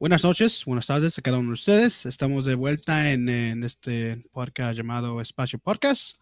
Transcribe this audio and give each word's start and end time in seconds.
Buenas 0.00 0.24
noches, 0.24 0.64
buenas 0.64 0.86
tardes 0.86 1.18
a 1.18 1.20
cada 1.20 1.36
uno 1.36 1.48
de 1.48 1.52
ustedes. 1.52 2.06
Estamos 2.06 2.46
de 2.46 2.54
vuelta 2.54 3.12
en, 3.12 3.28
en 3.28 3.62
este 3.64 4.16
podcast 4.32 4.74
llamado 4.74 5.20
Espacio 5.20 5.58
Podcast, 5.58 6.18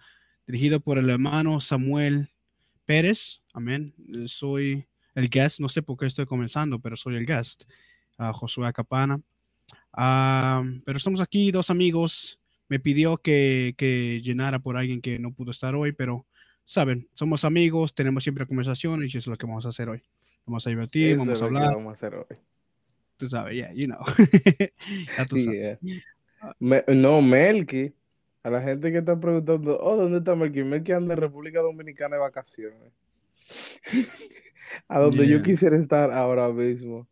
dirigido 0.48 0.80
por 0.80 0.98
el 0.98 1.08
hermano 1.08 1.60
Samuel 1.60 2.28
Pérez. 2.86 3.40
Amén. 3.52 3.94
Soy 4.26 4.84
el 5.14 5.30
guest, 5.30 5.60
no 5.60 5.68
sé 5.68 5.82
por 5.82 5.96
qué 5.96 6.06
estoy 6.06 6.26
comenzando, 6.26 6.80
pero 6.80 6.96
soy 6.96 7.14
el 7.14 7.24
guest, 7.24 7.66
a 8.16 8.32
Josué 8.32 8.72
Capana. 8.72 9.20
Ah, 9.92 10.64
pero 10.84 10.98
estamos 10.98 11.20
aquí, 11.20 11.52
dos 11.52 11.70
amigos. 11.70 12.40
Me 12.68 12.80
pidió 12.80 13.18
que, 13.18 13.76
que 13.78 14.20
llenara 14.24 14.58
por 14.58 14.76
alguien 14.76 15.00
que 15.00 15.20
no 15.20 15.32
pudo 15.32 15.52
estar 15.52 15.76
hoy, 15.76 15.92
pero 15.92 16.26
saben, 16.64 17.08
somos 17.14 17.44
amigos, 17.44 17.94
tenemos 17.94 18.24
siempre 18.24 18.44
conversaciones 18.44 19.14
y 19.14 19.18
eso 19.18 19.30
es 19.30 19.34
lo 19.34 19.36
que 19.36 19.46
vamos 19.46 19.66
a 19.66 19.68
hacer 19.68 19.88
hoy. 19.88 20.02
Vamos 20.46 20.66
a 20.66 20.70
divertir, 20.70 21.10
Eso 21.10 21.18
vamos 21.20 21.42
a 21.42 21.44
hablar. 21.44 21.74
vamos 21.76 21.90
a 21.90 21.92
hacer 21.92 22.14
hoy. 22.16 22.38
Tú 23.18 23.28
sabes, 23.28 23.54
yeah, 23.54 23.72
you 23.74 23.86
know. 23.86 23.98
ya 25.18 25.26
tú 25.26 25.36
Sí, 25.36 25.44
sabes. 25.44 25.78
eh. 25.82 26.00
Me- 26.60 26.84
no, 26.88 27.20
Melky. 27.20 27.92
A 28.44 28.50
la 28.50 28.62
gente 28.62 28.90
que 28.92 28.98
está 28.98 29.18
preguntando, 29.20 29.78
oh, 29.82 29.96
¿dónde 29.96 30.18
está 30.18 30.34
Melky? 30.34 30.62
Melky 30.62 30.92
anda 30.92 31.12
en 31.14 31.20
República 31.20 31.60
Dominicana 31.60 32.16
de 32.16 32.20
vacaciones. 32.22 32.92
A 34.88 35.00
donde 35.00 35.26
yo 35.26 35.42
quisiera 35.42 35.76
estar 35.76 36.12
ahora 36.12 36.48
mismo. 36.50 37.06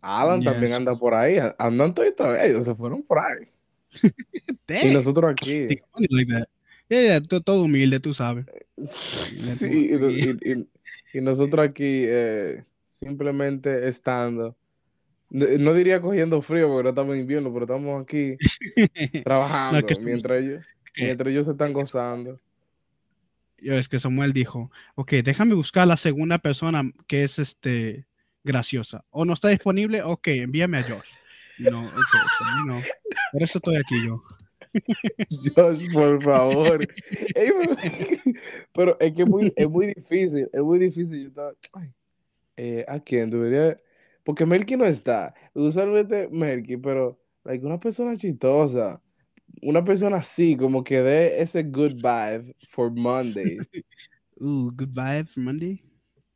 Alan 0.00 0.42
también 0.44 0.72
anda 0.72 0.94
por 0.94 1.14
ahí. 1.14 1.38
Andan 1.58 1.94
todos 1.94 2.12
ellos 2.40 2.64
se 2.64 2.74
fueron 2.74 3.02
por 3.02 3.18
ahí. 3.18 3.48
Y 4.82 4.92
nosotros 4.92 5.30
aquí. 5.30 5.68
like. 6.10 6.32
Yeah, 6.88 7.02
yeah, 7.02 7.20
to- 7.20 7.40
todo 7.40 7.62
humilde, 7.64 8.00
tú 8.00 8.12
sabes. 8.14 8.44
Sí, 8.88 9.90
y, 9.90 9.94
y- 9.94 10.38
y- 10.52 10.68
y 11.14 11.20
nosotros 11.20 11.66
aquí 11.66 12.04
eh, 12.06 12.64
simplemente 13.04 13.88
estando. 13.88 14.56
No 15.30 15.46
no 15.58 15.74
diría 15.74 16.00
cogiendo 16.00 16.40
frío 16.42 16.68
porque 16.68 16.84
no 16.84 16.88
estamos 16.90 17.14
en 17.14 17.22
invierno, 17.22 17.52
pero 17.52 17.64
estamos 17.64 18.02
aquí 18.02 18.36
trabajando 19.24 19.86
mientras 20.00 20.42
ellos, 20.42 20.64
mientras 20.96 21.28
ellos 21.28 21.46
se 21.46 21.52
están 21.52 21.72
gozando. 21.72 22.40
Es 23.58 23.88
que 23.88 23.98
Samuel 23.98 24.32
dijo, 24.32 24.70
ok, 24.94 25.12
déjame 25.24 25.54
buscar 25.54 25.88
la 25.88 25.96
segunda 25.96 26.38
persona 26.38 26.82
que 27.06 27.24
es 27.24 27.38
este 27.38 28.06
graciosa. 28.42 29.04
O 29.10 29.24
no 29.24 29.32
está 29.32 29.48
disponible, 29.48 30.02
ok, 30.02 30.28
envíame 30.28 30.78
a 30.78 30.82
Josh. 30.82 31.08
No, 31.58 31.80
ok, 31.82 32.14
so, 32.38 32.44
know, 32.64 32.80
por 33.32 33.42
eso 33.42 33.58
estoy 33.58 33.76
aquí 33.76 34.04
yo. 34.04 34.22
Josh, 35.56 35.92
por 35.92 36.22
favor. 36.22 36.86
Ey, 37.34 37.50
pero, 37.58 37.76
pero 38.72 39.00
es 39.00 39.12
que 39.14 39.22
es 39.22 39.28
muy, 39.28 39.52
es 39.56 39.68
muy 39.68 39.86
difícil, 39.94 40.48
es 40.52 40.62
muy 40.62 40.78
difícil. 40.78 41.22
Yo 41.22 41.28
estaba, 41.28 41.52
ay, 41.72 41.92
eh, 42.56 42.84
¿a 42.88 43.00
quién 43.00 43.30
debería? 43.30 43.76
Porque 44.24 44.46
Melky 44.46 44.76
no 44.76 44.84
está. 44.86 45.34
Usualmente 45.54 46.28
Melky, 46.30 46.76
pero 46.76 47.18
like, 47.44 47.64
una 47.64 47.78
persona 47.78 48.16
chistosa, 48.16 49.00
una 49.62 49.84
persona 49.84 50.16
así, 50.18 50.56
como 50.56 50.82
que 50.82 51.02
dé 51.02 51.40
ese 51.42 51.62
good 51.62 51.94
vibe 51.96 52.54
for 52.70 52.90
Monday. 52.90 53.58
Ooh, 54.40 54.72
good 54.74 54.90
vibe 54.94 55.26
for 55.28 55.40
Monday. 55.42 55.82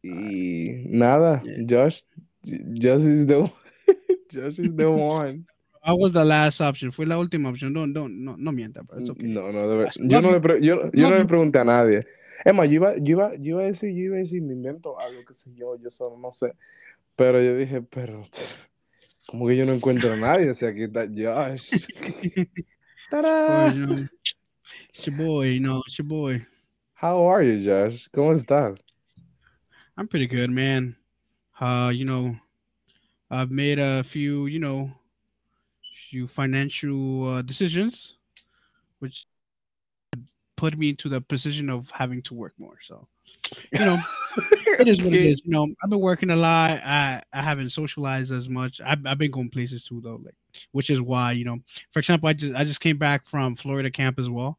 Y 0.03 0.85
nada, 0.89 1.43
Yeah. 1.45 1.65
Josh, 1.69 2.03
Josh 2.45 3.03
is 3.05 3.27
the, 3.27 3.51
Josh 4.31 4.59
is 4.61 4.75
the 4.77 4.91
one. 4.91 5.47
I 5.83 5.93
was 5.95 6.13
the 6.13 6.25
last 6.25 6.61
option. 6.61 6.93
Fue 6.93 7.07
la 7.07 7.19
última 7.19 7.49
opción. 7.49 7.73
No, 7.73 7.87
no, 7.87 8.09
no, 8.09 8.37
no 8.37 8.53
mienta, 8.53 8.83
pero 8.85 9.03
okay. 9.13 9.27
No, 9.29 9.51
no, 9.53 9.69
de 9.69 9.77
ver- 9.77 9.87
That's 9.87 9.99
Yo 9.99 10.21
no 10.21 10.33
le, 10.39 10.61
yo, 10.61 10.91
yo 10.93 11.09
no 11.09 11.11
not- 11.11 11.19
le 11.21 11.25
pregunté 11.25 11.59
a 11.59 11.65
nadie. 11.65 12.01
Es 12.45 12.55
más, 12.55 12.69
yo 12.69 12.75
iba, 12.75 12.97
yo 12.97 13.13
iba, 13.13 13.35
yo 13.37 13.43
iba 13.53 13.63
a 13.63 13.67
decir, 13.67 13.91
yo 13.91 14.05
iba 14.05 14.17
a 14.17 14.19
decir, 14.21 14.43
me 14.43 14.55
invento 14.55 14.99
algo, 14.99 15.25
qué 15.25 15.35
sé 15.35 15.53
yo, 15.55 15.77
yo 15.77 15.91
solo 15.91 16.19
no 16.19 16.31
sé. 16.31 16.53
Pero 17.17 17.43
yo 17.43 17.57
dije, 17.57 17.83
pero, 17.83 18.23
como 19.27 19.49
que 19.49 19.57
yo 19.57 19.67
no 19.67 19.73
encuentro 19.73 20.13
a 20.13 20.17
nadie, 20.17 20.51
o 20.51 20.55
sea, 20.55 20.71
aquí 20.71 20.85
está 20.85 21.07
Josh. 21.07 21.71
¡Tará! 23.11 23.73
Pues, 23.73 23.75
you 23.75 24.09
it's 24.91 25.07
your 25.07 25.17
boy, 25.17 25.47
you 25.47 25.61
know, 25.61 25.83
it's 25.87 25.99
your 25.99 26.07
boy. 26.07 26.47
How 26.95 27.27
are 27.29 27.43
you, 27.43 27.63
Josh? 27.63 28.09
¿Cómo 28.15 28.33
estás? 28.33 28.79
I'm 29.97 30.09
pretty 30.09 30.27
good, 30.27 30.51
man. 30.51 30.97
Uh, 31.61 31.91
you 31.93 32.05
know, 32.05 32.37
I've 33.31 33.51
made 33.51 33.79
a 33.79 34.05
few, 34.05 34.47
you 34.47 34.61
know, 34.61 34.93
few 36.11 36.27
financial 36.27 37.29
uh, 37.29 37.43
decisions, 37.43 38.18
put 40.59 40.77
me 40.77 40.91
into 40.91 41.09
the 41.09 41.21
position 41.23 41.71
of 41.71 41.91
having 41.91 42.21
to 42.23 42.35
work 42.35 42.53
more. 42.59 42.77
So, 42.83 43.07
you 43.73 43.85
know, 43.87 43.97
it 44.79 44.89
is 44.89 45.03
what 45.03 45.15
it 45.15 45.25
is. 45.25 45.41
You 45.45 45.53
know, 45.53 45.67
I've 45.83 45.89
been 45.89 46.01
working 46.01 46.31
a 46.31 46.37
lot. 46.37 46.83
I 46.85 47.23
I 47.33 47.41
haven't 47.41 47.71
socialized 47.71 48.33
as 48.33 48.49
much. 48.49 48.81
I've, 48.85 49.07
I've 49.07 49.19
been 49.19 49.31
going 49.31 49.49
places 49.51 49.85
too, 49.85 50.01
though, 50.03 50.21
like 50.23 50.35
which 50.73 50.91
is 50.91 51.01
why 51.01 51.33
you 51.33 51.45
know, 51.45 51.59
for 51.93 52.01
example, 52.01 52.29
I 52.29 52.35
just 52.35 52.55
I 52.55 52.65
just 52.65 52.81
came 52.81 52.99
back 52.99 53.27
from 53.27 53.57
Florida 53.57 53.91
camp 53.91 54.19
as 54.19 54.29
well, 54.29 54.59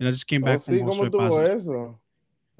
and 0.00 0.08
I 0.08 0.10
just 0.10 0.26
came 0.26 0.42
Oh, 0.42 0.46
back 0.46 0.60
sí, 0.60 0.78
from 0.78 0.88
¿cómo 0.88 1.10
tuvo 1.10 1.44
eso? 1.46 2.00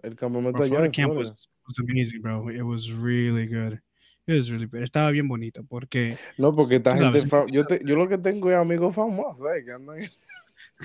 El 0.03 0.15
campamento 0.15 0.59
Bro, 0.59 0.67
Florida 0.69 0.93
camp 0.93 1.15
was, 1.15 1.49
was 1.67 1.79
amazing, 1.79 2.21
bro. 2.21 2.49
It 2.49 2.63
was 2.63 2.93
really 2.93 3.47
good. 3.47 3.81
It 4.27 4.33
was 4.35 4.51
really 4.51 4.67
good. 4.67 4.83
Estaba 4.83 5.13
bien 5.13 5.29
bonito 5.29 5.65
porque 5.67 6.19
No, 6.37 6.55
porque 6.55 6.77
esta 6.77 6.93
gente, 6.97 7.21
sabes. 7.29 7.53
yo, 7.53 7.65
te- 7.67 7.81
yo 7.85 7.97
lo 7.97 8.09
que 8.09 8.19
tengo 8.19 8.51
es 8.51 8.57
amigos 8.57 8.95
famosos, 8.95 9.47
¿eh? 9.49 9.65
Que 9.65 9.73
andan, 9.73 9.99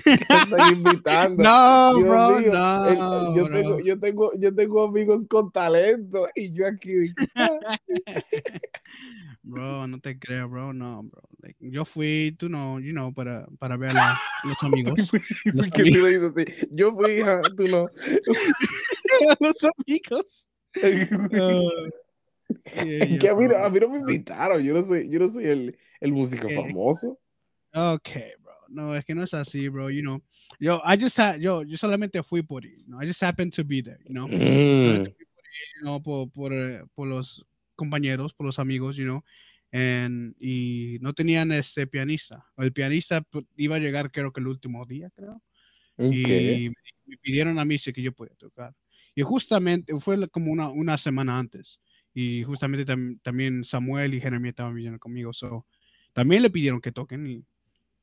que 0.04 0.26
andan 0.30 0.74
invitando. 0.74 1.44
no, 1.94 1.96
Dios 1.96 2.10
bro, 2.10 2.40
mío, 2.40 2.54
no, 2.54 2.86
el- 2.86 3.36
yo, 3.36 3.50
no. 3.50 3.56
tengo, 3.56 3.80
yo, 3.80 4.00
tengo, 4.00 4.32
yo 4.40 4.56
tengo 4.56 4.84
amigos 4.84 5.26
con 5.28 5.52
talento 5.52 6.28
y 6.36 6.52
yo 6.52 6.68
aquí. 6.68 7.14
bro, 9.44 9.88
no 9.88 10.00
te 10.00 10.18
creo, 10.20 10.50
bro, 10.50 10.74
no, 10.74 11.04
bro. 11.04 11.22
Like, 11.42 11.58
yo 11.60 11.86
fui, 11.86 12.36
tú 12.38 12.50
no, 12.50 12.80
you 12.80 12.92
know, 12.92 13.14
para, 13.14 13.48
para 13.60 13.78
ver 13.78 13.98
a 13.98 14.20
los 14.44 14.62
amigos. 14.64 14.96
Los 15.46 15.70
¿Por 15.70 15.84
qué 15.84 15.92
tú 15.92 16.02
le 16.04 16.10
dices 16.10 16.32
así? 16.36 16.68
Yo 16.72 16.94
fui, 16.94 17.20
hija, 17.20 17.42
tú 17.56 17.64
no. 17.68 17.88
los 19.40 19.58
amigos. 19.78 20.46
Uh, 20.76 21.70
yeah, 22.76 23.06
yeah, 23.08 23.20
que 23.20 23.30
a 23.30 23.36
mí, 23.36 23.46
no- 23.46 23.50
bro. 23.56 23.66
a 23.66 23.70
mí 23.70 23.80
no 23.80 23.90
me 23.90 23.98
invitaron, 24.00 24.62
yo 24.62 24.74
no 24.74 24.84
soy, 24.84 25.10
yo 25.10 25.20
no 25.20 25.30
soy 25.30 25.46
el, 25.46 25.78
el 26.00 26.12
músico 26.12 26.48
Eh, 26.48 26.56
famoso. 26.56 27.18
Okay, 27.72 28.32
bro. 28.39 28.39
No, 28.70 28.96
es 28.96 29.04
que 29.06 29.16
no 29.16 29.24
es 29.24 29.34
así, 29.34 29.68
bro. 29.68 29.90
You 29.90 30.02
know, 30.02 30.22
yo, 30.60 30.82
I 30.86 31.02
just 31.02 31.18
had, 31.20 31.40
yo, 31.40 31.64
yo 31.64 31.78
solamente 31.78 32.22
fui 32.24 32.42
por. 32.42 32.66
You 32.66 32.86
know? 32.86 33.02
I 33.02 33.08
just 33.08 33.22
happened 33.24 33.54
to 33.56 33.64
be 33.64 33.82
there, 33.82 34.00
you 34.06 34.14
know. 34.14 34.28
Mm. 34.28 35.04
Por 35.04 35.08
you 35.08 35.82
know, 35.82 36.02
por, 36.02 36.30
por, 36.32 36.54
eh, 36.54 36.84
por 36.94 37.08
los 37.08 37.46
compañeros, 37.76 38.34
por 38.34 38.46
los 38.46 38.60
amigos, 38.60 38.96
you 38.96 39.06
know. 39.06 39.24
And, 39.72 40.36
y 40.40 40.98
no 41.02 41.14
tenían 41.14 41.52
este 41.52 41.86
pianista. 41.86 42.46
El 42.58 42.74
pianista 42.74 43.22
pues, 43.22 43.46
iba 43.56 43.76
a 43.76 43.80
llegar 43.80 44.12
creo 44.12 44.32
que 44.32 44.40
el 44.40 44.48
último 44.48 44.86
día, 44.86 45.12
creo. 45.16 45.42
Ok. 45.98 46.14
Y 46.14 46.72
me 47.06 47.18
pidieron 47.18 47.60
a 47.60 47.66
mí 47.66 47.78
si 47.78 47.94
que 47.94 48.02
yo 48.02 48.12
podía 48.12 48.36
tocar. 48.36 48.74
Y 49.16 49.22
justamente 49.22 50.00
fue 50.00 50.28
como 50.30 50.52
una, 50.52 50.70
una 50.70 50.98
semana 50.98 51.38
antes. 51.38 51.80
Y 52.14 52.44
justamente 52.44 52.86
tam- 52.86 53.20
también 53.22 53.64
Samuel 53.64 54.14
y 54.14 54.22
Jeremías 54.22 54.54
estaban 54.54 54.74
viniendo 54.74 55.00
conmigo. 55.00 55.34
So, 55.34 55.66
también 56.14 56.42
le 56.42 56.50
pidieron 56.50 56.82
que 56.82 56.92
toquen. 56.92 57.28
Y 57.28 57.46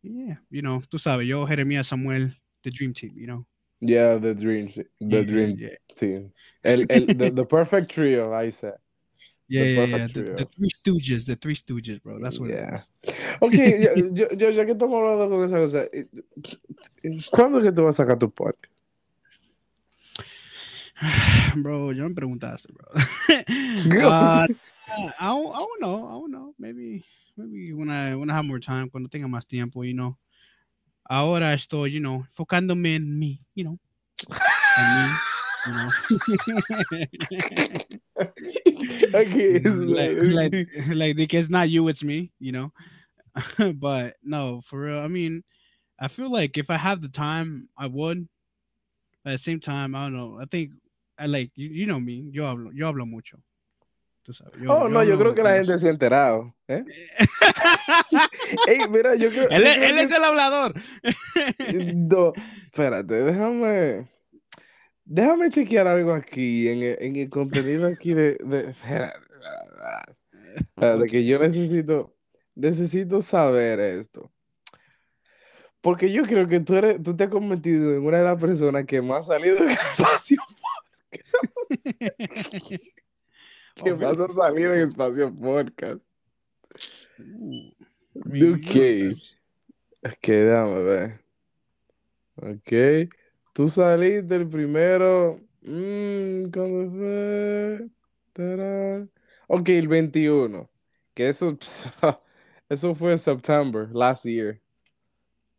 yeah, 0.07 0.37
you 0.51 0.63
know, 0.63 0.83
tú 0.91 0.99
sabes, 0.99 1.27
yo, 1.27 1.47
Jeremías, 1.47 1.87
Samuel, 1.87 2.33
The 2.63 2.71
Dream 2.71 2.93
Team, 2.95 3.13
you 3.17 3.27
know. 3.27 3.45
Yeah, 3.81 4.17
the 4.17 4.35
dream, 4.35 4.73
the 4.73 4.85
Yeah, 5.01 5.23
dream 5.23 5.57
yeah, 5.59 5.77
team. 5.97 6.33
El, 6.65 6.87
el, 6.89 7.07
the, 7.07 7.31
the 7.31 7.45
perfect 7.45 7.91
trio, 7.91 8.33
I 8.33 8.51
said. 8.51 8.75
yeah, 9.49 9.65
The 9.65 9.71
yeah, 9.71 9.87
yeah, 9.87 10.07
The, 10.09 10.23
the. 10.23 10.49
Three 10.57 10.71
Stooges, 10.71 11.27
The 11.27 11.37
Three 11.37 11.55
Stooges, 11.55 12.03
bro. 12.03 12.19
That's 12.19 12.41
what 12.41 12.51
Yeah. 12.51 12.81
it 13.03 13.15
Ok, 13.43 13.53
ya, 13.55 13.95
yo, 14.15 14.29
yo- 14.35 14.51
ya 14.51 14.65
que 14.65 14.73
estamos 14.73 14.97
hablando 14.99 15.29
con 15.29 15.45
esa 15.45 15.59
cosa, 15.59 15.85
eh, 15.93 16.07
¿cuándo 17.31 17.59
es 17.59 17.65
que 17.65 17.73
tú 17.73 17.85
vas 17.85 18.01
a 18.01 18.05
sacar 18.05 18.19
tu 18.19 18.31
podcast? 18.31 18.73
bro, 21.57 21.93
yo 21.93 22.09
me 22.09 22.15
preguntaste, 22.15 22.73
bro. 22.73 22.87
Uh, 22.95 24.47
I 25.19 25.29
don't, 25.29 25.55
I 25.55 25.59
don't 25.59 25.81
know. 25.81 26.07
I 26.07 26.13
don't 26.13 26.31
know. 26.33 26.55
Maybe, 26.59 27.05
maybe 27.37 27.73
when 27.73 27.91
I 27.91 28.15
when 28.15 28.31
I 28.31 28.35
have 28.35 28.45
more 28.45 28.59
time, 28.61 28.91
cuando 28.91 29.09
tenga 29.09 29.27
más 29.29 29.47
tiempo, 29.47 29.83
you 29.83 29.95
know. 29.95 30.17
Ahora 31.09 31.55
estoy, 31.55 31.93
you 31.93 32.01
know, 32.01 32.27
enfocándome 32.37 32.97
en 32.97 33.19
mí, 33.19 33.41
you 33.55 33.65
know. 33.65 33.79
En 34.79 34.87
mí, 34.97 35.19
you 35.67 35.73
know. 35.75 35.91
Okay, 39.15 39.57
it's 39.57 39.67
mm, 39.67 39.95
like, 39.95 40.53
like- 40.53 40.69
like, 40.95 41.17
like, 41.19 41.35
it's 41.35 41.49
not 41.49 41.69
you, 41.69 41.89
it's 41.89 42.03
me, 42.03 42.33
you 42.39 42.53
know. 42.53 42.73
but 43.75 44.17
no, 44.23 44.61
for 44.65 44.81
real. 44.81 44.99
I 44.99 45.09
mean, 45.09 45.45
I 45.99 46.09
feel 46.09 46.31
like 46.31 46.59
if 46.59 46.71
I 46.71 46.77
have 46.77 47.01
the 47.03 47.09
time, 47.09 47.69
I 47.79 47.87
would. 47.87 48.29
At 49.25 49.33
the 49.33 49.39
same 49.39 49.61
time, 49.61 49.95
I 49.95 50.05
don't 50.05 50.15
know. 50.17 50.39
I 50.41 50.45
think 50.45 50.73
I 51.19 51.27
like 51.27 51.51
you. 51.57 51.69
You 51.69 51.87
know 51.87 51.99
me. 52.01 52.29
Yo 52.33 52.45
hablo, 52.45 52.71
yo 52.75 52.93
hablo 52.93 53.09
mucho. 53.09 53.39
Tú 54.27 54.33
sabes, 54.35 54.55
yo- 54.61 54.73
Oh, 54.73 54.89
no, 54.89 55.05
yo 55.05 55.17
creo 55.17 55.37
que 55.37 55.43
la 55.45 55.55
gente 55.55 55.79
se 55.79 55.87
ha 55.87 55.91
enterado. 55.91 56.53
¿eh? 56.67 56.83
Ey, 58.67 58.79
mira, 58.91 59.15
yo 59.15 59.31
creo, 59.31 59.49
él, 59.51 59.63
yo 59.63 59.69
es- 59.69 59.77
creo 59.77 60.09
que- 60.09 60.15
el 60.17 60.25
hablador. 60.25 60.75
No, 61.95 62.33
espérate, 62.65 63.15
déjame. 63.23 64.09
Déjame 65.05 65.51
chequear 65.51 65.87
algo 65.87 66.13
aquí 66.13 66.67
en 66.69 66.83
el, 66.83 66.97
en 67.01 67.15
el 67.17 67.31
contenido 67.31 67.87
aquí 67.87 68.15
de. 68.15 68.37
de 68.45 68.71
espérate, 68.71 69.17
espérate, 69.31 69.71
espérate. 69.71 70.13
Espérate, 70.57 71.03
Ok. 71.05 71.11
que 71.11 71.25
yo 71.25 71.39
necesito. 71.39 72.17
necesito 72.57 73.23
saber 73.23 73.79
esto. 73.79 74.33
Porque 75.81 76.11
yo 76.11 76.25
creo 76.25 76.49
que 76.49 76.59
tú, 76.59 76.75
eres, 76.75 77.01
tú 77.01 77.15
te 77.17 77.25
has 77.25 77.31
convertido 77.31 77.95
en 77.95 78.05
una 78.05 78.19
de 78.19 78.25
las 78.25 78.41
personas 78.41 78.85
que 78.87 79.01
más 79.01 79.31
ha 79.31 79.35
salido 79.39 79.59
en 79.59 79.71
espacio 79.99 80.43
que 83.85 83.93
Oh, 83.93 83.97
más 83.97 84.19
ha 84.19 84.33
salido 84.33 84.75
en 84.75 84.89
espacio 84.89 85.33
podcast. 85.35 86.03
Ooh, 87.19 87.73
I 88.35 88.43
Ok. 88.55 89.19
Ok, 90.05 90.27
déjame 90.29 90.83
ver. 90.83 91.21
Ok. 92.37 93.11
Tú 93.53 93.69
saliste 93.69 94.37
el 94.37 94.49
primero. 94.49 95.41
mm, 95.63 96.45
¿cuándo 96.53 96.91
fue? 96.91 97.89
Tarán. 98.33 99.11
Ok, 99.49 99.69
el 99.71 99.89
21. 99.89 100.69
Que 101.15 101.29
eso, 101.31 101.57
eso 102.69 102.95
fue 102.95 103.17
September, 103.19 103.89
last 103.93 104.25
year. 104.25 104.61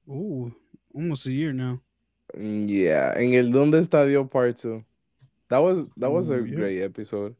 Ooh, 0.07 0.51
almost 0.93 1.27
a 1.27 1.31
year 1.31 1.53
now. 1.53 1.81
Mm, 2.33 2.67
Yeah, 2.69 3.13
en 3.15 3.33
el 3.33 3.51
¿Dónde 3.51 3.79
está 3.79 4.05
Dios 4.05 4.29
Part 4.29 4.57
2? 4.61 4.83
That 5.49 5.59
was, 5.59 5.87
that 5.97 6.11
was 6.11 6.29
a 6.29 6.39
Ooh, 6.39 6.45
yes. 6.45 6.55
great 6.55 6.81
episode. 6.81 7.35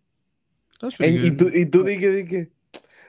Y 1.00 1.32
tú, 1.32 1.50
y 1.54 1.66
tú 1.66 1.84
dije, 1.84 2.10
dije, 2.12 2.52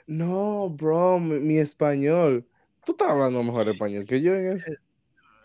no, 0.06 0.70
bro, 0.70 1.18
mi, 1.20 1.38
mi 1.38 1.58
español. 1.58 2.46
Tú 2.84 2.92
estás 2.92 3.10
hablando 3.10 3.42
mejor 3.42 3.68
español 3.68 4.04
que 4.06 4.20
yo 4.20 4.34
en 4.34 4.52
eso. 4.52 4.72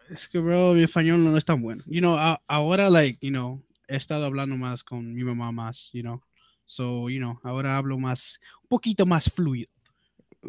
Es 0.10 0.28
que, 0.28 0.40
bro, 0.40 0.74
mi 0.74 0.84
español 0.84 1.24
no 1.24 1.38
es 1.38 1.46
tan 1.46 1.62
bueno. 1.62 1.84
You 1.88 2.00
know, 2.00 2.16
a- 2.18 2.42
ahora, 2.48 2.90
like, 2.90 3.18
you 3.22 3.32
know, 3.32 3.62
he 3.88 3.96
estado 3.96 4.26
hablando 4.26 4.56
más 4.56 4.84
con 4.84 5.14
mi 5.14 5.24
mamá 5.24 5.52
más, 5.52 5.90
you 5.94 6.02
know. 6.02 6.22
So, 6.66 7.10
you 7.10 7.20
know, 7.20 7.40
ahora 7.44 7.78
hablo 7.78 7.98
más, 7.98 8.40
un 8.64 8.70
poquito 8.70 9.06
más 9.06 9.30
fluido. 9.32 9.70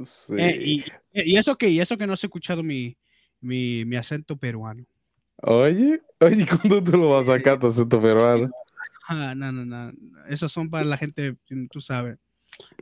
Sí. 0.05 0.35
Eh, 0.39 0.59
y, 0.61 0.85
y 1.13 1.37
eso 1.37 1.57
que, 1.57 1.69
y 1.69 1.81
eso 1.81 1.97
que 1.97 2.07
no 2.07 2.13
has 2.15 2.25
escuchado 2.25 2.63
mi, 2.63 2.97
mi, 3.41 3.85
mi 3.85 3.97
acento 3.97 4.37
peruano. 4.37 4.85
Oye, 5.43 6.01
oye, 6.21 6.47
¿cuándo 6.47 6.83
tú 6.83 6.93
lo 6.93 7.11
vas 7.11 7.29
a 7.29 7.37
sacar 7.37 7.59
tu 7.59 7.67
acento 7.69 8.01
peruano? 8.01 8.51
Ah, 9.07 9.35
no, 9.35 9.53
no, 9.53 9.65
no. 9.65 9.93
Esos 10.29 10.53
son 10.53 10.71
para 10.71 10.85
la 10.85 10.97
gente, 10.97 11.37
tú 11.71 11.81
sabes, 11.81 12.19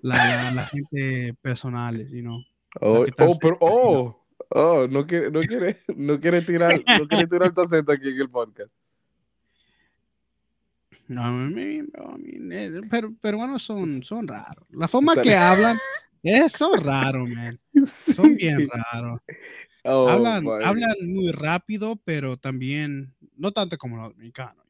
la, 0.02 0.14
la, 0.14 0.50
la 0.52 0.66
gente 0.66 1.34
personales, 1.42 2.10
you 2.10 2.20
know. 2.20 2.42
Oh, 2.80 3.04
oh, 3.18 3.38
pero, 3.40 3.58
oh, 3.60 4.26
oh, 4.50 4.86
no 4.88 5.06
quiere, 5.06 5.30
no 5.30 5.40
quiere, 5.40 5.82
no 5.96 6.20
quiere 6.20 6.42
tirar, 6.42 6.80
no 6.98 7.06
quiere 7.06 7.26
tirar 7.26 7.52
tu 7.52 7.60
acento 7.60 7.92
aquí 7.92 8.08
en 8.08 8.20
el 8.20 8.30
podcast. 8.30 8.74
No, 11.08 11.30
mean, 11.32 11.90
eh, 12.52 12.72
pero, 12.90 13.12
peruanos 13.20 13.62
son, 13.62 14.02
son 14.02 14.26
raros. 14.26 14.66
La 14.70 14.88
forma 14.88 15.14
que 15.20 15.34
hablan 15.34 15.78
es, 16.22 16.52
son 16.52 16.80
raros, 16.80 17.28
man. 17.28 17.60
Son 17.84 18.34
bien 18.36 18.68
raros. 18.68 19.20
Oh, 19.84 20.08
hablan, 20.08 20.46
hablan 20.64 20.94
muy 21.02 21.32
rápido, 21.32 21.96
pero 21.96 22.36
también, 22.36 23.12
no 23.36 23.52
tanto 23.52 23.76
como 23.76 23.96
los 23.96 24.12
dominicanos, 24.12 24.61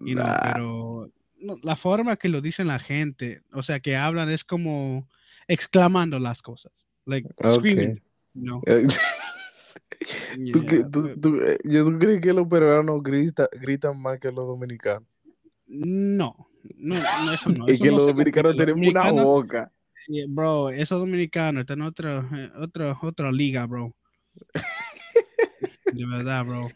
you 0.00 0.14
know, 0.14 0.24
Nah. 0.24 0.40
pero 0.54 1.10
no, 1.40 1.56
la 1.62 1.76
forma 1.76 2.16
que 2.16 2.28
lo 2.28 2.40
dicen 2.40 2.66
la 2.66 2.78
gente, 2.78 3.42
o 3.52 3.62
sea, 3.62 3.80
que 3.80 3.96
hablan 3.96 4.28
es 4.30 4.44
como 4.44 5.08
exclamando 5.48 6.18
las 6.18 6.42
cosas, 6.42 6.72
like 7.06 7.28
screaming, 7.42 7.92
Ok. 7.92 7.98
you 8.34 8.42
know. 8.42 8.62
Eh, 8.66 8.86
¿Tú, 10.52 10.62
Yeah, 10.62 10.88
tú- 10.90 11.02
but- 11.02 11.20
tú- 11.20 11.40
eh, 11.42 11.58
yo 11.64 11.84
tú 11.84 11.98
crees 11.98 12.20
que 12.22 12.32
los 12.32 12.46
peruanos 12.48 13.02
grita- 13.02 13.48
gritan 13.60 14.00
más 14.00 14.18
que 14.18 14.28
los 14.32 14.46
dominicanos. 14.46 15.06
no, 15.66 16.48
no, 16.76 16.94
no, 17.24 17.32
eso 17.32 17.50
no. 17.50 17.66
Es 17.68 17.74
eso 17.74 17.84
que 17.84 17.90
no 17.90 17.96
los 17.98 18.06
dominicanos. 18.06 18.56
Los 18.56 18.66
tenemos 18.66 18.88
una 18.88 19.12
boca. 19.22 19.72
Yeah, 20.08 20.26
bro, 20.28 20.70
esos 20.70 20.98
dominicanos 20.98 21.60
están 21.60 21.80
en 21.80 21.86
otra, 21.86 22.28
otra, 22.58 22.98
otra 23.02 23.30
liga, 23.30 23.66
bro. 23.66 23.94
De 25.92 26.06
verdad, 26.06 26.44
bro. 26.46 26.68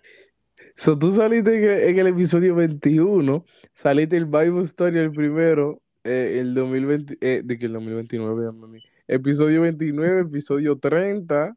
So, 0.77 0.99
tú 0.99 1.13
saliste 1.13 1.57
en 1.57 1.65
el, 1.65 1.89
en 1.91 1.99
el 2.01 2.07
episodio 2.09 2.55
21, 2.57 3.45
saliste 3.75 4.17
el 4.17 4.27
Bible 4.27 4.63
Story 4.63 4.99
el 4.99 5.13
primero, 5.13 5.81
eh, 6.03 6.39
el 6.41 6.53
2020, 6.55 7.17
eh, 7.21 7.43
de 7.45 7.59
que 7.59 7.67
el 7.67 7.73
2029, 7.75 8.53
mami. 8.53 8.81
Episodio 9.07 9.63
29, 9.63 10.23
episodio 10.23 10.77
30. 10.79 11.57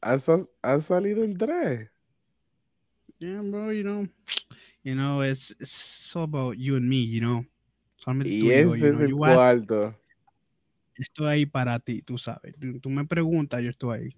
Has, 0.00 0.28
has- 0.62 0.84
salido 0.84 1.24
en 1.24 1.36
tres. 1.36 1.90
Yeah, 3.18 3.42
bro, 3.42 3.70
you 3.70 3.82
know, 3.82 4.06
you 4.82 4.94
know, 4.94 5.20
it's, 5.22 5.50
it's 5.60 6.16
all 6.16 6.22
about 6.22 6.56
you 6.56 6.76
and 6.76 6.88
me, 6.88 7.04
you 7.04 7.20
know. 7.20 7.44
Solamente 7.98 8.30
tú 8.40 8.46
Y 8.46 8.52
y 8.52 8.62
yo, 8.62 8.74
ese 8.74 8.78
you 8.80 8.86
es 8.86 8.96
know. 8.96 9.04
el 9.04 9.10
You 9.10 9.18
cuarto. 9.18 9.94
estoy 10.96 11.26
ahí 11.26 11.44
para 11.46 11.78
ti, 11.80 12.00
tú 12.00 12.16
sabes. 12.16 12.54
Tú, 12.58 12.80
tú 12.80 12.88
me 12.88 13.04
preguntas, 13.04 13.60
yo 13.62 13.68
estoy 13.68 13.98
ahí. 13.98 14.16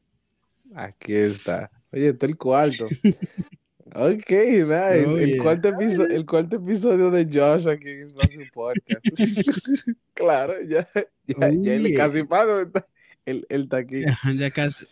Aquí 0.77 1.15
está. 1.15 1.69
Oye, 1.91 2.11
está 2.11 2.27
el 2.27 2.37
cuarto. 2.37 2.89
Ok, 3.95 4.31
nice. 4.31 5.05
Oh, 5.07 5.19
el, 5.19 5.33
yeah. 5.35 5.43
cuarto 5.43 5.69
episo- 5.69 6.07
el 6.11 6.25
cuarto 6.25 6.57
episodio 6.57 7.11
de 7.11 7.25
Josh 7.31 7.69
aquí 7.69 7.91
en 7.91 8.03
Espacio 8.07 8.41
Podcast. 8.55 9.05
claro, 10.15 10.55
ya, 10.63 10.89
ya, 11.27 11.37
Oh, 11.37 11.49
ya 11.51 11.77
yeah. 11.79 11.97
casi 12.07 12.25
pago. 12.25 12.61
está- 12.61 12.87
Él, 13.27 13.47
él 13.51 13.63
está 13.65 13.77
aquí. 13.79 14.05
Ya 14.39 14.51
casi 14.51 14.87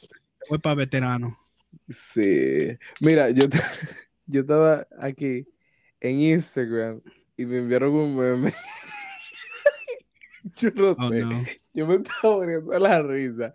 voy 0.49 0.59
para 0.59 0.75
veterano. 0.77 1.39
Sí. 1.89 2.77
Mira, 3.01 3.31
yo, 3.31 3.47
yo 4.27 4.41
estaba 4.43 4.87
aquí 4.99 5.47
en 6.01 6.21
Instagram 6.21 7.01
y 7.37 7.47
me 7.47 7.59
enviaron 7.59 7.93
un 7.93 8.17
meme. 8.17 8.53
Yo 10.57 10.71
no 10.73 10.91
Oh, 10.99 11.11
sé. 11.11 11.21
no. 11.21 11.45
Yo 11.75 11.87
me 11.87 11.97
estaba 11.97 12.37
muriendo 12.37 12.71
de 12.73 12.81
la 12.81 13.03
risa. 13.03 13.53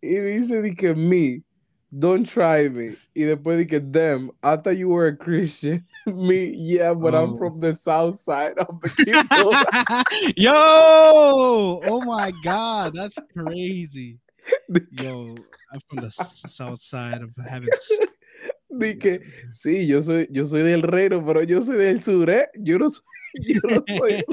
Y 0.00 0.14
dice 0.16 0.62
di 0.62 0.74
que 0.74 0.94
me, 0.94 1.42
don't 1.96 2.26
try 2.26 2.68
me. 2.68 2.96
Y 3.14 3.22
después 3.24 3.58
di 3.58 3.66
que 3.66 3.80
them, 3.80 4.30
I 4.42 4.56
thought 4.56 4.76
you 4.76 4.88
were 4.88 5.06
a 5.08 5.16
Christian. 5.16 5.84
me, 6.06 6.54
yeah, 6.56 6.94
but 6.94 7.14
I'm 7.14 7.34
Oh. 7.34 7.36
from 7.36 7.60
the 7.60 7.72
south 7.72 8.18
side 8.18 8.58
of 8.58 8.80
the 8.80 8.90
kingdom. 8.90 9.52
Yo, 10.36 10.52
oh 11.84 12.00
my 12.04 12.32
God, 12.42 12.94
that's 12.94 13.18
crazy. 13.36 14.18
Yo, 15.00 15.36
I'm 15.72 15.80
from 15.88 16.00
the 16.04 16.10
south 16.10 16.80
side 16.80 17.22
of 17.22 17.30
heaven. 17.46 17.68
Di 18.78 18.94
que, 18.96 19.20
sí, 19.52 19.86
yo 19.86 20.00
soy, 20.00 20.26
yo 20.30 20.44
soy 20.44 20.62
del 20.62 20.82
reino, 20.82 21.22
pero 21.24 21.42
yo 21.42 21.60
soy 21.60 21.76
del 21.76 22.02
sur, 22.02 22.28
¿eh? 22.30 22.46
Yo 22.58 22.78
no 22.78 22.88
soy, 22.88 23.02
yo 23.44 23.60
no 23.64 23.82
soy. 23.98 24.24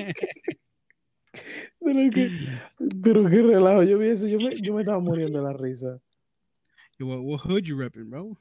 Pero 1.82 2.10
que, 2.12 2.32
pero 3.04 3.26
qué 3.30 3.42
relajo, 3.42 3.84
yo 3.84 3.98
vi 3.98 4.08
eso, 4.08 4.28
yo 4.28 4.38
me, 4.38 4.56
yo 4.56 4.74
me 4.74 4.82
estaba 4.82 5.00
muriendo 5.00 5.40
de 5.40 5.44
la 5.44 5.54
risa. 5.54 6.00
What, 7.00 7.22
what 7.24 7.42
hood 7.42 7.68
you 7.68 7.76
repping, 7.78 8.10
bro? 8.10 8.36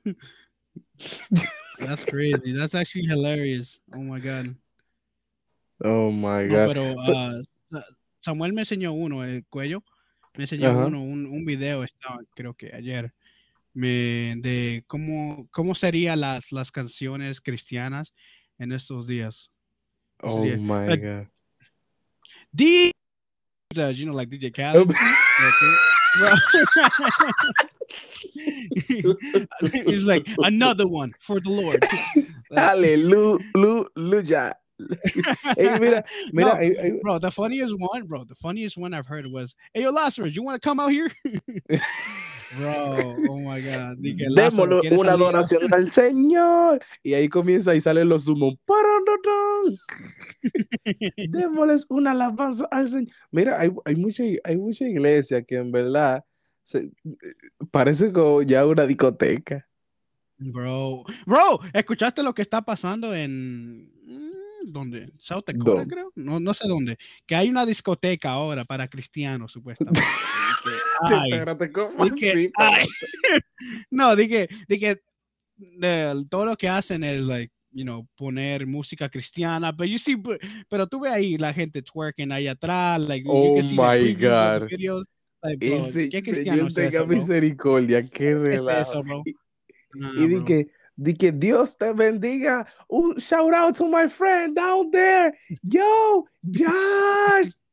That's 1.78 2.04
crazy. 2.12 2.52
That's 2.52 2.74
actually 2.74 3.06
hilarious. 3.06 3.78
Oh 3.94 4.00
my 4.02 4.18
God. 4.18 4.54
Oh 5.84 6.10
my 6.10 6.44
No, 6.46 6.66
God. 6.66 6.74
pero 6.74 6.94
But- 6.96 7.16
ah, 7.16 7.40
Sa- 7.70 7.86
Samuel 8.20 8.52
me 8.52 8.62
enseñó 8.62 8.92
uno, 8.92 9.22
el 9.24 9.44
cuello. 9.48 9.82
Me 10.36 10.44
enseñó 10.44 10.70
Ajá. 10.70 10.86
uno, 10.86 11.02
un, 11.02 11.26
un 11.26 11.44
video, 11.44 11.84
estaba, 11.84 12.18
creo 12.34 12.54
que 12.54 12.70
ayer, 12.74 13.12
me, 13.74 14.34
de 14.38 14.84
cómo, 14.86 15.48
cómo 15.52 15.74
serían 15.74 16.20
las, 16.20 16.50
las 16.52 16.70
canciones 16.72 17.40
cristianas 17.40 18.12
en 18.58 18.72
estos 18.72 19.06
días. 19.06 19.50
Oh 20.20 20.44
yeah. 20.44 20.56
my 20.56 20.86
But- 20.88 21.00
God. 21.00 21.26
D, 22.52 22.90
you 23.94 24.06
know, 24.06 24.14
like 24.14 24.30
DJ 24.30 24.52
Khaled. 24.52 24.88
That's 25.38 25.62
it. 25.62 25.78
Bro. 26.16 26.34
It's 29.60 30.04
like 30.04 30.26
another 30.38 30.86
one 30.86 31.12
for 31.20 31.40
the 31.40 31.50
Lord. 31.50 31.84
Aleluya. 32.52 34.54
Ey, 35.56 35.78
mira, 35.78 36.04
mira, 36.32 36.34
No, 36.50 36.54
hay- 36.54 37.00
Bro, 37.02 37.18
the 37.18 37.30
funniest 37.32 37.74
one, 37.76 38.06
bro, 38.06 38.24
the 38.24 38.36
funniest 38.36 38.76
one 38.76 38.94
I've 38.94 39.06
heard 39.06 39.26
was, 39.26 39.54
"Hey, 39.74 39.82
yo, 39.82 39.90
Lazarus, 39.90 40.36
you 40.36 40.42
want 40.44 40.62
to 40.62 40.68
come 40.68 40.78
out 40.78 40.92
here?" 40.92 41.10
bro, 42.56 43.16
oh 43.28 43.40
my 43.40 43.60
God, 43.60 43.96
Di 44.00 44.14
que 44.16 44.28
démosle 44.30 44.80
una 44.92 44.98
salir? 44.98 45.10
adoración 45.10 45.72
al 45.74 45.90
Señor. 45.90 46.80
Y 47.02 47.14
ahí 47.14 47.28
comienza 47.28 47.74
y 47.74 47.80
salen 47.80 48.08
los 48.08 48.24
sumos. 48.26 48.54
Démosles 51.28 51.86
una 51.88 52.12
alabanza 52.12 52.66
al 52.70 52.88
Señor. 52.88 53.14
Mira, 53.30 53.60
hay, 53.60 53.70
hay, 53.84 53.96
mucha, 53.96 54.22
hay 54.44 54.56
mucha 54.56 54.86
iglesia 54.86 55.42
que 55.42 55.56
en 55.56 55.70
verdad 55.72 56.24
se- 56.62 56.90
parece 57.70 58.12
como 58.12 58.42
ya 58.42 58.66
una 58.66 58.86
discoteca. 58.86 59.66
Bro, 60.38 61.04
bro, 61.26 61.60
¿escuchaste 61.72 62.22
lo 62.22 62.32
que 62.32 62.42
está 62.42 62.62
pasando 62.62 63.12
en 63.14 63.90
mm, 64.04 64.70
dónde? 64.72 65.12
South 65.18 65.42
Dakota, 65.46 65.70
¿Dónde? 65.80 65.86
creo. 65.94 66.12
No, 66.14 66.38
no 66.38 66.54
sé 66.54 66.68
dónde. 66.68 66.96
Que 67.26 67.34
hay 67.34 67.48
una 67.48 67.66
discoteca 67.66 68.30
ahora 68.30 68.64
para 68.64 68.86
cristianos, 68.88 69.50
supuestamente. 69.52 70.00
Ay, 71.00 71.32
Espérate, 71.32 71.72
¿cómo 71.72 72.04
di 72.04 72.10
que- 72.20 72.30
así? 72.30 72.50
ay. 72.56 72.86
no, 73.90 74.14
dije, 74.16 74.48
dije, 74.68 75.00
de- 75.56 76.24
todo 76.28 76.44
lo 76.44 76.56
que 76.56 76.68
hacen 76.68 77.02
es 77.04 77.20
like, 77.20 77.52
you 77.78 77.84
know, 77.84 78.08
poner 78.16 78.66
música 78.66 79.08
cristiana, 79.08 79.72
pero 79.72 79.86
you 79.88 79.98
see, 79.98 80.16
pero 80.68 80.88
tú 80.88 80.98
ves 81.00 81.12
ahí 81.12 81.38
la 81.38 81.52
gente 81.54 81.80
twerking 81.80 82.32
ahí 82.32 82.48
atrás, 82.48 83.00
like 83.00 83.24
you 83.24 83.30
Oh 83.30 83.54
can 83.54 83.62
see 83.62 83.76
my 83.76 84.12
God. 84.14 84.68
videos. 84.68 85.04
Like, 85.40 85.58
bro, 85.64 85.86
Ese 85.86 86.08
¿qué 86.10 86.20
cristiano 86.22 86.56
Señor 86.56 86.68
es 86.70 86.74
tenga 86.74 86.88
eso, 86.88 87.06
bro? 87.06 87.16
misericordia, 87.16 88.02
qué 88.02 88.10
¿Qué 88.10 88.32
es 88.32 88.62
relajo. 88.62 88.80
eso, 88.82 89.02
bro? 89.04 89.22
Y, 89.24 89.34
Nah, 89.94 90.12
y 90.16 90.26
di 90.26 90.34
bro. 90.34 90.44
que, 90.44 90.66
di 90.96 91.14
que 91.14 91.30
Dios 91.32 91.78
te 91.78 91.92
bendiga. 91.92 92.66
Un 92.88 93.14
shout 93.18 93.54
out 93.54 93.76
to 93.76 93.86
my 93.86 94.08
friend 94.08 94.56
down 94.56 94.90
there. 94.90 95.32
Yo, 95.62 96.26
Josh. 96.52 97.48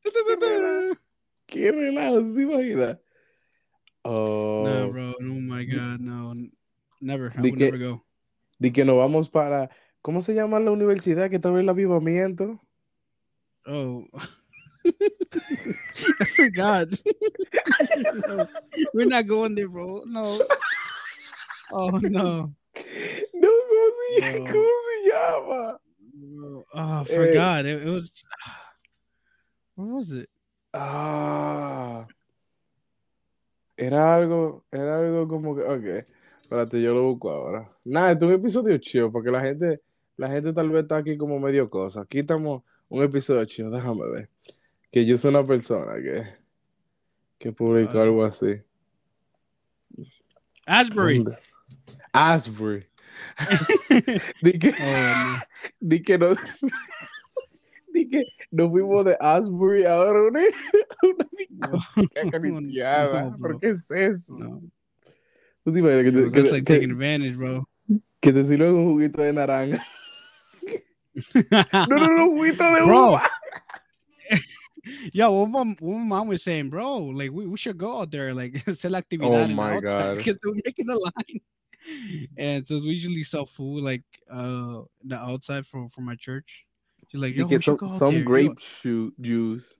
Tu, 0.00 0.10
tu, 0.12 0.38
tu. 0.40 0.96
Qué 1.46 1.70
relajo, 1.72 2.20
¿se 2.34 2.42
imagina? 2.42 2.98
Oh, 4.04 4.62
Nah, 4.64 4.86
bro. 4.86 5.14
Oh 5.20 5.40
my 5.40 5.64
God, 5.64 6.00
no. 6.00 6.34
Never. 7.00 7.32
I 7.36 7.40
Di 7.42 7.50
would 7.50 7.58
que- 7.58 7.64
never 7.70 7.78
go. 7.78 8.04
di 8.60 8.72
que 8.72 8.84
nos 8.84 8.96
vamos 8.96 9.28
para, 9.28 9.70
¿cómo 10.02 10.20
se 10.20 10.34
llama 10.34 10.58
la 10.60 10.70
universidad 10.72 11.30
que 11.30 11.36
está 11.36 11.48
en 11.50 11.58
el 11.58 11.68
avivamiento? 11.68 12.60
Oh. 13.66 14.04
I 16.20 16.24
forgot. 16.34 16.88
No, 18.26 18.46
we're 18.94 19.06
not 19.06 19.26
going 19.26 19.54
there, 19.54 19.68
bro. 19.68 20.02
No. 20.06 20.40
Oh 21.72 21.90
no. 21.98 22.54
No, 23.34 23.48
¿cómo 23.68 23.86
se, 23.96 24.38
No. 24.40 24.44
¿cómo 24.52 24.68
se 24.86 25.08
llama? 25.08 25.80
No. 26.14 26.64
Oh, 26.72 27.02
I 27.02 27.02
Eh. 27.02 27.04
forgot. 27.16 27.66
It, 27.66 27.82
it 27.82 27.90
was. 27.90 28.10
What 29.76 29.86
was 29.88 30.10
it? 30.12 30.28
Ah. 30.74 32.06
Era 33.76 34.16
algo, 34.16 34.64
era 34.72 34.98
algo 34.98 35.28
como 35.28 35.54
que, 35.54 35.62
ok, 35.62 36.06
espérate, 36.48 36.80
yo 36.80 36.94
lo 36.94 37.02
busco 37.02 37.30
ahora. 37.30 37.70
Nada, 37.84 38.12
este 38.12 38.24
es 38.24 38.30
un 38.30 38.34
episodio 38.40 38.78
chido, 38.78 39.12
porque 39.12 39.30
la 39.30 39.42
gente, 39.42 39.82
la 40.16 40.30
gente 40.30 40.54
tal 40.54 40.70
vez 40.70 40.84
está 40.84 40.96
aquí 40.96 41.18
como 41.18 41.38
medio 41.38 41.68
cosa. 41.68 42.00
Aquí 42.00 42.20
estamos 42.20 42.62
un 42.88 43.02
episodio 43.02 43.44
chido, 43.44 43.70
déjame 43.70 44.08
ver. 44.10 44.30
Que 44.90 45.04
yo 45.04 45.18
soy 45.18 45.28
una 45.28 45.46
persona 45.46 45.96
que, 45.96 46.22
que 47.38 47.52
publicó 47.52 48.00
algo 48.00 48.24
así. 48.24 48.62
Asbury. 50.64 51.18
¿Dónde? 51.18 51.38
Asbury. 52.14 52.86
Di 54.42 54.58
que, 54.58 54.70
Oh, 54.80 55.38
di 55.80 56.00
que 56.00 56.16
no, 56.16 56.28
di 57.92 58.08
que 58.08 58.22
nos 58.52 58.70
fuimos 58.70 59.04
de 59.04 59.16
Asbury 59.20 59.84
ahora 59.84 60.22
una, 60.22 60.40
una 61.02 61.26
no. 61.50 63.30
No, 63.30 63.36
¿Por 63.38 63.58
qué 63.58 63.70
es 63.70 63.90
eso? 63.90 64.62
¿Tú 65.68 65.74
te 65.74 65.80
imaginas 65.80 66.04
que 66.04 66.12
te, 66.12 66.30
que 66.32 66.50
like 66.50 66.64
taking 66.64 66.92
advantage, 66.92 67.36
bro. 67.36 67.68
que 68.22 68.32
te 68.32 68.42
sirvan 68.42 68.70
un 68.74 68.84
juguito 68.86 69.20
de 69.20 69.32
naranja? 69.34 69.86
No, 71.50 71.96
no, 71.96 72.06
no, 72.06 72.30
juguito 72.30 72.64
de 72.74 72.82
uva. 72.84 73.22
Yo, 75.12 75.30
what 75.32 75.48
my, 75.48 75.76
what 75.80 75.98
mom 75.98 76.28
was 76.28 76.42
saying, 76.42 76.70
bro, 76.70 76.98
like 76.98 77.32
we, 77.32 77.46
we 77.46 77.58
should 77.58 77.76
go 77.76 78.00
out 78.00 78.10
there, 78.10 78.32
like 78.32 78.56
sell 78.76 78.92
actividad 78.92 79.44
Oh 79.44 79.48
my 79.48 79.78
God. 79.80 80.16
because 80.16 80.38
we're 80.42 80.54
making 80.64 80.88
a 80.88 80.94
line. 80.94 81.40
And 82.38 82.66
since 82.66 82.82
we 82.82 82.90
usually 82.92 83.24
sell 83.24 83.44
food 83.44 83.84
like 83.84 84.04
uh 84.30 84.82
the 85.04 85.16
outside 85.16 85.66
for 85.66 85.90
for 85.94 86.00
my 86.00 86.14
church, 86.14 86.64
she's 87.08 87.20
like, 87.20 87.34
yo, 87.34 87.44
we 87.44 87.56
should 87.56 87.62
some, 87.62 87.76
go 87.76 87.86
out 87.86 87.98
some 87.98 88.10
there, 88.10 88.20
yo." 88.20 88.24
grape 88.24 88.58
shoe 88.58 89.12
juice. 89.20 89.74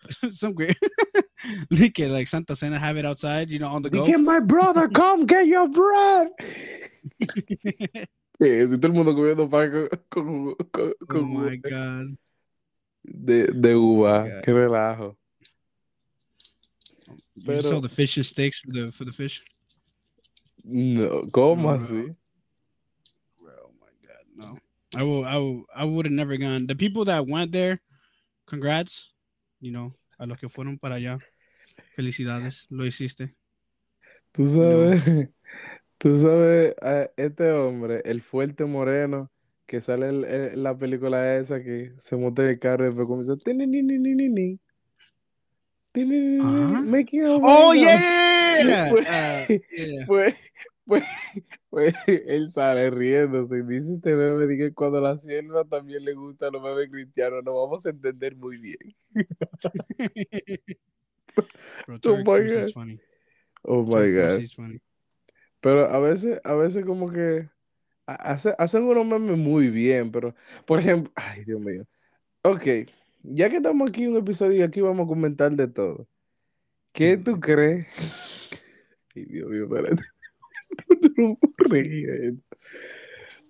some 0.30 0.54
great 0.54 0.76
like 1.70 1.98
it, 1.98 2.08
like 2.10 2.28
Santa 2.28 2.54
Cena 2.56 2.78
have 2.78 2.96
it 2.96 3.04
outside, 3.04 3.50
you 3.50 3.58
know, 3.58 3.68
on 3.68 3.82
the 3.82 3.90
Di 3.90 3.98
go. 3.98 4.04
que 4.06 4.18
my 4.18 4.40
brother, 4.40 4.88
come 4.94 5.26
get 5.26 5.46
your 5.46 5.68
bread. 5.68 6.28
¿Qué 8.40 8.62
es? 8.62 8.70
Y 8.72 8.76
todo 8.78 8.86
el 8.88 8.92
mundo 8.92 9.14
comiendo 9.14 9.48
pan 9.50 9.70
con, 9.70 9.88
con, 10.08 10.54
con, 10.70 10.92
oh 11.00 11.06
con 11.06 11.34
my 11.34 11.56
jugo 11.56 11.68
god. 11.70 12.16
de, 13.04 13.46
de 13.48 13.74
oh 13.74 13.80
uva. 13.82 14.28
God. 14.28 14.42
Qué 14.44 14.52
relajo. 14.52 15.16
You 17.34 17.44
Pero- 17.46 17.60
sell 17.60 17.80
the 17.80 17.88
fish 17.88 18.16
and 18.16 18.26
steaks 18.26 18.60
for 18.60 18.70
the 18.72 18.92
for 18.92 19.04
the 19.04 19.12
fish. 19.12 19.42
No, 20.64 21.22
¿cómo 21.32 21.56
No, 21.56 21.62
no. 21.62 21.68
así? 21.76 22.14
Oh 23.42 23.70
my 23.80 23.92
god, 24.06 24.24
no. 24.36 24.58
I 24.96 25.02
will 25.02 25.24
I 25.24 25.36
will 25.38 25.64
I 25.74 25.84
would 25.84 26.06
have 26.06 26.12
never 26.12 26.36
gone. 26.36 26.66
The 26.66 26.74
people 26.74 27.04
that 27.06 27.26
went 27.26 27.52
there, 27.52 27.80
congrats, 28.46 29.08
you 29.60 29.70
know, 29.70 29.94
a 30.18 30.26
los 30.26 30.38
que 30.38 30.48
fueron 30.48 30.78
para 30.78 30.96
allá. 30.96 31.18
Felicidades, 31.94 32.66
lo 32.70 32.86
hiciste. 32.86 33.34
Tú 34.32 34.46
sabes, 34.46 35.02
tú 35.98 36.16
sabes, 36.18 36.74
a 36.80 37.10
este 37.16 37.50
hombre, 37.52 38.02
el 38.04 38.22
fuerte 38.22 38.64
moreno, 38.64 39.30
que 39.66 39.80
sale 39.80 40.08
en, 40.08 40.24
en 40.24 40.62
la 40.62 40.76
película 40.76 41.36
esa 41.36 41.62
que 41.62 41.92
se 41.98 42.16
monta 42.16 42.48
el 42.48 42.58
carro 42.58 42.84
y 42.84 42.88
después 42.88 43.06
comienza 43.06 43.36
"Tinininininini, 43.36 44.58
tininini, 45.92 46.40
Ajá. 46.40 46.82
making 46.82 47.24
a 47.24 47.36
Oh 47.36 47.74
yeah, 47.74 48.62
now". 48.64 48.94
Uh, 48.96 49.58
yeah. 49.76 50.06
Pues, 50.06 50.34
pues, 50.88 51.04
pues, 51.70 51.94
él 52.06 52.50
sale 52.50 52.90
riéndose 52.90 53.58
y 53.58 53.62
dice 53.62 53.94
este 53.94 54.14
bebé 54.14 54.46
di 54.46 54.56
que 54.56 54.72
cuando 54.72 55.00
la 55.00 55.18
sierva 55.18 55.64
también 55.64 56.04
le 56.04 56.14
gusta 56.14 56.50
los 56.50 56.62
bebés 56.62 56.90
cristianos, 56.90 57.44
nos 57.44 57.54
vamos 57.54 57.84
a 57.84 57.90
entender 57.90 58.34
muy 58.34 58.56
bien. 58.56 58.78
Bro, 61.86 62.00
Oh 62.04 62.16
Terry 62.16 62.24
my 62.24 62.40
God. 62.48 62.72
funny. 62.72 63.00
Oh 63.64 63.82
my 63.84 64.10
God. 64.10 64.42
funny. 64.56 64.80
Pero 65.60 65.86
a 65.90 65.98
veces, 65.98 66.40
a 66.42 66.54
veces 66.54 66.84
como 66.86 67.10
que 67.12 67.48
ha- 68.06 68.14
hace- 68.32 68.54
hacen 68.58 68.84
unos 68.84 69.04
memes 69.06 69.36
muy 69.36 69.68
bien, 69.68 70.10
pero, 70.10 70.34
por 70.66 70.78
ejemplo, 70.80 71.12
ay, 71.16 71.44
Dios 71.44 71.60
mío. 71.60 71.84
Ok, 72.42 72.64
ya 73.22 73.50
que 73.50 73.56
estamos 73.58 73.90
aquí 73.90 74.04
en 74.04 74.12
un 74.12 74.18
episodio 74.18 74.58
y 74.58 74.62
aquí 74.62 74.80
vamos 74.80 75.04
a 75.04 75.08
comentar 75.08 75.52
de 75.52 75.68
todo. 75.68 76.08
¿Qué 76.92 77.16
tú 77.18 77.38
crees? 77.38 77.86
Ay, 79.14 79.24
Dios 79.26 79.50
mío, 79.50 79.64
espérate. 79.64 80.02
No 81.16 81.36
puedo 81.36 81.70
reír 81.70 82.06
de 82.06 82.28
esto. 82.28 82.42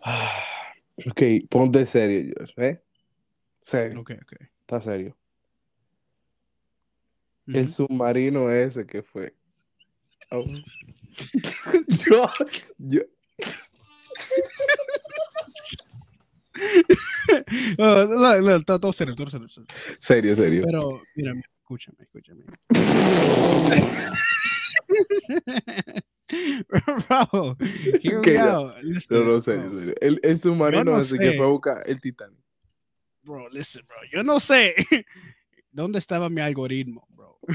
Ah, 0.02 0.44
Ok, 1.10 1.22
ponte 1.48 1.86
serio, 1.86 2.34
Josh, 2.38 2.52
¿eh? 2.56 2.82
Serio, 3.60 4.00
Okay, 4.00 4.16
okay. 4.16 4.48
está 4.60 4.80
serio. 4.80 5.16
El 7.46 7.68
submarino 7.68 8.50
ese 8.50 8.86
que 8.86 9.02
fue. 9.02 9.34
Oh. 10.30 10.44
Yo, 12.06 12.30
yo, 12.78 13.02
Oh, 17.78 18.04
look, 18.04 18.42
look, 18.42 18.64
todo, 18.64 18.80
todo 18.80 18.92
serio, 18.92 19.14
todo 19.14 19.30
serio, 19.30 19.48
serio. 19.48 19.66
serio, 20.00 20.36
serio. 20.36 20.62
Pero, 20.66 21.02
mira, 21.14 21.32
escúchame, 21.60 21.98
escúchame. 22.00 22.42
Bro, 26.68 27.56
hear 28.02 28.18
Ok, 28.18 28.26
me 28.26 28.32
ya. 28.34 28.54
out. 28.56 28.74
Listen, 28.82 29.16
No, 29.16 29.18
no, 29.20 29.24
bro. 29.30 29.40
serio. 29.40 29.94
El, 30.00 30.20
el 30.22 30.38
submarino 30.38 30.84
no 30.84 30.96
que 30.98 31.04
sé. 31.04 31.36
fue 31.36 31.44
a 31.46 31.48
buscar 31.48 31.82
el 31.86 32.00
Titanic. 32.00 32.38
Bro, 33.22 33.48
listen, 33.50 33.84
bro. 33.86 33.96
Yo 34.12 34.22
no 34.22 34.38
sé 34.40 34.74
dónde 35.72 35.98
estaba 35.98 36.28
mi 36.28 36.40
algoritmo, 36.40 37.06
bro. 37.10 37.38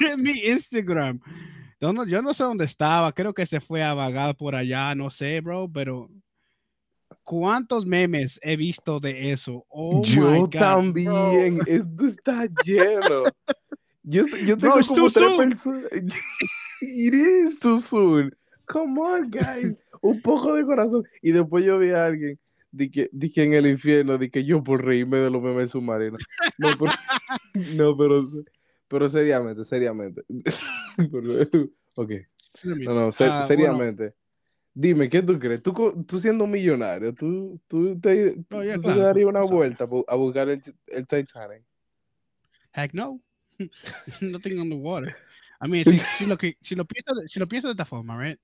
de 0.00 0.16
mi 0.16 0.30
Instagram. 0.46 1.20
Yo 1.80 1.92
no, 1.92 2.06
yo 2.06 2.22
no 2.22 2.32
sé 2.34 2.44
dónde 2.44 2.64
estaba. 2.64 3.12
Creo 3.12 3.34
que 3.34 3.44
se 3.46 3.60
fue 3.60 3.82
a 3.82 3.94
vagar 3.94 4.36
por 4.36 4.54
allá. 4.54 4.94
No 4.94 5.10
sé, 5.10 5.40
bro, 5.40 5.68
pero 5.72 6.08
¿cuántos 7.22 7.84
memes 7.86 8.38
he 8.42 8.56
visto 8.56 9.00
de 9.00 9.32
eso? 9.32 9.64
Oh 9.68 10.02
my 10.06 10.14
yo 10.14 10.40
God, 10.42 10.50
también. 10.50 11.56
bro. 11.58 11.66
Esto 11.66 12.06
está 12.06 12.46
lleno. 12.64 13.24
Yo, 14.04 14.24
yo 14.44 14.56
tengo 14.58 14.78
it's 14.78 14.88
como 14.88 15.08
tres 15.10 15.36
personas. 15.36 15.90
It 16.82 17.14
is 17.14 17.58
too 17.60 17.78
soon. 17.78 18.34
Come 18.66 18.98
on, 18.98 19.30
guys. 19.30 19.80
Un 20.00 20.20
poco 20.20 20.54
de 20.54 20.64
corazón. 20.64 21.04
Y 21.22 21.30
después 21.30 21.64
yo 21.64 21.78
vi 21.78 21.90
a 21.90 22.06
alguien. 22.06 22.38
Di 22.72 22.90
que, 22.90 23.08
di 23.12 23.30
que 23.30 23.42
en 23.44 23.52
el 23.54 23.66
infierno, 23.66 24.18
di 24.18 24.30
que 24.30 24.44
yo 24.44 24.62
por 24.64 24.84
reírme 24.84 25.18
de 25.18 25.30
los 25.30 25.42
memes 25.42 25.70
submarinos. 25.70 26.20
No, 26.58 26.68
pero, 26.78 26.92
no, 27.54 27.96
pero, 27.96 28.24
pero 28.88 29.08
seriamente, 29.08 29.64
seriamente. 29.64 30.22
Ok. 31.96 32.10
No, 32.64 32.94
no, 32.94 33.12
se- 33.12 33.24
Ah, 33.24 33.28
bueno, 33.28 33.46
seriamente. 33.46 34.14
Dime, 34.74 35.10
¿qué 35.10 35.22
tú 35.22 35.38
crees? 35.38 35.62
Tú, 35.62 35.74
tú 36.06 36.18
siendo 36.18 36.46
millonario, 36.46 37.14
¿tú, 37.14 37.60
tú 37.68 38.00
te, 38.00 38.36
Oh, 38.50 38.62
yeah, 38.62 38.76
tú 38.76 38.80
te 38.80 38.86
claro, 38.86 39.02
darías 39.02 39.26
una 39.28 39.42
vuelta 39.42 39.86
a 40.08 40.14
buscar 40.16 40.48
el, 40.48 40.62
el 40.86 41.06
Titanic? 41.06 41.62
Heck 42.72 42.94
no. 42.94 43.20
Nothing 44.20 44.58
on 44.60 44.68
the 44.68 44.76
water. 44.76 45.16
I 45.60 45.68
mean, 45.68 45.84
si, 45.84 45.98
si 46.18 46.26
lo, 46.26 46.36
si, 46.60 46.74
lo 46.74 46.84
piensas, 46.84 47.20
de- 47.20 47.28
si 47.28 47.38
lo 47.38 47.46
piensas 47.46 47.68
de 47.68 47.72
esta 47.72 47.84
forma, 47.84 48.16
right? 48.18 48.38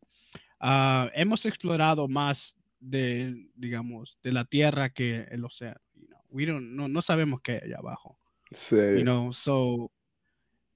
Ah, 0.60 1.10
hemos 1.14 1.44
explorado 1.46 2.08
más 2.08 2.56
de, 2.80 3.48
digamos, 3.56 4.18
de 4.22 4.32
la 4.32 4.44
tierra 4.44 4.90
que 4.90 5.26
el 5.30 5.44
océano. 5.44 5.80
You 5.94 6.06
know? 6.08 6.20
We 6.30 6.46
don't, 6.46 6.74
no, 6.74 6.88
no 6.88 7.02
sabemos 7.02 7.40
qué 7.42 7.52
hay 7.52 7.60
allá 7.64 7.78
abajo. 7.78 8.18
Sí. 8.52 8.76
You 8.76 9.02
know, 9.02 9.32
so, 9.32 9.90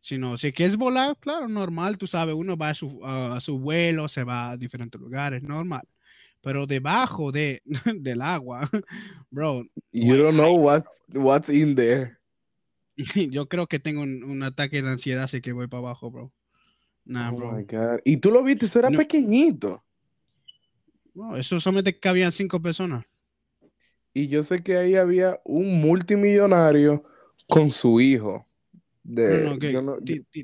si 0.01 0.19
no, 0.19 0.37
si 0.37 0.53
quieres 0.53 0.77
volar, 0.77 1.17
claro, 1.19 1.49
normal, 1.49 1.97
tú 1.97 2.07
sabes, 2.07 2.35
uno 2.35 2.57
va 2.57 2.71
a 2.71 2.75
su, 2.75 3.01
a 3.05 3.41
su 3.41 3.59
vuelo, 3.59 4.09
se 4.09 4.25
va 4.25 4.51
a 4.51 4.57
diferentes 4.57 5.01
lugares, 5.01 5.43
normal. 5.43 5.87
pero 6.43 6.67
debajo 6.67 7.33
de, 7.33 7.63
del 8.01 8.21
agua, 8.21 8.69
bro. 9.31 9.65
You 9.93 10.17
don't 10.17 10.37
know 10.37 10.55
what's, 10.55 10.89
what's 11.15 11.49
in 11.49 11.75
there. 11.77 12.19
Yo 13.31 13.49
creo 13.49 13.67
que 13.67 13.79
tengo 13.79 14.03
un, 14.03 14.23
un, 14.25 14.43
ataque 14.43 14.83
de 14.83 14.91
ansiedad, 14.91 15.25
así 15.25 15.41
que 15.41 15.53
voy 15.53 15.67
para 15.67 15.81
abajo, 15.81 16.11
bro. 16.11 16.33
Nah, 17.05 17.33
oh 17.33 17.37
bro. 17.37 17.53
my 17.53 17.65
God. 17.65 18.01
Y 18.05 18.19
tú 18.19 18.31
lo 18.31 18.43
viste, 18.43 18.67
eso 18.67 18.79
era 18.79 18.91
No. 18.91 18.99
pequeñito. 18.99 19.83
No, 21.15 21.37
eso 21.37 21.61
solamente 21.61 21.99
cabían 21.99 22.33
cinco 22.33 22.61
personas. 22.61 23.05
Y 24.15 24.29
yo 24.29 24.43
sé 24.43 24.63
que 24.63 24.77
ahí 24.77 24.95
había 24.95 25.41
un 25.45 25.81
multimillonario 25.81 27.05
con 27.49 27.71
su 27.71 28.01
hijo. 28.01 28.47
De, 29.03 29.45
No, 29.45 29.59
yo 29.59 29.99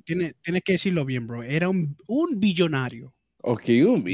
tiene- 0.05 0.35
tienes 0.43 0.63
que 0.65 0.73
decirlo 0.73 1.05
bien, 1.05 1.27
bro. 1.27 1.43
Era 1.43 1.69
un, 1.69 1.97
un 2.07 2.41
billonario. 2.41 3.15
ok, 3.43 3.63
un 3.87 4.05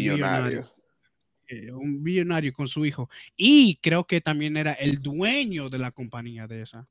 eh, 1.47 1.71
un 1.73 2.03
billonario 2.03 2.53
con 2.53 2.69
su 2.69 2.85
hijo. 2.85 3.09
Y 3.37 3.77
creo 3.83 4.07
que 4.07 4.21
también 4.21 4.57
era 4.57 4.73
el 4.73 5.01
dueño 5.01 5.71
de 5.71 5.79
la 5.79 5.91
compañía 5.91 6.47
de 6.47 6.63
esa. 6.63 6.89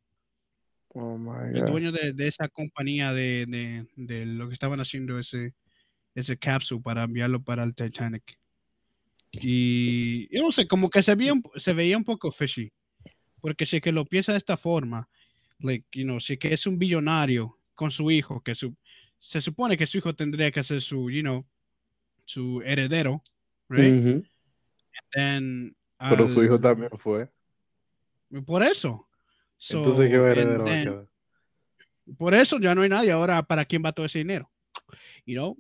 Oh 0.93 1.17
my 1.17 1.49
El 1.55 1.61
God. 1.61 1.69
dueño 1.71 1.91
de, 1.91 2.13
de 2.13 2.27
esa 2.27 2.47
compañía 2.47 3.13
de, 3.13 3.45
de- 3.47 3.87
de 3.95 4.25
lo 4.25 4.47
que 4.47 4.53
estaban 4.53 4.79
haciendo 4.79 5.17
ese, 5.19 5.53
ese 6.13 6.37
capsule 6.37 6.81
para 6.81 7.03
enviarlo 7.03 7.41
para 7.41 7.63
el 7.63 7.73
Titanic. 7.73 8.37
Y 9.31 10.27
yo 10.35 10.43
no 10.43 10.51
sé, 10.51 10.67
como 10.67 10.89
que 10.89 11.01
se 11.01 11.15
veía, 11.15 11.33
un- 11.33 11.43
se 11.55 11.73
veía 11.73 11.97
un 11.97 12.03
poco 12.03 12.31
fishy. 12.31 12.71
Porque 13.41 13.65
si 13.65 13.77
es 13.77 13.81
que 13.81 13.91
lo 13.91 14.05
piensa 14.05 14.31
de 14.31 14.37
esta 14.37 14.55
forma, 14.55 15.09
like, 15.59 15.85
you 15.91 16.03
know, 16.03 16.19
si 16.19 16.37
que 16.37 16.53
es 16.53 16.67
un 16.67 16.77
billonario 16.77 17.57
con 17.75 17.89
su 17.91 18.11
hijo, 18.11 18.41
que 18.41 18.53
su, 18.55 18.75
se 19.17 19.41
supone 19.41 19.75
que 19.77 19.87
su 19.87 19.97
hijo 19.97 20.13
tendría 20.15 20.51
que 20.51 20.63
ser 20.63 20.81
su, 20.81 21.09
you 21.09 21.21
know, 21.21 21.45
su 22.25 22.61
heredero, 22.61 23.21
right? 23.69 23.85
Then, 25.11 25.75
Pero 25.97 26.27
su 26.27 26.43
hijo 26.43 26.59
también 26.59 26.91
fue. 26.97 27.29
Por 28.45 28.63
eso. 28.63 29.07
So, 29.63 29.77
Entonces, 29.77 30.09
¿qué 30.09 30.15
heredero 30.15 30.65
va 30.65 30.77
a 30.77 30.83
quedar? 30.83 31.07
Por 32.17 32.33
eso 32.33 32.59
ya 32.59 32.75
no 32.75 32.81
hay 32.81 32.89
nadie. 32.89 33.13
Ahora, 33.13 33.41
¿para 33.43 33.63
quién 33.63 33.81
va 33.81 33.93
todo 33.93 34.05
ese 34.05 34.19
dinero? 34.19 34.51
You 35.25 35.35
know, 35.35 35.57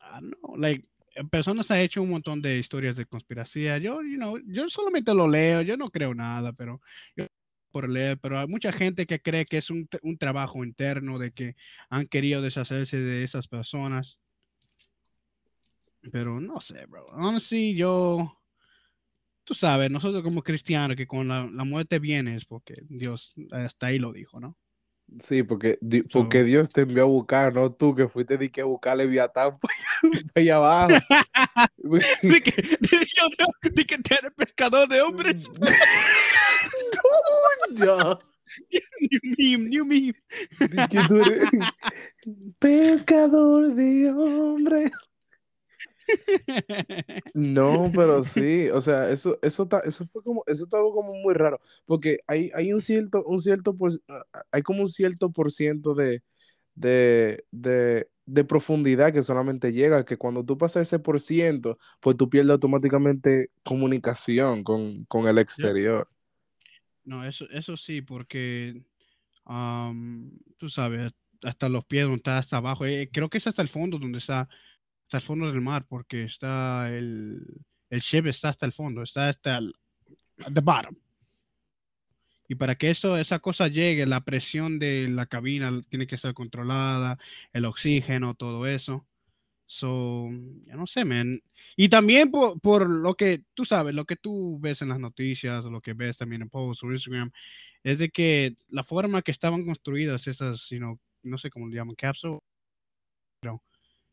I 0.00 0.22
don't 0.22 0.34
know, 0.38 0.56
like, 0.56 0.88
personas 1.30 1.70
han 1.70 1.80
hecho 1.80 2.00
un 2.00 2.08
montón 2.08 2.40
de 2.40 2.56
historias 2.56 2.96
de 2.96 3.04
conspiración. 3.04 3.82
Yo, 3.82 4.00
you 4.00 4.16
know, 4.16 4.38
yo 4.46 4.70
solamente 4.70 5.12
lo 5.12 5.28
leo, 5.28 5.60
yo 5.60 5.76
no 5.76 5.90
creo 5.90 6.14
nada, 6.14 6.54
pero 6.54 6.80
yo 7.14 7.26
por 7.70 7.90
leer, 7.90 8.18
pero 8.18 8.38
hay 8.38 8.46
mucha 8.46 8.72
gente 8.72 9.06
que 9.06 9.20
cree 9.20 9.44
que 9.44 9.58
es 9.58 9.68
un, 9.68 9.86
un 10.00 10.16
trabajo 10.16 10.64
interno, 10.64 11.18
de 11.18 11.32
que 11.32 11.54
han 11.90 12.06
querido 12.06 12.40
deshacerse 12.40 12.96
de 12.96 13.24
esas 13.24 13.46
personas. 13.46 14.16
Pero 16.10 16.40
no 16.40 16.62
sé, 16.62 16.86
bro. 16.86 17.04
Honestly, 17.08 17.74
yo, 17.74 18.37
tú 19.48 19.54
sabes, 19.54 19.90
nosotros 19.90 20.20
como 20.22 20.42
cristianos, 20.42 20.94
que 20.94 21.06
con 21.06 21.26
la, 21.26 21.48
la 21.50 21.64
muerte 21.64 21.98
viene 21.98 22.36
es 22.36 22.44
porque 22.44 22.74
Dios 22.90 23.32
hasta 23.50 23.86
ahí 23.86 23.98
lo 23.98 24.12
dijo, 24.12 24.38
¿no? 24.40 24.58
Sí, 25.24 25.42
porque, 25.42 25.78
di- 25.80 26.02
So- 26.02 26.18
porque 26.20 26.44
Dios 26.44 26.68
te 26.68 26.82
envió 26.82 27.04
a 27.04 27.06
buscar, 27.06 27.54
no 27.54 27.72
tú 27.72 27.94
que 27.94 28.08
fuiste 28.08 28.36
de 28.36 28.50
que 28.50 28.60
a 28.60 28.64
buscar 28.66 28.94
Leviatán 28.98 29.58
para 29.58 29.74
allá 30.34 30.56
abajo. 30.56 30.88
de 32.22 32.40
que, 32.42 32.50
de, 32.60 33.06
yo 33.16 33.28
tengo- 33.38 33.52
de 33.74 33.86
que 33.86 33.96
tú 33.96 34.14
eres 34.18 34.32
pescador 34.36 34.86
de 34.86 35.00
hombres. 35.00 35.48
Ya. 37.72 38.18
New 39.00 39.20
meme, 39.38 39.68
new 39.70 39.84
meme. 39.86 40.14
Pescador 42.58 43.74
de 43.74 44.10
hombres. 44.10 44.90
No, 47.34 47.92
pero 47.94 48.22
sí, 48.24 48.68
o 48.70 48.80
sea, 48.80 49.10
eso, 49.12 49.38
eso, 49.42 49.68
ta- 49.68 49.80
eso 49.84 50.04
fue 50.06 50.22
como, 50.24 50.42
eso 50.46 50.64
estaba 50.64 50.82
como 50.90 51.12
muy 51.14 51.34
raro, 51.34 51.60
porque 51.86 52.18
hay, 52.26 52.50
hay 52.54 52.72
un 52.72 52.80
cierto, 52.80 53.22
un 53.24 53.40
cierto, 53.40 53.76
por, 53.76 53.92
ah, 54.08 54.24
hay 54.50 54.62
como 54.62 54.80
un 54.82 54.88
cierto 54.88 55.30
por 55.30 55.52
ciento 55.52 55.94
de, 55.94 56.22
de, 56.74 57.44
de, 57.52 58.08
de 58.26 58.44
profundidad 58.44 59.12
que 59.12 59.22
solamente 59.22 59.72
llega, 59.72 60.04
que 60.04 60.16
cuando 60.18 60.44
tú 60.44 60.58
pasas 60.58 60.88
ese 60.88 60.98
por 60.98 61.20
ciento, 61.20 61.78
pues 62.00 62.16
tú 62.16 62.28
pierdes 62.30 62.52
automáticamente 62.52 63.50
comunicación 63.64 64.64
con, 64.64 65.04
con 65.06 65.28
el 65.28 65.38
exterior. 65.38 66.08
No, 67.04 67.24
eso, 67.26 67.46
eso 67.50 67.76
sí, 67.76 68.02
porque 68.02 68.84
am, 69.46 70.32
tú 70.58 70.68
sabes, 70.70 71.12
hasta 71.42 71.68
los 71.68 71.84
pies, 71.86 72.04
donde 72.04 72.16
está 72.18 72.38
hasta 72.38 72.58
abajo. 72.58 72.86
eh, 72.86 73.10
creo 73.12 73.30
que 73.30 73.38
es 73.38 73.46
hasta 73.46 73.62
el 73.62 73.68
fondo, 73.68 73.98
donde 73.98 74.18
está, 74.18 74.48
hasta 75.08 75.16
el 75.16 75.22
fondo 75.22 75.50
del 75.50 75.62
mar, 75.62 75.86
porque 75.88 76.24
está 76.24 76.94
el, 76.94 77.40
el 77.88 78.00
ship 78.00 78.26
está 78.26 78.50
hasta 78.50 78.66
el 78.66 78.72
fondo, 78.72 79.02
está 79.02 79.30
hasta 79.30 79.56
el 79.56 79.72
at 80.44 80.52
the 80.52 80.60
bottom. 80.60 80.94
Y 82.46 82.56
para 82.56 82.74
que 82.74 82.90
eso, 82.90 83.16
esa 83.16 83.38
cosa 83.38 83.68
llegue, 83.68 84.04
la 84.04 84.22
presión 84.22 84.78
de 84.78 85.08
la 85.08 85.24
cabina 85.24 85.80
tiene 85.88 86.06
que 86.06 86.16
estar 86.16 86.34
controlada, 86.34 87.18
el 87.54 87.64
oxígeno, 87.64 88.34
todo 88.34 88.66
eso. 88.66 89.06
So, 89.64 90.28
ya 90.66 90.76
no 90.76 90.86
sé, 90.86 91.06
man. 91.06 91.42
Y 91.74 91.88
también 91.88 92.30
por, 92.30 92.60
por 92.60 92.88
lo 92.88 93.14
que 93.14 93.44
tú 93.54 93.64
sabes, 93.64 93.94
lo 93.94 94.04
que 94.04 94.16
tú 94.16 94.58
ves 94.60 94.82
en 94.82 94.90
las 94.90 95.00
noticias, 95.00 95.64
lo 95.64 95.80
que 95.80 95.94
ves 95.94 96.18
también 96.18 96.42
en 96.42 96.50
posts 96.50 96.84
o 96.84 96.92
Instagram, 96.92 97.30
es 97.82 97.98
de 97.98 98.10
que 98.10 98.56
la 98.68 98.84
forma 98.84 99.22
que 99.22 99.30
estaban 99.30 99.64
construidas 99.64 100.26
esas, 100.26 100.68
you 100.68 100.78
know, 100.78 101.00
no 101.22 101.38
sé 101.38 101.48
cómo 101.48 101.66
le 101.66 101.76
llaman, 101.76 101.94
capsule, 101.94 102.40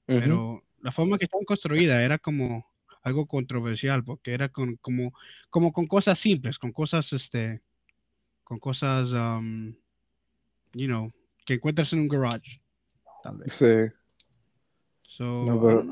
Ujú. 0.07 0.19
pero 0.19 0.63
la 0.85 0.91
forma 0.91 1.17
que 1.17 1.25
estaban 1.25 1.45
construidas 1.45 1.99
era 2.03 2.19
como 2.19 2.67
algo 3.01 3.25
controversial, 3.25 4.03
porque 4.03 4.33
era 4.33 4.49
con, 4.49 4.75
como, 4.75 5.13
como 5.49 5.73
con 5.73 5.87
cosas 5.87 6.19
simples, 6.19 6.59
con 6.59 6.71
cosas, 6.71 7.11
este, 7.11 7.61
con 8.43 8.59
cosas, 8.59 9.11
um, 9.11 9.73
you 10.73 10.85
know, 10.85 11.11
que 11.43 11.55
encuentras 11.55 11.91
en 11.93 12.01
un 12.01 12.07
garage, 12.07 12.61
tal 13.23 13.37
vez. 13.37 13.51
Sí. 13.51 13.91
So, 15.01 15.45
No, 15.45 15.59
pero-. 15.61 15.83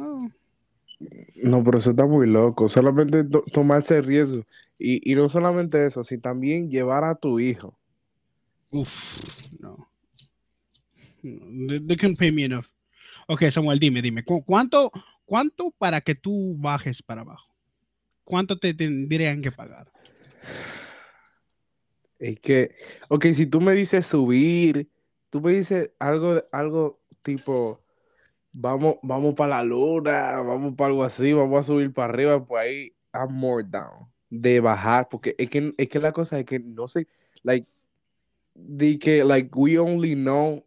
No, 1.43 1.63
pero 1.63 1.79
eso 1.79 1.89
está 1.89 2.05
muy 2.05 2.27
loco. 2.27 2.69
Solamente 2.69 3.23
to- 3.23 3.43
tomarse 3.51 3.97
el 3.97 4.05
riesgo. 4.05 4.43
Y, 4.77 5.11
y 5.11 5.15
no 5.15 5.27
solamente 5.27 5.83
eso, 5.85 6.03
sino 6.03 6.21
también 6.21 6.69
llevar 6.69 7.03
a 7.03 7.15
tu 7.15 7.39
hijo. 7.39 7.77
Uf, 8.71 9.59
no. 9.59 9.89
No, 11.23 11.67
They, 11.67 11.79
they 11.79 11.97
couldn't 11.97 12.17
pay 12.19 12.31
me 12.31 12.43
enough. 12.45 12.65
Ok, 13.27 13.43
Samuel, 13.51 13.79
dime, 13.79 14.01
dime, 14.01 14.23
¿cu- 14.23 14.43
¿cuánto, 14.43 14.91
cuánto 15.25 15.71
para 15.71 16.01
que 16.01 16.15
tú 16.15 16.55
bajes 16.57 17.01
para 17.01 17.21
abajo? 17.21 17.53
¿Cuánto 18.23 18.57
te 18.57 18.73
tendrían 18.73 19.41
que 19.41 19.51
pagar? 19.51 19.91
Es 22.19 22.39
que, 22.39 22.75
ok, 23.09 23.25
si 23.33 23.45
tú 23.45 23.59
me 23.59 23.73
dices 23.73 24.05
subir, 24.05 24.89
tú 25.29 25.41
me 25.41 25.51
dices 25.51 25.91
algo, 25.99 26.41
algo 26.51 27.01
tipo, 27.21 27.81
vamos, 28.51 28.95
vamos 29.01 29.33
para 29.35 29.57
la 29.57 29.63
luna, 29.63 30.41
vamos 30.41 30.75
para 30.75 30.89
algo 30.89 31.03
así, 31.03 31.33
vamos 31.33 31.59
a 31.59 31.63
subir 31.63 31.91
para 31.93 32.13
arriba, 32.13 32.45
pues 32.45 32.61
ahí, 32.63 32.93
I'm 33.13 33.33
more 33.33 33.63
down. 33.67 34.09
De 34.29 34.59
bajar, 34.59 35.09
porque 35.09 35.35
es 35.37 35.49
que, 35.49 35.71
es 35.77 35.89
que 35.89 35.99
la 35.99 36.11
cosa 36.11 36.39
es 36.39 36.45
que 36.45 36.59
no 36.59 36.87
sé, 36.87 37.07
like, 37.43 37.69
de 38.55 38.97
que, 38.99 39.23
like, 39.23 39.49
we 39.53 39.77
only 39.77 40.15
know, 40.15 40.65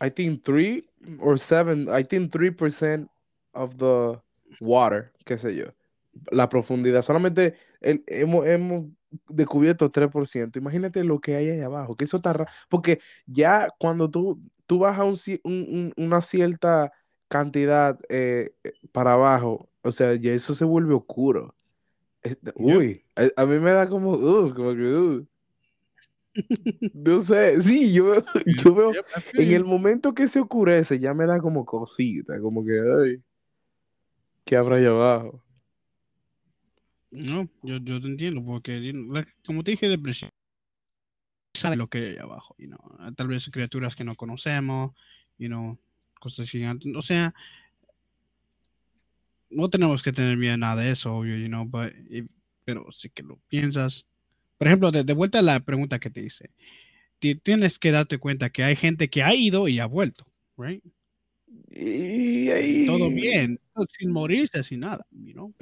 I 0.00 0.10
think 0.10 0.42
three 0.44 0.82
or 1.20 1.38
seven, 1.38 1.88
I 1.88 2.02
think 2.02 2.30
3% 2.32 3.08
of 3.52 3.76
the 3.78 4.18
water, 4.60 5.12
qué 5.24 5.38
sé 5.38 5.54
yo, 5.54 5.66
la 6.30 6.48
profundidad, 6.48 7.02
solamente 7.02 7.54
el- 7.80 8.02
hemos, 8.06 8.46
hemos 8.46 8.84
descubierto 9.28 9.90
3%. 9.90 10.58
Imagínate 10.58 11.02
lo 11.04 11.20
que 11.20 11.36
hay 11.36 11.48
ahí 11.50 11.60
abajo, 11.60 11.96
que 11.96 12.04
eso 12.04 12.18
está 12.18 12.32
raro, 12.32 12.50
porque 12.68 13.00
ya 13.26 13.68
cuando 13.78 14.10
tú, 14.10 14.38
tú 14.66 14.78
bajas 14.80 15.06
un 15.06 15.12
ci- 15.14 15.40
un- 15.44 15.92
un- 15.96 16.04
una 16.04 16.20
cierta 16.20 16.92
cantidad 17.28 17.98
eh, 18.08 18.52
para 18.92 19.14
abajo, 19.14 19.68
o 19.82 19.90
sea, 19.92 20.14
ya 20.14 20.32
eso 20.32 20.54
se 20.54 20.64
vuelve 20.64 20.94
oscuro. 20.94 21.54
Uy, 22.54 23.04
a, 23.14 23.42
a 23.42 23.46
mí 23.46 23.58
me 23.58 23.70
da 23.72 23.88
como, 23.88 24.12
uh, 24.12 24.52
como 24.54 24.74
que, 24.74 24.82
uh. 24.82 25.26
No 26.94 27.20
sé, 27.22 27.60
sí, 27.60 27.92
yo, 27.92 28.14
yo 28.46 28.74
veo, 28.74 28.92
en 29.34 29.52
el 29.52 29.64
momento 29.64 30.14
que 30.14 30.26
se 30.28 30.40
oscurece, 30.40 30.98
ya 30.98 31.14
me 31.14 31.26
da 31.26 31.38
como 31.40 31.64
cosita, 31.64 32.40
como 32.40 32.64
que, 32.64 32.72
ay, 32.72 33.22
¿qué 34.44 34.56
habrá 34.56 34.76
allá 34.76 34.88
abajo? 34.90 35.42
No, 37.10 37.48
yo, 37.62 37.78
yo 37.78 38.00
te 38.00 38.06
entiendo, 38.08 38.44
porque 38.44 38.92
como 39.44 39.62
te 39.62 39.70
dije 39.72 39.88
de 39.88 39.98
principio, 39.98 40.30
sabe 41.54 41.76
lo 41.76 41.88
que 41.88 41.98
hay 41.98 42.04
ahí 42.12 42.16
abajo, 42.18 42.54
you 42.58 42.66
know, 42.66 42.80
tal 43.14 43.28
vez 43.28 43.48
criaturas 43.50 43.96
que 43.96 44.04
no 44.04 44.14
conocemos, 44.16 44.92
you 45.38 45.48
know, 45.48 45.78
cosas 46.20 46.50
gigantes, 46.50 46.94
o 46.94 47.02
sea, 47.02 47.32
no 49.48 49.70
tenemos 49.70 50.02
que 50.02 50.12
tener 50.12 50.36
miedo 50.36 50.54
a 50.54 50.58
nada 50.58 50.82
de 50.82 50.90
eso, 50.90 51.14
obvio, 51.14 51.36
you 51.38 51.46
know, 51.48 51.64
but 51.64 51.92
if- 52.10 52.28
pero 52.64 52.90
sí 52.90 53.08
que 53.10 53.22
lo 53.22 53.38
piensas. 53.48 54.04
Por 54.58 54.66
ejemplo, 54.68 54.90
de, 54.90 55.04
de 55.04 55.12
vuelta 55.12 55.38
a 55.40 55.42
la 55.42 55.60
pregunta 55.60 55.98
que 55.98 56.10
te 56.10 56.22
hice, 56.22 56.50
ti- 57.18 57.34
tienes 57.36 57.78
que 57.78 57.90
darte 57.90 58.18
cuenta 58.18 58.50
que 58.50 58.64
hay 58.64 58.76
gente 58.76 59.08
que 59.08 59.22
ha 59.22 59.34
ido 59.34 59.68
y 59.68 59.78
ha 59.80 59.86
vuelto, 59.86 60.26
right? 60.56 60.82
Y. 61.70 62.86
Todo 62.86 63.10
bien, 63.10 63.60
sin 63.98 64.12
morirse, 64.12 64.62
sin 64.64 64.80
nada, 64.80 65.06
you 65.10 65.32
know. 65.32 65.54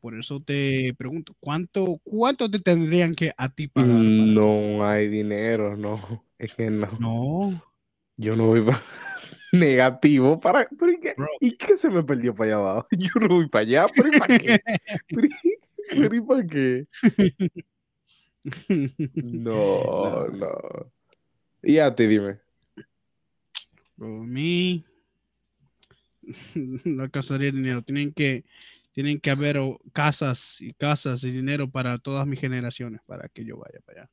por 0.00 0.18
eso 0.18 0.40
te 0.40 0.94
pregunto, 0.96 1.36
¿cuánto, 1.40 2.00
cuánto 2.04 2.50
te 2.50 2.58
tendrían 2.60 3.14
que 3.14 3.32
a 3.36 3.48
ti 3.54 3.68
pagar? 3.68 3.90
para- 3.96 4.02
No 4.02 4.88
hay 4.88 5.08
dinero, 5.08 5.76
no. 5.76 6.24
Es 6.38 6.54
que 6.54 6.70
no. 6.70 6.86
No, 7.00 7.64
Yo 8.16 8.36
no 8.36 8.46
voy 8.46 8.62
para 8.64 8.80
negativo 9.52 10.38
para. 10.38 10.68
¿pero 10.78 10.92
y, 10.92 11.00
qué. 11.00 11.14
¿Y 11.40 11.56
qué 11.56 11.76
se 11.76 11.90
me 11.90 12.04
perdió 12.04 12.32
para 12.34 12.50
allá 12.50 12.60
abajo? 12.60 12.88
Yo 12.96 13.10
no 13.20 13.28
voy 13.28 13.48
para 13.48 13.62
allá, 13.62 13.86
pero 13.94 14.08
¿y 14.08 14.18
para 14.18 14.38
qué? 14.38 14.60
¿Pero 15.08 15.26
y- 15.26 15.58
pero 15.90 16.14
y 16.14 16.20
para 16.20 16.46
qué? 16.46 16.86
No, 18.68 20.28
No. 20.28 20.28
no. 20.28 20.92
Y 21.62 21.78
a 21.78 21.94
ti, 21.94 22.06
dime. 22.06 22.38
Por 23.96 24.26
mí, 24.26 24.84
no 26.54 27.02
alcanzaría 27.02 27.50
dinero. 27.50 27.82
Tienen 27.82 28.12
que, 28.12 28.44
tienen 28.92 29.20
que 29.20 29.30
haber 29.30 29.58
casas 29.92 30.60
y 30.60 30.72
casas 30.74 31.24
y 31.24 31.30
dinero 31.30 31.68
para 31.68 31.98
todas 31.98 32.26
mis 32.26 32.40
generaciones 32.40 33.00
para 33.06 33.28
que 33.28 33.44
yo 33.44 33.56
vaya 33.56 33.80
para 33.84 34.02
allá. 34.02 34.10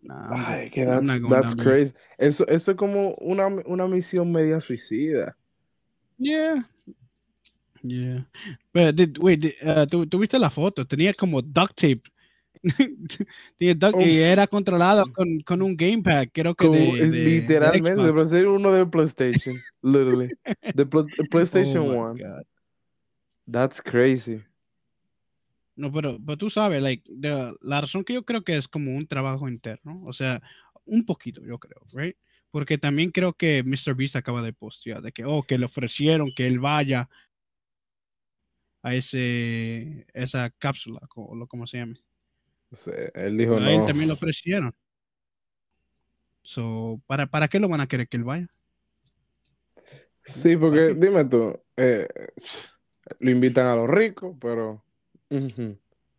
Nah, 0.00 0.52
Ay, 0.52 0.70
que 0.70 0.84
that's, 0.86 1.28
that's 1.28 1.56
crazy. 1.56 1.92
Eso, 2.18 2.46
eso 2.46 2.70
es 2.70 2.78
como 2.78 3.12
una, 3.20 3.48
una 3.48 3.88
misión 3.88 4.30
media 4.30 4.60
suicida. 4.60 5.36
Yeah. 6.18 6.68
Yeah. 7.82 8.26
Did, 8.92 9.18
wait, 9.18 9.40
did, 9.40 9.54
uh, 9.62 9.86
¿tú, 9.86 10.06
tú 10.06 10.18
viste 10.20 10.38
la 10.38 10.50
foto? 10.50 10.84
Tenía 10.86 11.12
como 11.14 11.42
duct 11.42 11.74
tape. 11.74 12.02
Y 13.58 14.16
era 14.18 14.46
controlado 14.46 15.12
con, 15.12 15.40
con 15.40 15.62
un 15.62 15.76
gamepad, 15.76 16.26
creo 16.32 16.54
que 16.54 16.66
Como, 16.66 16.96
de, 16.96 17.08
de- 17.08 17.10
de 17.10 17.24
literalmente, 17.30 17.94
Xbox. 17.94 18.30
ser 18.30 18.46
uno 18.46 18.72
del 18.72 18.88
PlayStation. 18.88 19.56
Literally. 19.82 20.30
PlayStation 21.30 21.88
Oh 21.90 22.12
1. 22.12 22.18
God. 22.18 22.42
That's 23.50 23.80
crazy. 23.82 24.42
No, 25.76 25.92
pero, 25.92 26.18
pero 26.24 26.36
tú 26.36 26.50
sabes, 26.50 26.82
like, 26.82 27.08
the- 27.20 27.54
la 27.60 27.80
razón 27.80 28.04
que 28.04 28.14
yo 28.14 28.24
creo 28.24 28.42
que 28.42 28.56
es 28.56 28.66
como 28.68 28.96
un 28.96 29.06
trabajo 29.06 29.48
interno, 29.48 29.94
o 30.04 30.12
sea, 30.12 30.42
un 30.84 31.04
poquito, 31.04 31.40
yo 31.44 31.58
creo, 31.58 31.80
right? 31.92 32.16
Porque 32.50 32.78
también 32.78 33.10
creo 33.10 33.34
que 33.34 33.62
Mr. 33.62 33.94
Beast 33.94 34.16
acaba 34.16 34.42
de 34.42 34.52
postear 34.52 35.02
de 35.02 35.12
que, 35.12 35.24
oh, 35.24 35.42
que 35.42 35.58
le 35.58 35.66
ofrecieron 35.66 36.32
que 36.34 36.46
él 36.46 36.58
vaya 36.58 37.08
a 38.82 38.94
ese, 38.94 40.06
esa 40.14 40.50
cápsula, 40.50 41.00
o 41.14 41.34
lo 41.36 41.46
como 41.46 41.66
se 41.66 41.78
llame. 41.78 41.94
Sí, 42.72 42.90
él 43.14 43.36
dijo 43.38 43.54
a 43.54 43.70
él 43.70 43.78
no. 43.80 43.86
también 43.86 44.08
lo 44.08 44.14
ofrecieron. 44.14 44.74
So, 46.42 47.00
¿para, 47.06 47.26
¿para 47.26 47.48
qué 47.48 47.60
lo 47.60 47.68
van 47.68 47.80
a 47.80 47.86
querer 47.88 48.08
que 48.08 48.16
él 48.16 48.24
vaya? 48.24 48.48
Sí, 50.24 50.56
porque 50.56 50.94
dime 50.94 51.24
tú, 51.24 51.58
eh, 51.76 52.06
lo 53.20 53.30
invitan 53.30 53.66
a 53.66 53.76
los 53.76 53.88
ricos, 53.88 54.36
pero 54.40 54.82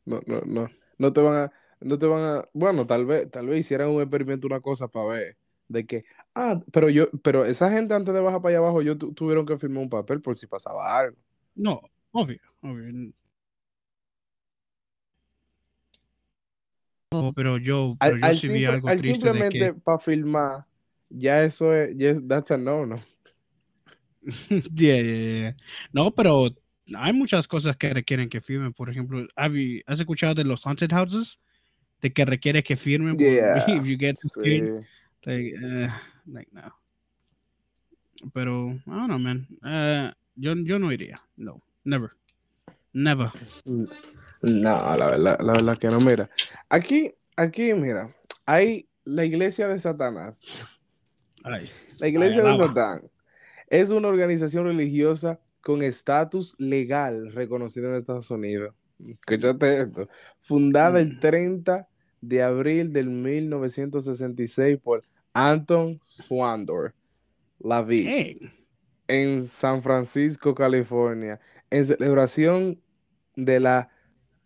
no, 0.06 0.20
no, 0.26 0.42
no, 0.46 0.70
no 0.98 1.14
te 1.14 1.22
van 1.22 1.36
a, 1.36 1.52
no 1.82 2.00
te 2.00 2.06
van 2.06 2.24
a, 2.24 2.50
bueno, 2.54 2.86
tal 2.88 3.06
vez, 3.06 3.30
tal 3.32 3.48
vez 3.48 3.60
hicieran 3.60 3.90
un 3.90 4.02
experimento, 4.02 4.48
una 4.48 4.62
cosa 4.62 4.88
para 4.88 5.06
ver, 5.08 5.38
de 5.68 5.86
que, 5.86 6.06
ah, 6.36 6.62
pero 6.72 6.90
yo, 6.90 7.10
pero 7.24 7.46
esa 7.46 7.72
gente 7.72 7.94
antes 7.94 8.14
de 8.14 8.20
bajar 8.20 8.42
para 8.42 8.50
allá 8.52 8.60
abajo, 8.60 8.82
yo 8.82 8.98
tu- 8.98 9.14
tuvieron 9.14 9.46
que 9.46 9.58
firmar 9.58 9.84
un 9.84 9.90
papel 9.90 10.22
por 10.22 10.38
si 10.38 10.48
pasaba 10.48 10.98
algo. 10.98 11.18
No, 11.56 11.82
obvio, 12.12 12.40
obvio. 12.62 13.14
No, 17.12 17.34
pero 17.34 17.58
yo, 17.58 17.98
pero 18.00 18.16
Al, 18.16 18.22
yo 18.22 18.26
al 18.28 18.36
sí 18.38 18.48
vi 18.50 18.54
simple- 18.54 18.68
algo 18.68 18.88
al 18.90 19.00
triste 19.02 19.10
de 19.10 19.32
simplemente 19.32 19.60
que, 19.60 19.74
para 19.74 19.98
filmar, 19.98 20.66
ya 21.10 21.44
eso 21.44 21.74
es, 21.74 21.98
ya 21.98 22.12
es- 22.12 22.28
that's 22.28 22.52
a 22.52 22.58
no, 22.58 22.86
no. 22.86 23.00
Yeah, 24.76 25.02
yeah, 25.02 25.42
yeah. 25.42 25.56
No, 25.92 26.12
pero 26.12 26.50
hay 26.96 27.14
muchas 27.14 27.48
cosas 27.48 27.76
que 27.78 27.92
requieren 27.94 28.30
que 28.30 28.42
firmen. 28.42 28.74
Por 28.74 28.92
ejemplo, 28.92 29.26
¿has 29.36 30.00
escuchado 30.00 30.36
de 30.36 30.44
los 30.44 30.66
haunted 30.68 30.92
houses? 30.92 31.40
De 32.02 32.14
que 32.14 32.26
requiere 32.26 32.62
que 32.64 32.78
firmen 32.78 33.18
Yeah, 33.18 33.66
if 33.68 33.86
you 33.86 33.98
get 33.98 34.18
Sí. 34.20 34.30
paid. 34.42 34.86
Like, 35.24 35.56
eh, 35.62 35.90
like, 36.28 36.50
no. 36.54 36.62
Pero, 38.34 38.70
I 38.72 38.82
don't 38.86 39.08
know, 39.08 39.18
man. 39.20 39.48
Eh, 39.66 40.12
yo, 40.36 40.54
yo 40.64 40.78
no 40.78 40.92
iría. 40.92 41.16
No, 41.38 41.60
never. 41.84 42.12
Never. 42.94 43.32
No, 44.42 44.78
la 44.98 45.10
verdad, 45.10 45.40
la 45.40 45.54
verdad 45.54 45.78
que 45.78 45.88
no. 45.88 46.00
Mira, 46.00 46.30
aquí, 46.70 47.14
aquí, 47.36 47.74
mira, 47.74 48.16
hay 48.46 48.88
la 49.04 49.26
iglesia 49.26 49.68
de 49.68 49.80
Satanás. 49.80 50.42
Ay, 51.44 51.70
La 52.00 52.08
iglesia 52.08 52.44
de. 52.44 52.58
Satán 52.58 53.10
es 53.68 53.92
una 53.92 54.08
organización 54.08 54.66
religiosa 54.66 55.40
con 55.62 55.84
estatus 55.84 56.56
legal 56.58 57.32
reconocido 57.34 57.90
en 57.90 57.96
Estados 57.96 58.30
Unidos. 58.32 58.74
Escúchate 59.06 59.82
esto. 59.82 60.10
Fundada 60.42 61.00
el 61.00 61.16
Mm. 61.16 61.20
30 61.20 61.88
de 62.22 62.44
abril 62.44 62.92
del 62.92 63.10
1966 63.10 64.78
por 64.84 65.04
Anton 65.34 66.00
Swandor 66.04 66.94
Lavie 67.60 68.06
hey, 68.08 68.52
en 69.08 69.44
San 69.44 69.82
Francisco, 69.82 70.54
California, 70.54 71.40
en 71.70 71.86
celebración 71.86 72.82
de 73.36 73.60
la 73.60 73.90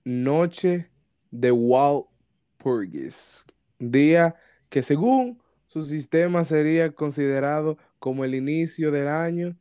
Noche 0.06 0.90
de 1.32 1.52
Walpurgis, 1.52 3.46
día 3.80 4.36
que 4.70 4.82
según 4.84 5.42
su 5.68 5.82
sistema 5.82 6.44
sería 6.44 6.92
considerado 6.94 7.78
como 8.00 8.26
el 8.26 8.36
inicio 8.36 8.92
del 8.92 9.08
año 9.08 9.58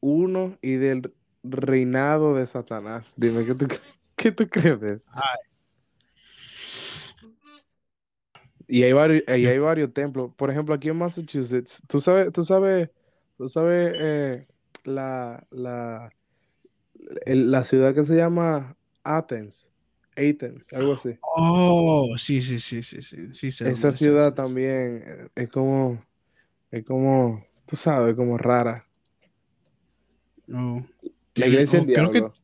1 0.00 0.58
y 0.62 0.76
del 0.76 1.14
reinado 1.42 2.34
de 2.34 2.46
Satanás. 2.46 3.14
Dime, 3.16 3.44
¿qué 3.44 3.54
tú, 3.54 3.66
qué 4.16 4.32
tú 4.32 4.48
crees 4.48 4.80
de 4.80 4.92
eso? 4.94 5.04
Y 8.68 8.82
hay 8.82 8.92
varios, 8.92 9.22
y 9.28 9.46
hay 9.46 9.58
varios 9.58 9.92
templos. 9.92 10.32
Por 10.34 10.50
ejemplo, 10.50 10.74
aquí 10.74 10.88
en 10.88 10.96
Massachusetts, 10.96 11.82
tú 11.88 12.00
sabes, 12.00 12.32
tú 12.32 12.42
sabes, 12.42 12.90
tú 13.36 13.48
sabes 13.48 13.92
eh, 13.96 14.46
la, 14.84 15.46
la, 15.50 16.10
la 17.26 17.64
ciudad 17.64 17.94
que 17.94 18.02
se 18.02 18.16
llama 18.16 18.76
Athens, 19.06 19.68
Athens, 20.16 20.72
algo 20.72 20.92
así. 20.94 21.18
Oh, 21.22 22.16
sí, 22.18 22.40
sí, 22.40 22.58
sí, 22.60 22.82
sí, 22.82 23.02
sí. 23.02 23.32
sí 23.34 23.48
Esa 23.64 23.92
ciudad 23.92 24.28
Athens. 24.28 24.34
también 24.34 25.02
eh, 25.06 25.28
es 25.34 25.48
como, 25.50 25.98
es 26.70 26.84
como, 26.84 27.44
tú 27.66 27.76
sabes, 27.76 28.16
como 28.16 28.38
rara. 28.38 28.86
Oh, 30.52 30.82
La 31.36 31.46
iglesia 31.46 31.78
oh, 31.78 31.84
creo 31.86 32.10
que 32.10 32.20
diablo. 32.20 32.34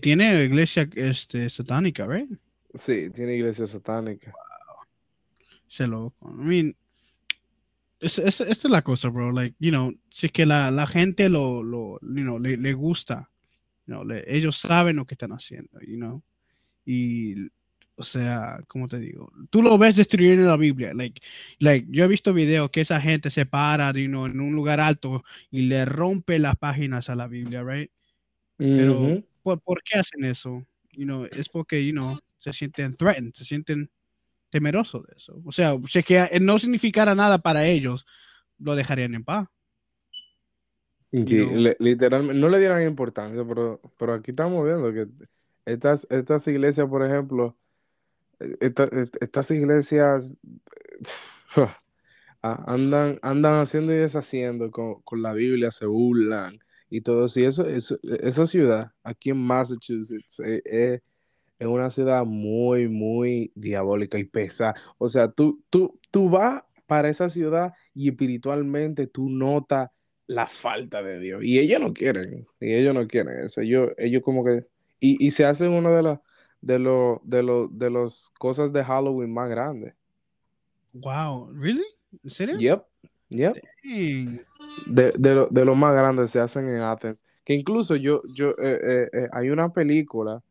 tiene 0.00 0.44
iglesia 0.44 0.88
este, 0.94 1.48
satánica, 1.50 2.06
right? 2.06 2.30
Sí, 2.74 3.10
tiene 3.10 3.34
iglesia 3.36 3.66
satánica. 3.66 4.32
Se 5.66 5.86
loco. 5.88 6.30
I 6.30 6.44
mean, 6.44 6.76
es, 8.00 8.18
es- 8.18 8.40
esta 8.40 8.68
es 8.68 8.70
la 8.70 8.82
cosa, 8.82 9.08
bro. 9.08 9.30
Like, 9.32 9.56
you 9.58 9.70
know, 9.70 9.92
si 10.10 10.26
es 10.26 10.32
que 10.32 10.46
la, 10.46 10.70
la 10.70 10.86
gente 10.86 11.28
lo, 11.28 11.62
lo 11.62 11.98
you 12.02 12.22
know, 12.24 12.38
le, 12.38 12.56
le 12.56 12.72
gusta, 12.74 13.30
know, 13.86 14.04
le- 14.04 14.24
ellos 14.26 14.58
saben 14.58 14.96
lo 14.96 15.06
que 15.06 15.14
están 15.14 15.32
haciendo, 15.32 15.80
you 15.80 15.96
know. 15.96 16.22
Y, 16.84 17.48
o 17.96 18.02
sea, 18.02 18.60
¿cómo 18.68 18.88
te 18.88 18.98
digo? 18.98 19.30
Tú 19.50 19.62
lo 19.62 19.78
ves 19.78 19.96
destruir 19.96 20.32
en 20.34 20.46
la 20.46 20.56
Biblia. 20.56 20.92
Like, 20.94 21.20
like, 21.58 21.86
yo 21.90 22.04
he 22.04 22.08
visto 22.08 22.32
videos 22.34 22.70
que 22.70 22.80
esa 22.82 23.00
gente 23.00 23.30
se 23.30 23.46
para, 23.46 23.92
you 23.92 24.08
know, 24.08 24.26
en 24.26 24.40
un 24.40 24.54
lugar 24.54 24.80
alto 24.80 25.24
y 25.50 25.62
le 25.62 25.84
rompe 25.84 26.38
las 26.38 26.56
páginas 26.56 27.08
a 27.10 27.16
la 27.16 27.28
Biblia, 27.28 27.62
right? 27.62 27.90
Pero, 28.56 28.94
Ujú. 29.00 29.24
¿por, 29.42 29.60
por 29.60 29.82
qué 29.82 29.98
hacen 29.98 30.24
eso? 30.24 30.64
You 30.92 31.04
know, 31.04 31.26
es 31.30 31.48
porque, 31.48 31.84
you 31.84 31.92
know, 31.92 32.18
se 32.38 32.52
sienten 32.52 32.96
threatened, 32.96 33.34
se 33.34 33.44
sienten 33.44 33.90
temerosos 34.50 35.04
de 35.06 35.14
eso. 35.16 35.40
O 35.44 35.52
sea, 35.52 35.76
si 35.88 36.00
es 36.00 36.04
que 36.04 36.38
no 36.40 36.58
significara 36.58 37.14
nada 37.14 37.38
para 37.38 37.66
ellos, 37.66 38.06
lo 38.58 38.74
dejarían 38.76 39.14
en 39.14 39.24
paz. 39.24 39.48
Le- 41.56 41.76
literalmente, 41.78 42.40
no 42.40 42.48
le 42.48 42.58
dieran 42.58 42.82
importancia, 42.82 43.44
pero, 43.46 43.80
pero 43.98 44.14
aquí 44.14 44.30
estamos 44.32 44.64
viendo 44.64 44.92
que 44.92 45.08
estas, 45.66 46.06
estas 46.10 46.46
iglesias, 46.48 46.88
por 46.88 47.04
ejemplo, 47.04 47.56
eh, 48.40 48.56
esta- 48.60 48.84
est- 48.86 49.16
estas 49.22 49.50
iglesias 49.52 50.36
ah, 52.42 52.64
andan, 52.66 53.18
andan 53.22 53.60
haciendo 53.60 53.92
y 53.92 53.96
deshaciendo 53.98 54.70
con, 54.70 55.02
con 55.02 55.22
la 55.22 55.32
Biblia, 55.32 55.70
se 55.70 55.86
burlan 55.86 56.58
y 56.90 57.00
todo 57.02 57.26
eso. 57.26 57.40
Y 57.40 57.44
eso, 57.44 57.66
eso- 57.66 57.98
esa 58.02 58.46
ciudad, 58.46 58.92
aquí 59.02 59.30
en 59.30 59.38
Massachusetts, 59.38 60.40
eh, 60.40 60.62
eh, 60.64 61.00
es 61.58 61.66
una 61.66 61.90
ciudad 61.90 62.24
muy, 62.24 62.88
muy 62.88 63.52
diabólica 63.54 64.18
y 64.18 64.24
pesada. 64.24 64.74
O 64.98 65.08
sea, 65.08 65.30
tú, 65.30 65.62
tú, 65.70 65.98
tú 66.10 66.28
vas 66.30 66.62
para 66.86 67.08
esa 67.08 67.28
ciudad 67.28 67.72
y 67.94 68.08
espiritualmente 68.10 69.06
tú 69.06 69.28
notas 69.30 69.90
la 70.26 70.46
falta 70.46 71.02
de 71.02 71.18
Dios. 71.18 71.42
Y 71.44 71.58
ellos 71.58 71.80
no 71.80 71.92
quieren, 71.92 72.46
y 72.60 72.74
ellos 72.74 72.94
no 72.94 73.06
quieren 73.06 73.44
eso. 73.44 73.60
Ellos, 73.60 73.90
ellos 73.98 74.22
como 74.22 74.44
que, 74.44 74.64
y, 75.00 75.24
y 75.26 75.30
se 75.30 75.44
hacen 75.44 75.72
una 75.72 75.90
de 75.90 76.02
las 76.02 76.20
de 76.60 76.78
los 76.78 77.18
de 77.24 77.42
los 77.42 77.78
de 77.78 77.90
las 77.90 78.30
cosas 78.38 78.72
de 78.72 78.84
Halloween 78.84 79.32
más 79.32 79.50
grandes. 79.50 79.94
Wow, 80.92 81.52
¿really? 81.52 81.84
¿En 82.22 82.30
serio? 82.30 82.58
Yep, 82.58 82.82
yep. 83.30 83.54
Dang. 83.54 84.40
De, 84.86 85.12
de 85.18 85.34
lo, 85.34 85.46
de 85.48 85.64
lo 85.64 85.74
más 85.74 85.94
grandes 85.94 86.30
se 86.30 86.40
hacen 86.40 86.68
en 86.68 86.80
Athens. 86.80 87.24
Que 87.44 87.54
incluso 87.54 87.96
yo, 87.96 88.22
yo, 88.32 88.50
eh, 88.50 88.80
eh, 88.82 89.10
eh, 89.12 89.28
hay 89.32 89.50
una 89.50 89.72
película 89.72 90.42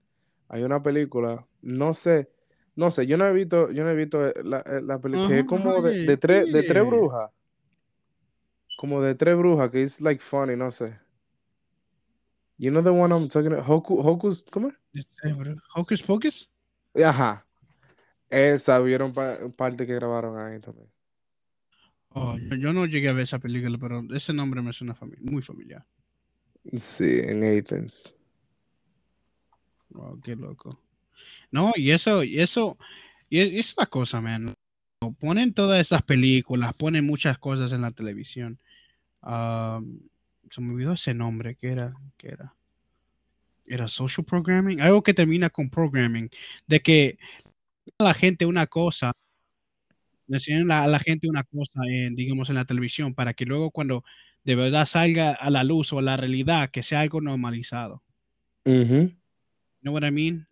hay 0.53 0.63
una 0.63 0.83
película, 0.83 1.45
no 1.61 1.93
sé, 1.93 2.27
no 2.75 2.91
sé, 2.91 3.07
yo 3.07 3.15
no 3.15 3.25
he 3.25 3.31
visto, 3.31 3.71
yo 3.71 3.85
no 3.85 3.89
he 3.91 3.95
visto 3.95 4.27
eh, 4.27 4.33
la, 4.43 4.61
la 4.83 4.99
película, 4.99 5.29
que 5.29 5.39
es 5.39 5.45
como 5.45 5.81
de, 5.81 5.99
de 6.05 6.17
tres, 6.17 6.51
de 6.51 6.63
tres 6.63 6.85
brujas. 6.85 7.31
Como 8.81 8.99
de 8.99 9.13
tres 9.13 9.37
brujas, 9.37 9.69
que 9.69 9.83
es 9.83 10.01
like 10.01 10.23
funny, 10.23 10.55
no 10.55 10.71
sé. 10.71 10.97
You 12.57 12.71
know 12.71 12.81
the 12.81 12.89
one 12.89 13.13
I'm 13.13 13.27
talking 13.27 13.53
about? 13.53 13.69
Hocus, 13.69 13.99
Hocus 14.03 14.45
¿cómo 14.49 14.69
es? 14.69 15.07
Hocus 15.75 16.01
Pocus. 16.01 16.49
Ajá. 16.95 17.45
Esa 18.27 18.79
vieron 18.79 19.13
parte 19.13 19.85
que 19.85 19.93
grabaron 19.93 20.35
ahí 20.35 20.59
también. 20.59 20.89
Oh, 22.09 22.35
yo, 22.39 22.73
no 22.73 22.87
llegué 22.87 23.09
a 23.09 23.13
ver 23.13 23.25
esa 23.25 23.37
película, 23.37 23.77
pero 23.77 24.03
ese 24.15 24.33
nombre 24.33 24.63
me 24.63 24.73
suena 24.73 24.97
muy 25.19 25.43
familiar. 25.43 25.85
Sí, 26.79 27.19
en 27.19 27.43
Athens. 27.43 28.11
Wow, 29.89 30.19
qué 30.21 30.35
loco. 30.35 30.81
No, 31.51 31.71
y 31.75 31.91
eso, 31.91 32.23
y 32.23 32.39
eso, 32.39 32.79
y 33.29 33.59
es, 33.59 33.75
la 33.77 33.85
cosa, 33.85 34.21
man. 34.21 34.55
Ponen 35.19 35.53
todas 35.53 35.79
estas 35.79 36.01
películas, 36.01 36.73
ponen 36.73 37.05
muchas 37.05 37.37
cosas 37.37 37.71
en 37.73 37.81
la 37.81 37.91
televisión. 37.91 38.59
Se 39.23 40.61
me 40.61 40.73
olvidó 40.73 40.93
ese 40.93 41.13
nombre, 41.13 41.55
¿qué 41.55 41.71
era? 41.71 41.93
¿Qué 42.17 42.29
era? 42.29 42.53
Era 43.65 43.87
social 43.87 44.25
programming, 44.25 44.81
algo 44.81 45.01
que 45.03 45.13
termina 45.13 45.49
con 45.49 45.69
programming, 45.69 46.29
de 46.67 46.81
que 46.81 47.17
a 47.97 48.03
la 48.03 48.13
gente 48.13 48.45
una 48.45 48.67
cosa, 48.67 49.13
le 50.27 50.37
enseñan 50.37 50.71
a 50.71 50.87
la 50.87 50.99
gente 50.99 51.29
una 51.29 51.43
cosa, 51.43 51.81
en, 51.87 52.15
digamos, 52.15 52.49
en 52.49 52.55
la 52.55 52.65
televisión, 52.65 53.13
para 53.13 53.33
que 53.33 53.45
luego 53.45 53.71
cuando 53.71 54.03
de 54.43 54.55
verdad 54.55 54.85
salga 54.85 55.31
a 55.31 55.49
la 55.49 55.63
luz 55.63 55.93
o 55.93 55.99
a 55.99 56.01
la 56.01 56.17
realidad, 56.17 56.69
que 56.71 56.83
sea 56.83 57.01
algo 57.01 57.21
normalizado. 57.21 58.03
Uh 58.65 59.09
You 59.83 59.89
know 59.89 59.95
what 59.95 60.03
I 60.03 60.11
mean? 60.11 60.47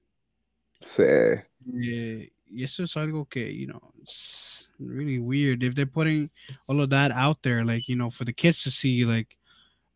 Sí. 0.81 1.03
Eh, 1.03 2.31
y 2.49 2.63
eso 2.63 2.83
es 2.83 2.97
algo 2.97 3.25
que, 3.25 3.53
you 3.53 3.67
know, 3.67 3.93
it's 4.01 4.71
really 4.79 5.19
weird. 5.19 5.63
If 5.63 5.75
they're 5.75 5.85
putting 5.85 6.29
all 6.67 6.81
of 6.81 6.89
that 6.89 7.11
out 7.11 7.41
there, 7.41 7.63
like, 7.63 7.87
you 7.87 7.95
know, 7.95 8.09
for 8.09 8.25
the 8.25 8.33
kids 8.33 8.63
to 8.63 8.71
see, 8.71 9.05
like, 9.05 9.37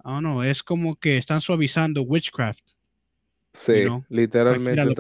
I 0.06 0.12
don't 0.12 0.24
know, 0.24 0.42
es 0.42 0.62
como 0.62 0.96
que 0.96 1.18
están 1.18 1.42
suavizando 1.42 2.04
witchcraft. 2.04 2.62
Sí, 3.54 3.88
literalmente. 4.10 4.96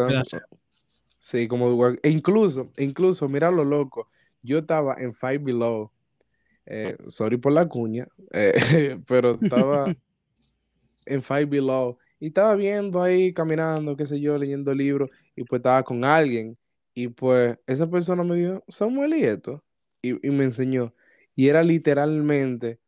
sí, 1.20 1.48
como 1.48 1.96
e 2.04 2.10
incluso, 2.10 2.72
incluso, 2.78 3.28
mira 3.28 3.52
lo 3.52 3.66
loco. 3.66 4.10
Yo 4.42 4.60
estaba 4.60 4.96
en 5.00 5.14
Five 5.14 5.40
Below. 5.40 5.92
Eh, 6.66 6.96
sorry 7.10 7.38
por 7.38 7.52
la 7.52 7.68
cuña, 7.68 8.08
eh, 8.32 8.54
pero 9.08 9.38
estaba 9.42 9.86
en 11.06 11.22
Five 11.22 11.46
Below 11.46 11.98
y 12.20 12.28
estaba 12.28 12.56
viendo 12.56 13.02
ahí, 13.02 13.34
caminando, 13.34 13.98
qué 13.98 14.06
sé 14.06 14.18
yo, 14.22 14.38
leyendo 14.38 14.74
libros, 14.74 15.10
y 15.36 15.44
pues 15.44 15.60
estaba 15.60 15.84
con 15.84 16.06
alguien, 16.06 16.58
y 16.94 17.08
pues 17.10 17.58
esa 17.68 17.90
persona 17.90 18.24
me 18.24 18.36
dijo, 18.36 18.64
Samuel 18.68 19.16
y 19.16 19.24
esto, 19.24 19.64
y, 20.02 20.14
me 20.30 20.46
enseñó, 20.46 20.94
y 21.36 21.48
era 21.48 21.64
literalmente, 21.64 22.80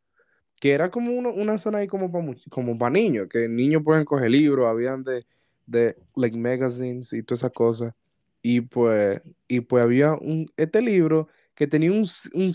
que 0.59 0.73
era 0.73 0.91
como 0.91 1.11
una 1.13 1.57
zona 1.57 1.79
ahí 1.79 1.87
como 1.87 2.11
para 2.11 2.25
como 2.49 2.77
para 2.77 2.91
niños, 2.91 3.27
que 3.29 3.47
niños 3.47 3.83
pueden 3.83 4.05
coger 4.05 4.31
libros, 4.31 4.67
habían 4.67 5.03
de, 5.03 5.25
de 5.65 5.97
like 6.15 6.37
magazines 6.37 7.13
y 7.13 7.23
todas 7.23 7.41
esas 7.41 7.51
cosas, 7.51 7.93
y 8.41 8.61
pues, 8.61 9.21
y 9.47 9.61
pues 9.61 9.83
había 9.83 10.13
un, 10.13 10.51
este 10.57 10.81
libro 10.81 11.27
que 11.55 11.67
tenía 11.67 11.91
un, 11.91 12.05
un, 12.33 12.53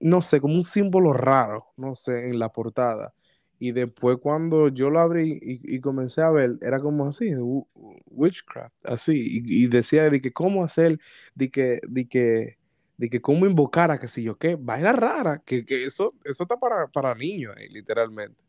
no 0.00 0.22
sé, 0.22 0.40
como 0.40 0.54
un 0.54 0.64
símbolo 0.64 1.12
raro, 1.12 1.66
no 1.76 1.94
sé, 1.94 2.28
en 2.28 2.38
la 2.38 2.50
portada. 2.50 3.14
Y 3.62 3.72
después 3.72 4.16
cuando 4.22 4.68
yo 4.68 4.88
lo 4.88 5.00
abrí 5.00 5.38
y, 5.42 5.80
comencé 5.80 6.22
a 6.22 6.30
ver, 6.30 6.56
era 6.62 6.80
como 6.80 7.06
así, 7.06 7.30
witchcraft, 8.06 8.74
así. 8.84 9.42
Y, 9.44 9.66
decía 9.66 10.08
de 10.08 10.22
que 10.22 10.32
cómo 10.32 10.64
hacer, 10.64 10.98
de 11.34 11.50
que, 11.50 11.78
de 11.86 12.08
que, 12.08 12.56
de 12.96 13.10
que 13.10 13.20
cómo 13.20 13.44
invocar 13.44 13.90
a 13.90 14.00
que 14.00 14.08
si 14.08 14.22
yo 14.22 14.38
qué, 14.38 14.56
vaina 14.58 14.92
rara, 14.92 15.42
que, 15.44 15.66
que 15.66 15.84
eso, 15.84 16.14
eso 16.24 16.44
está 16.44 16.56
para, 16.56 16.88
para 16.88 17.14
niños, 17.14 17.54
literalmente. 17.68 18.40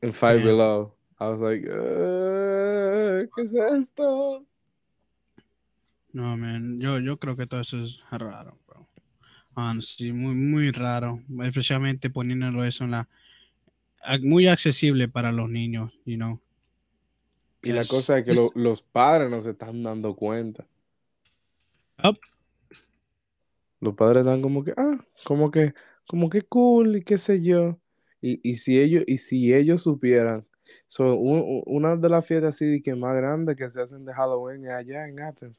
En 0.00 0.12
Five 0.12 0.42
Below. 0.42 0.92
I 1.20 1.24
was 1.24 1.38
like, 1.38 1.68
uh, 1.68 3.28
¿qué 3.36 3.42
es 3.42 3.52
esto? 3.52 4.44
No, 6.12 6.36
man, 6.36 6.80
yo, 6.80 6.98
yo 6.98 7.18
creo 7.18 7.36
que 7.36 7.46
todo 7.46 7.60
eso 7.60 7.84
es 7.84 8.00
raro, 8.10 8.58
bro. 8.66 9.82
sí, 9.82 10.12
muy, 10.12 10.34
muy 10.34 10.72
raro. 10.72 11.22
Especialmente 11.44 12.10
poniéndolo 12.10 12.64
eso 12.64 12.82
en 12.82 12.90
la, 12.90 13.08
muy 14.22 14.46
accesible 14.46 15.08
para 15.08 15.32
los 15.32 15.48
niños, 15.48 15.92
you 16.04 16.16
know. 16.16 16.40
Y 17.62 17.72
la 17.72 17.84
cosa 17.84 18.18
es 18.18 18.24
que 18.24 18.34
los 18.54 18.82
padres 18.82 19.30
no 19.30 19.40
se 19.40 19.50
están 19.50 19.82
dando 19.82 20.14
cuenta. 20.16 20.66
Los 23.80 23.94
padres 23.94 24.20
están 24.20 24.42
como 24.42 24.62
que, 24.62 24.74
ah, 24.76 24.98
como 25.24 25.50
que, 25.50 25.74
como 26.06 26.28
que 26.28 26.42
cool 26.42 26.96
y 26.96 27.02
qué 27.02 27.18
sé 27.18 27.42
yo. 27.42 27.78
Y, 28.22 28.56
si 28.56 28.78
ellos, 28.78 29.04
y 29.06 29.16
si 29.16 29.54
ellos 29.54 29.82
supieran, 29.82 30.46
so, 30.86 31.16
una 31.16 31.96
de 31.96 32.08
las 32.10 32.26
fiestas 32.26 32.56
así 32.56 32.82
que 32.82 32.94
más 32.94 33.16
grandes 33.16 33.56
que 33.56 33.70
se 33.70 33.80
hacen 33.80 34.04
de 34.04 34.12
Halloween 34.12 34.66
es 34.66 34.72
allá 34.72 35.08
en 35.08 35.20
Athens, 35.20 35.56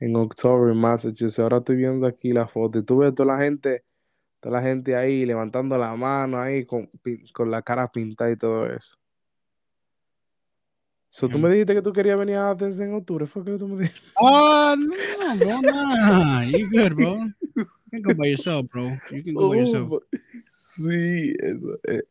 en 0.00 0.16
octubre, 0.16 0.72
en 0.72 0.78
Massachusetts. 0.78 1.38
Ahora 1.38 1.58
estoy 1.58 1.76
viendo 1.76 2.08
aquí 2.08 2.32
la 2.32 2.48
foto 2.48 2.80
y 2.80 2.82
tú 2.82 2.98
ves 2.98 3.14
toda 3.14 3.36
la 3.36 3.42
gente 3.42 3.84
Toda 4.40 4.56
la 4.56 4.62
gente 4.62 4.96
ahí 4.96 5.26
levantando 5.26 5.76
la 5.76 5.94
mano 5.94 6.40
ahí 6.40 6.64
con, 6.64 6.88
con 7.32 7.50
la 7.50 7.62
cara 7.62 7.90
pintada 7.92 8.30
y 8.30 8.36
todo 8.36 8.66
eso. 8.66 8.96
So, 11.12 11.28
tú 11.28 11.38
me 11.40 11.50
dijiste 11.50 11.74
que 11.74 11.82
tú 11.82 11.92
querías 11.92 12.16
venir 12.16 12.36
a 12.36 12.50
Athens 12.50 12.78
en 12.78 12.94
octubre, 12.94 13.26
¿fue 13.26 13.44
que 13.44 13.58
tú 13.58 13.66
me 13.66 13.82
dijiste? 13.82 14.00
Oh, 14.14 14.76
no, 14.78 15.34
no, 15.34 15.60
no. 15.60 16.44
You 16.44 16.70
good, 16.70 16.94
bro. 16.94 17.16
You 17.56 17.66
can 17.90 18.02
go 18.02 18.14
by 18.14 18.28
yourself, 18.28 18.70
bro. 18.70 18.96
You 19.10 19.24
can 19.24 19.34
go 19.34 19.48
by 19.48 19.56
yourself. 19.56 20.04
Sí, 20.50 21.34
eso, 21.40 21.78
eh, 21.88 22.02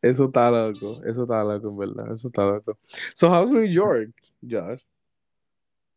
eso 0.00 0.24
está 0.24 0.50
loco. 0.50 1.02
Eso 1.04 1.24
está 1.24 1.44
loco, 1.44 1.68
en 1.68 1.76
verdad. 1.76 2.14
Eso 2.14 2.28
está 2.28 2.46
loco. 2.46 2.78
So, 3.14 3.28
how's 3.28 3.52
New 3.52 3.66
York, 3.66 4.10
Josh? 4.42 4.82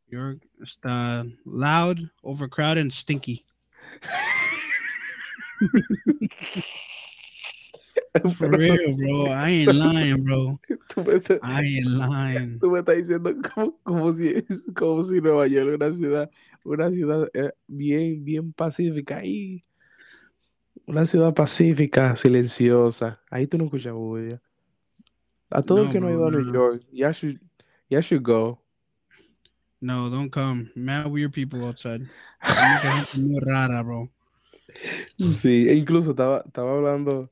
New 0.10 0.20
York 0.20 0.46
está 0.62 1.26
loud, 1.46 2.12
overcrowded, 2.22 2.82
and 2.82 2.92
stinky. 2.92 3.46
For 8.38 8.50
real, 8.50 8.96
bro. 8.96 9.28
I 9.28 9.50
ain't 9.50 9.74
lying, 9.74 10.24
bro. 10.24 10.60
I 11.44 11.64
ain't 11.64 11.86
lying. 11.86 12.60
Tú 12.60 12.72
me 12.72 12.80
estás 12.80 12.98
diciendo 12.98 13.34
como, 13.54 13.78
como, 13.84 14.14
si, 14.14 14.44
como 14.76 15.04
si 15.04 15.22
Nueva 15.22 15.48
York 15.48 15.76
una 15.76 15.94
ciudad, 15.94 16.32
una 16.64 16.92
ciudad 16.92 17.30
eh, 17.34 17.52
bien, 17.68 18.24
bien 18.24 18.54
pacífica. 18.54 19.18
Ahí. 19.18 19.62
Una 20.86 21.06
ciudad 21.06 21.34
pacífica, 21.34 22.16
silenciosa. 22.16 23.20
Ahí 23.30 23.48
tú 23.48 23.58
no 23.58 23.66
escuchas 23.66 23.94
bulla. 23.94 24.42
A 25.50 25.62
todo 25.62 25.84
el 25.84 25.92
que 25.92 26.00
no 26.00 26.08
ha 26.08 26.12
ido 26.12 26.28
a 26.28 26.32
New 26.32 26.54
York, 26.54 26.84
ya 26.92 27.12
should, 27.12 27.40
ya 27.90 28.02
should 28.02 28.24
go. 28.24 28.62
No, 29.82 30.10
don't 30.10 30.30
come. 30.30 30.72
Mad 30.76 31.08
weird 31.08 31.34
people 31.34 31.66
outside. 31.66 32.08
muy 33.18 33.40
rara, 33.40 33.82
bro. 33.82 34.10
Sí, 35.18 35.68
e 35.70 35.74
incluso 35.76 36.12
estaba, 36.12 36.44
estaba 36.46 36.76
hablando, 36.76 37.30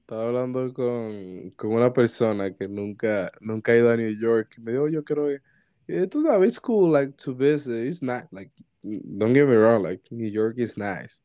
estaba 0.00 0.24
hablando 0.28 0.72
con, 0.72 1.50
con, 1.56 1.72
una 1.72 1.92
persona 1.92 2.54
que 2.54 2.68
nunca, 2.68 3.32
nunca 3.40 3.72
ha 3.72 3.76
ido 3.76 3.90
a 3.90 3.96
New 3.96 4.18
York. 4.18 4.58
Me 4.58 4.72
dijo, 4.72 4.88
yo 4.88 5.04
creo 5.04 5.40
que, 5.86 6.06
tú 6.08 6.22
sabes, 6.22 6.48
it's 6.50 6.60
cool, 6.60 6.92
like, 6.92 7.12
to 7.16 7.34
visit. 7.34 7.86
It's 7.86 8.02
not, 8.02 8.24
like, 8.32 8.52
don't 8.82 9.34
get 9.34 9.46
me 9.46 9.56
wrong, 9.56 9.82
like, 9.82 10.02
New 10.10 10.30
York 10.30 10.56
is 10.58 10.76
nice. 10.76 11.20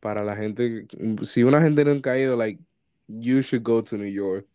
Para 0.00 0.24
la 0.24 0.34
gente, 0.34 0.86
si 1.22 1.42
una 1.42 1.60
gente 1.60 1.84
nunca 1.84 2.12
ha 2.12 2.18
ido, 2.18 2.36
like, 2.36 2.60
you 3.06 3.42
should 3.42 3.62
go 3.62 3.82
to 3.82 3.96
New 3.96 4.10
York. 4.10 4.46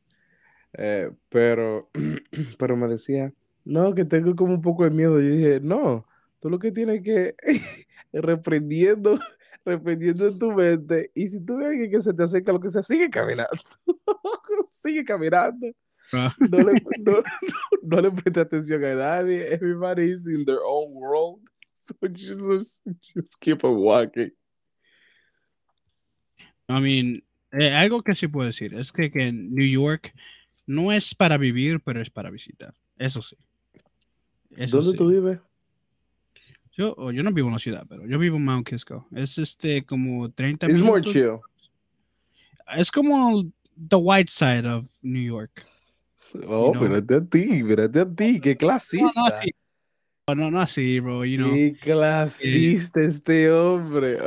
Eh, 0.77 1.09
pero, 1.29 1.89
pero 2.59 2.75
me 2.75 2.87
decía, 2.87 3.33
no, 3.63 3.93
que 3.95 4.05
tengo 4.05 4.35
como 4.35 4.53
un 4.53 4.61
poco 4.61 4.83
de 4.83 4.91
miedo. 4.91 5.19
Y 5.21 5.27
dije, 5.29 5.59
no, 5.61 6.05
tú 6.39 6.49
lo 6.49 6.59
que 6.59 6.71
tienes 6.71 7.01
que 7.01 7.35
reprendiendo 8.13 9.19
repitiendo 9.65 10.27
en 10.27 10.39
tu 10.39 10.51
mente. 10.51 11.11
Y 11.15 11.27
si 11.27 11.43
tú 11.43 11.57
ves 11.57 11.65
a 11.65 11.69
alguien 11.69 11.91
que 11.91 12.01
se 12.01 12.13
te 12.13 12.23
acerca, 12.23 12.53
lo 12.53 12.59
que 12.59 12.69
sea, 12.69 12.83
sigue 12.83 13.09
caminando. 13.09 13.61
sigue 14.71 15.03
caminando. 15.03 15.67
Ah. 16.13 16.33
No, 16.39 16.57
le, 16.59 16.73
no, 16.99 17.23
no, 17.81 18.01
le 18.01 18.11
preste 18.11 18.39
atención 18.39 18.83
a 18.83 18.95
nadie. 18.95 19.51
Everybody 19.51 20.11
is 20.11 20.27
in 20.27 20.45
their 20.45 20.61
own 20.65 20.93
world. 20.93 21.39
So 21.85 22.07
just, 22.07 22.81
just 23.13 23.39
keep 23.39 23.63
on 23.63 23.77
walking. 23.77 24.31
I 26.67 26.79
mean, 26.79 27.21
eh, 27.51 27.71
algo 27.73 28.01
que 28.01 28.15
sí 28.15 28.27
puedo 28.27 28.47
decir 28.47 28.73
es 28.73 28.91
que, 28.91 29.11
que 29.11 29.27
en 29.27 29.53
New 29.53 29.67
York 29.67 30.11
no 30.65 30.91
es 30.91 31.13
para 31.13 31.37
vivir, 31.37 31.79
pero 31.81 32.01
es 32.01 32.09
para 32.09 32.31
visitar. 32.31 32.73
Eso 32.97 33.21
sí. 33.21 33.37
Eso 34.57 34.81
¿Dónde 34.81 34.97
tú 34.97 35.09
vives? 35.09 35.39
Yo, 36.77 37.11
yo 37.11 37.23
no 37.23 37.31
vivo 37.31 37.47
en 37.47 37.53
la 37.53 37.59
ciudad, 37.59 37.85
pero 37.87 38.05
yo 38.05 38.19
vivo 38.19 38.35
en 38.35 38.45
Mount 38.45 38.67
Kisco. 38.67 39.07
Es 39.15 39.37
este 39.37 39.85
como 39.85 40.29
30 40.29 40.67
It's 40.67 40.81
more 40.81 41.01
chill. 41.01 41.39
Es 42.75 42.91
como 42.91 43.43
the 43.89 43.95
white 43.95 44.29
side 44.29 44.67
of 44.67 44.85
New 45.01 45.23
York. 45.23 45.65
Oh, 46.47 46.73
know? 46.73 46.73
espérate 46.73 47.15
a 47.15 47.21
ti, 47.21 47.43
espérate 47.59 47.99
a 48.01 48.05
ti, 48.05 48.39
qué 48.41 48.49
No, 48.49 48.53
no 48.53 48.57
clasista. 48.57 49.21
así. 49.27 49.51
No, 50.27 50.35
no, 50.35 50.51
no 50.51 50.59
así, 50.59 50.99
bro, 50.99 51.23
you 51.23 51.37
know. 51.37 51.53
Qué 51.53 51.77
clasista 51.79 53.01
este 53.01 53.49
hombre. 53.51 54.17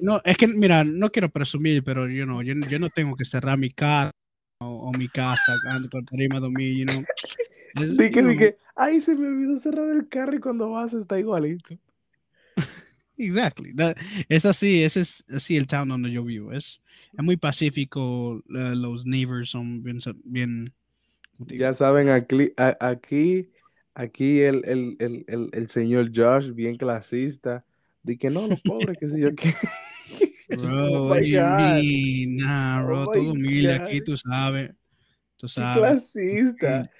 No, 0.00 0.20
es 0.24 0.36
que, 0.36 0.48
mira, 0.48 0.82
no 0.82 1.10
quiero 1.10 1.28
presumir, 1.28 1.84
pero 1.84 2.08
you 2.08 2.24
know, 2.24 2.42
yo, 2.42 2.54
yo 2.68 2.78
no 2.80 2.88
tengo 2.88 3.14
que 3.14 3.24
cerrar 3.24 3.56
mi 3.56 3.70
casa 3.70 4.10
o, 4.58 4.88
o 4.88 4.92
mi 4.92 5.08
casa 5.08 5.54
con 5.90 6.04
arriba 6.12 6.40
de 6.40 6.50
mí, 6.50 6.78
you 6.78 6.86
know. 6.86 7.04
Es, 7.74 7.90
Di 7.96 8.10
que, 8.10 8.20
you 8.20 8.22
di 8.22 8.36
know, 8.36 8.36
que, 8.36 8.56
ay, 8.76 9.00
se 9.00 9.14
me 9.14 9.26
olvidó 9.28 9.58
cerrar 9.58 9.88
el 9.90 10.08
carro 10.08 10.34
y 10.36 10.40
cuando 10.40 10.70
vas 10.70 10.94
está 10.94 11.18
igualito. 11.18 11.74
Exactly. 13.18 13.72
That- 13.74 13.96
es 14.28 14.44
así, 14.44 14.82
ese 14.82 15.00
es 15.02 15.24
así 15.34 15.56
el 15.56 15.66
town 15.66 15.88
donde 15.88 16.10
yo 16.10 16.24
vivo. 16.24 16.52
Es, 16.52 16.80
es 17.16 17.24
muy 17.24 17.36
pacífico, 17.36 18.42
eh, 18.54 18.74
los 18.74 19.04
neighbors 19.06 19.50
son 19.50 19.82
bien, 19.82 20.00
bien. 20.24 20.72
Ya 21.48 21.72
saben, 21.72 22.08
aquí, 22.08 22.52
aquí, 22.80 23.50
aquí 23.94 24.40
el, 24.40 24.62
el, 24.64 24.96
el, 25.26 25.50
el, 25.52 25.68
señor 25.68 26.10
Josh, 26.14 26.52
bien 26.52 26.76
clasista, 26.76 27.64
di 28.02 28.16
que 28.16 28.30
no, 28.30 28.46
los 28.46 28.60
pobres, 28.60 28.96
que 28.98 29.08
sé 29.08 29.20
yo 29.20 29.34
qué. 29.34 29.52
Bro, 30.48 31.08
Oh 31.10 31.14
you 31.18 31.42
mean? 31.42 32.36
Nah, 32.36 32.82
Oh 32.82 32.84
bro, 32.84 33.06
my 33.06 33.12
todo 33.12 33.32
humilde 33.32 33.72
aquí, 33.74 34.00
tú 34.02 34.16
sabes. 34.16 34.70
Tú 35.36 35.48
sabes. 35.48 35.74
clasista. 35.78 36.90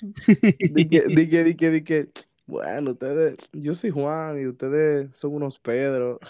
Di 0.58 0.88
que, 0.88 1.02
di 1.08 1.28
que, 1.28 1.44
di 1.44 1.54
que, 1.56 1.70
di 1.70 1.82
que, 1.84 2.08
bueno, 2.46 2.92
ustedes, 2.92 3.36
yo 3.52 3.74
soy 3.74 3.90
Juan 3.90 4.40
y 4.40 4.46
ustedes 4.46 5.10
son 5.14 5.34
unos 5.34 5.58
Pedro. 5.58 6.20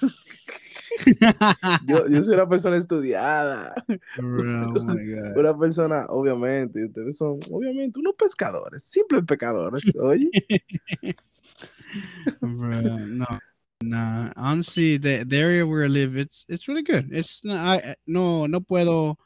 Yo, 1.87 2.09
yo 2.09 2.22
soy 2.22 2.35
una 2.35 2.48
persona 2.48 2.76
estudiada, 2.76 3.74
Bro, 4.16 4.72
oh 4.74 4.85
my 4.85 5.05
God. 5.05 5.37
una 5.37 5.59
persona, 5.59 6.07
obviamente, 6.09 6.81
y 6.81 6.85
ustedes 6.85 7.18
son, 7.18 7.38
obviamente, 7.50 7.98
unos 7.98 8.14
pescadores, 8.14 8.83
simples 8.83 9.24
pecadores, 9.26 9.92
oye. 9.96 10.31
Bro, 12.40 12.81
no, 13.07 13.26
nah. 13.83 14.33
Honestly, 14.37 14.96
the, 14.98 15.24
the 15.24 15.37
area 15.37 15.66
where 15.66 15.85
I 15.85 15.88
live, 15.88 16.16
it's 16.16 16.44
it's 16.48 16.66
really 16.68 16.83
good. 16.83 17.09
It's 17.12 17.40
I- 17.46 17.94
no 18.07 18.46
no 18.46 18.61
puedo. 18.61 19.16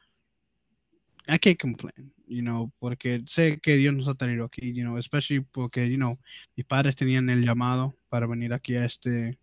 I 1.28 1.38
can't 1.38 1.58
complain, 1.58 2.10
you 2.30 2.40
know, 2.42 2.70
porque 2.78 3.22
sé 3.26 3.58
que 3.60 3.76
Dios 3.76 3.94
nos 3.94 4.08
ha 4.08 4.14
tenido 4.14 4.44
aquí, 4.44 4.72
you 4.72 4.82
know, 4.84 4.96
especially 4.98 5.40
porque, 5.52 5.88
you 5.90 5.96
know, 5.96 6.18
mis 6.56 6.64
padres 6.64 6.94
tenían 6.96 7.28
el 7.28 7.44
llamado 7.44 7.94
para 8.08 8.26
venir 8.26 8.52
aquí 8.52 8.74
a 8.76 8.84
este 8.84 9.36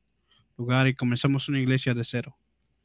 lugar 0.57 0.87
y 0.87 0.95
comenzamos 0.95 1.47
una 1.49 1.59
iglesia 1.59 1.93
de 1.93 2.03
cero. 2.03 2.35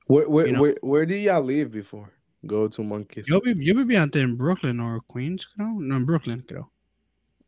Where, 0.08 0.26
where, 0.26 0.48
You 0.50 0.54
know. 0.56 0.62
where, 0.62 0.78
where 0.82 1.06
did 1.06 1.22
y'all 1.24 1.44
live 1.46 1.70
before? 1.70 2.10
Go 2.42 2.68
to 2.68 2.82
Monkeys. 2.82 3.26
Yo, 3.26 3.40
yo 3.44 3.74
vivía 3.74 4.02
antes 4.02 4.20
en 4.22 4.36
Brooklyn 4.36 4.80
o 4.80 5.00
Queens, 5.12 5.46
creo. 5.54 5.68
No, 5.78 5.96
en 5.96 6.04
Brooklyn, 6.04 6.42
creo. 6.42 6.72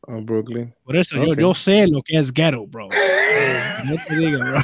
Oh, 0.02 0.20
Brooklyn. 0.22 0.72
Por 0.84 0.96
eso 0.96 1.16
yo, 1.16 1.32
Ok. 1.32 1.38
yo 1.40 1.54
sé 1.54 1.88
lo 1.88 2.00
que 2.02 2.16
es 2.16 2.32
ghetto, 2.32 2.66
bro. 2.66 2.88
No 3.86 3.96
te 4.06 4.16
digo, 4.16 4.38
bro. 4.38 4.60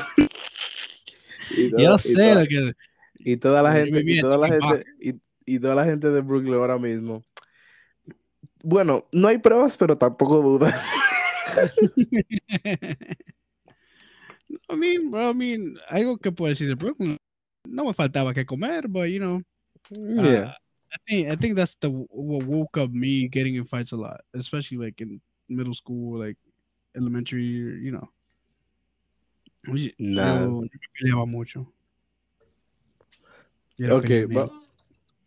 Y 1.51 1.71
toda- 1.71 1.83
Yo 1.83 1.97
y 1.97 1.99
sé 1.99 2.15
toda- 2.15 2.41
lo 2.43 2.47
que 2.47 2.73
Y 3.19 3.37
toda 3.37 3.63
la 3.63 3.79
Yo 3.79 3.85
gente, 3.85 4.13
y 4.13 4.21
toda 4.21 4.39
la 4.39 4.49
gente, 4.49 4.85
y, 5.01 5.15
y 5.55 5.59
toda 5.59 5.75
la 5.75 5.85
gente 5.85 6.09
de 6.11 6.21
Brooklyn 6.23 6.55
ahora 6.55 6.79
mismo. 6.79 7.25
Bueno, 8.63 9.07
no 9.13 9.29
hay 9.29 9.39
pruebas, 9.39 9.77
pero 9.77 9.97
tampoco 9.97 10.43
dudas. 10.43 10.83
I 14.69 14.77
mean, 14.77 15.11
bro, 15.11 15.31
I 15.31 15.35
mean, 15.35 15.79
algo 15.89 16.19
que 16.19 16.33
puedo 16.33 16.51
decir 16.51 16.69
de 16.69 16.75
Brooklyn, 16.75 17.17
no 17.67 17.85
me 17.85 17.95
faltaba 17.95 18.35
que 18.35 18.45
comer, 18.45 18.89
but 18.89 19.09
you 19.09 19.21
know, 19.21 19.43
uh, 19.97 20.23
Yeah. 20.23 20.55
I 20.93 20.97
think 21.07 21.29
I 21.29 21.37
think 21.37 21.57
that's 21.57 21.77
the 21.81 21.89
what 21.89 22.45
woke 22.47 22.77
up 22.77 22.91
me 22.91 23.29
getting 23.29 23.55
in 23.55 23.65
fights 23.65 23.93
a 23.93 23.97
lot, 23.97 24.21
especially 24.35 24.79
like 24.79 25.01
in 25.01 25.21
middle 25.49 25.75
school, 25.75 26.19
like 26.19 26.37
elementary, 26.97 27.79
you 27.81 27.93
know. 27.93 28.09
Oye, 29.69 29.95
Nah. 29.99 30.41
Yo, 30.41 30.45
yo 30.47 30.61
me 30.61 30.69
peleaba 30.99 31.27
mucho. 31.29 31.67
Yo 33.77 33.97
Ok. 33.97 34.27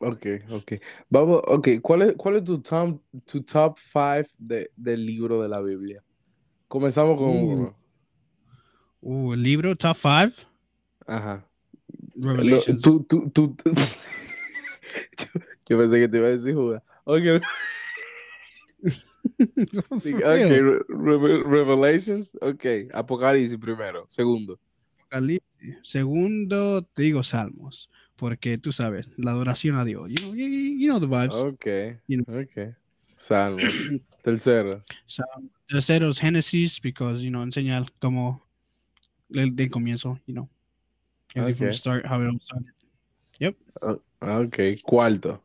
Ok, 0.08 0.26
ok. 0.52 0.74
Vamos, 1.10 1.42
ok. 1.48 1.68
¿Cuál 1.82 2.02
es, 2.04 2.14
cuál 2.18 2.36
es 2.38 2.44
tu 2.44 2.60
top, 2.62 3.02
tu 3.26 3.42
top 3.44 3.78
five 3.78 4.28
de, 4.38 4.72
del 4.76 5.06
libro 5.06 5.42
de 5.42 5.50
la 5.50 5.62
Biblia? 5.62 6.04
Comenzamos 6.68 7.18
con 7.18 7.28
Uh. 7.30 7.52
uno. 7.54 7.76
Uh, 9.02 9.34
el 9.34 9.44
libro 9.44 9.76
top 9.76 9.96
five, 9.98 10.34
Ajá. 11.06 11.46
Revelations. 12.16 12.82
tú, 12.82 13.04
tú, 13.04 13.30
tú, 13.32 13.54
tú- 13.56 13.72
yo, 15.18 15.42
yo 15.68 15.78
pensé 15.78 16.00
que 16.00 16.08
te 16.08 16.18
iba 16.18 16.28
a 16.28 16.32
decir 16.32 16.54
Judas. 16.56 16.82
Ok, 17.04 17.24
For 19.90 20.02
sí, 20.02 20.14
real. 20.14 20.44
ok, 20.46 20.50
Re- 20.50 20.86
Reve- 20.88 21.44
Revelations. 21.44 22.36
Ok, 22.42 22.66
Apocalipsis 22.94 23.58
primero. 23.60 24.06
Segundo. 24.10 24.60
Apocalipsis. 25.00 25.78
Segundo, 25.84 26.84
te 26.84 27.04
digo 27.04 27.24
Salmos, 27.24 27.90
porque 28.24 28.58
tú 28.58 28.72
sabes, 28.72 29.10
la 29.18 29.32
adoración 29.32 29.76
a 29.76 29.84
Dios. 29.84 30.08
You 30.08 30.16
know, 30.16 30.34
you, 30.34 30.46
you 30.48 30.88
know 30.88 30.98
the 30.98 31.08
vibes. 31.08 31.34
Ok, 31.34 32.00
You 32.08 32.22
ok. 32.22 32.74
Salmos. 33.18 33.64
Tercero. 34.24 34.82
Tercero 35.68 36.10
es 36.10 36.20
Génesis, 36.20 36.80
because, 36.82 37.22
you 37.22 37.32
know, 37.32 37.44
enseña 37.44 37.86
como 38.00 38.48
del, 39.28 39.54
del 39.54 39.70
comienzo, 39.70 40.22
you 40.26 40.36
know. 40.36 40.50
From 41.34 41.52
Okay. 41.52 41.74
start, 41.74 42.06
how 42.06 42.22
it 42.22 42.30
all 42.30 42.40
started. 42.40 42.72
Ok, 44.22 44.82
cuarto. 44.84 45.44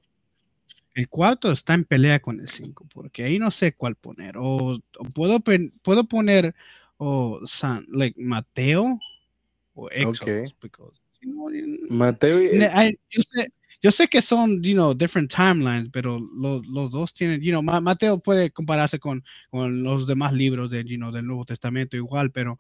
El 0.95 1.09
cuarto 1.09 1.51
está 1.51 1.75
en 1.75 1.85
pelea 1.85 2.21
con 2.21 2.39
el 2.39 2.49
cinco, 2.49 2.87
porque 2.95 3.25
ahí 3.25 3.41
no 3.41 3.51
sé 3.51 3.73
cuál 3.73 3.97
poner. 3.97 4.37
O, 4.39 4.75
o 4.99 5.05
puedo, 5.13 5.41
puedo 5.83 6.05
poner 6.05 6.55
o 6.97 7.41
San, 7.45 7.87
like 7.91 8.23
Mateo 8.23 9.01
o 9.75 9.91
Exodus, 9.91 10.55
because, 10.63 11.03
you 11.21 11.33
know, 11.33 11.51
you- 11.51 11.87
Mateo 11.91 12.41
y... 12.41 12.57
I- 12.63 12.99
yo, 13.11 13.23
sé, 13.23 13.49
yo 13.83 13.91
sé 13.93 14.09
que 14.09 14.23
son, 14.23 14.63
you 14.63 14.75
know, 14.75 14.95
different 14.95 15.31
timelines, 15.33 15.89
pero 15.91 16.19
los, 16.19 16.67
los 16.67 16.91
dos 16.91 17.13
tienen, 17.13 17.41
you 17.41 17.51
know, 17.53 17.63
Ma- 17.63 17.81
Mateo 17.81 18.19
puede 18.19 18.51
compararse 18.51 18.99
con, 18.99 19.23
con 19.51 19.83
los 19.83 20.07
demás 20.07 20.33
libros 20.33 20.71
del, 20.71 20.87
you 20.87 20.97
know, 20.97 21.11
del 21.13 21.27
Nuevo 21.27 21.45
Testamento 21.45 21.97
igual, 21.97 22.31
pero, 22.31 22.59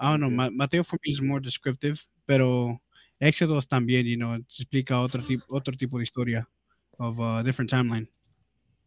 I 0.00 0.06
don't 0.06 0.18
know. 0.20 0.30
Ma- 0.30 0.50
Mateo 0.50 0.84
for 0.84 0.98
me 1.04 1.12
is 1.12 1.20
more 1.20 1.40
descriptive, 1.40 2.00
pero 2.26 2.80
Éxodos 3.20 3.68
también, 3.68 4.06
you 4.06 4.16
know, 4.16 4.34
explica 4.34 5.00
otro 5.00 5.22
tipo, 5.22 5.44
otro 5.48 5.76
tipo 5.76 5.98
de 5.98 6.04
historia 6.04 6.48
of 6.98 7.18
a 7.20 7.42
different 7.44 7.70
timeline. 7.70 8.08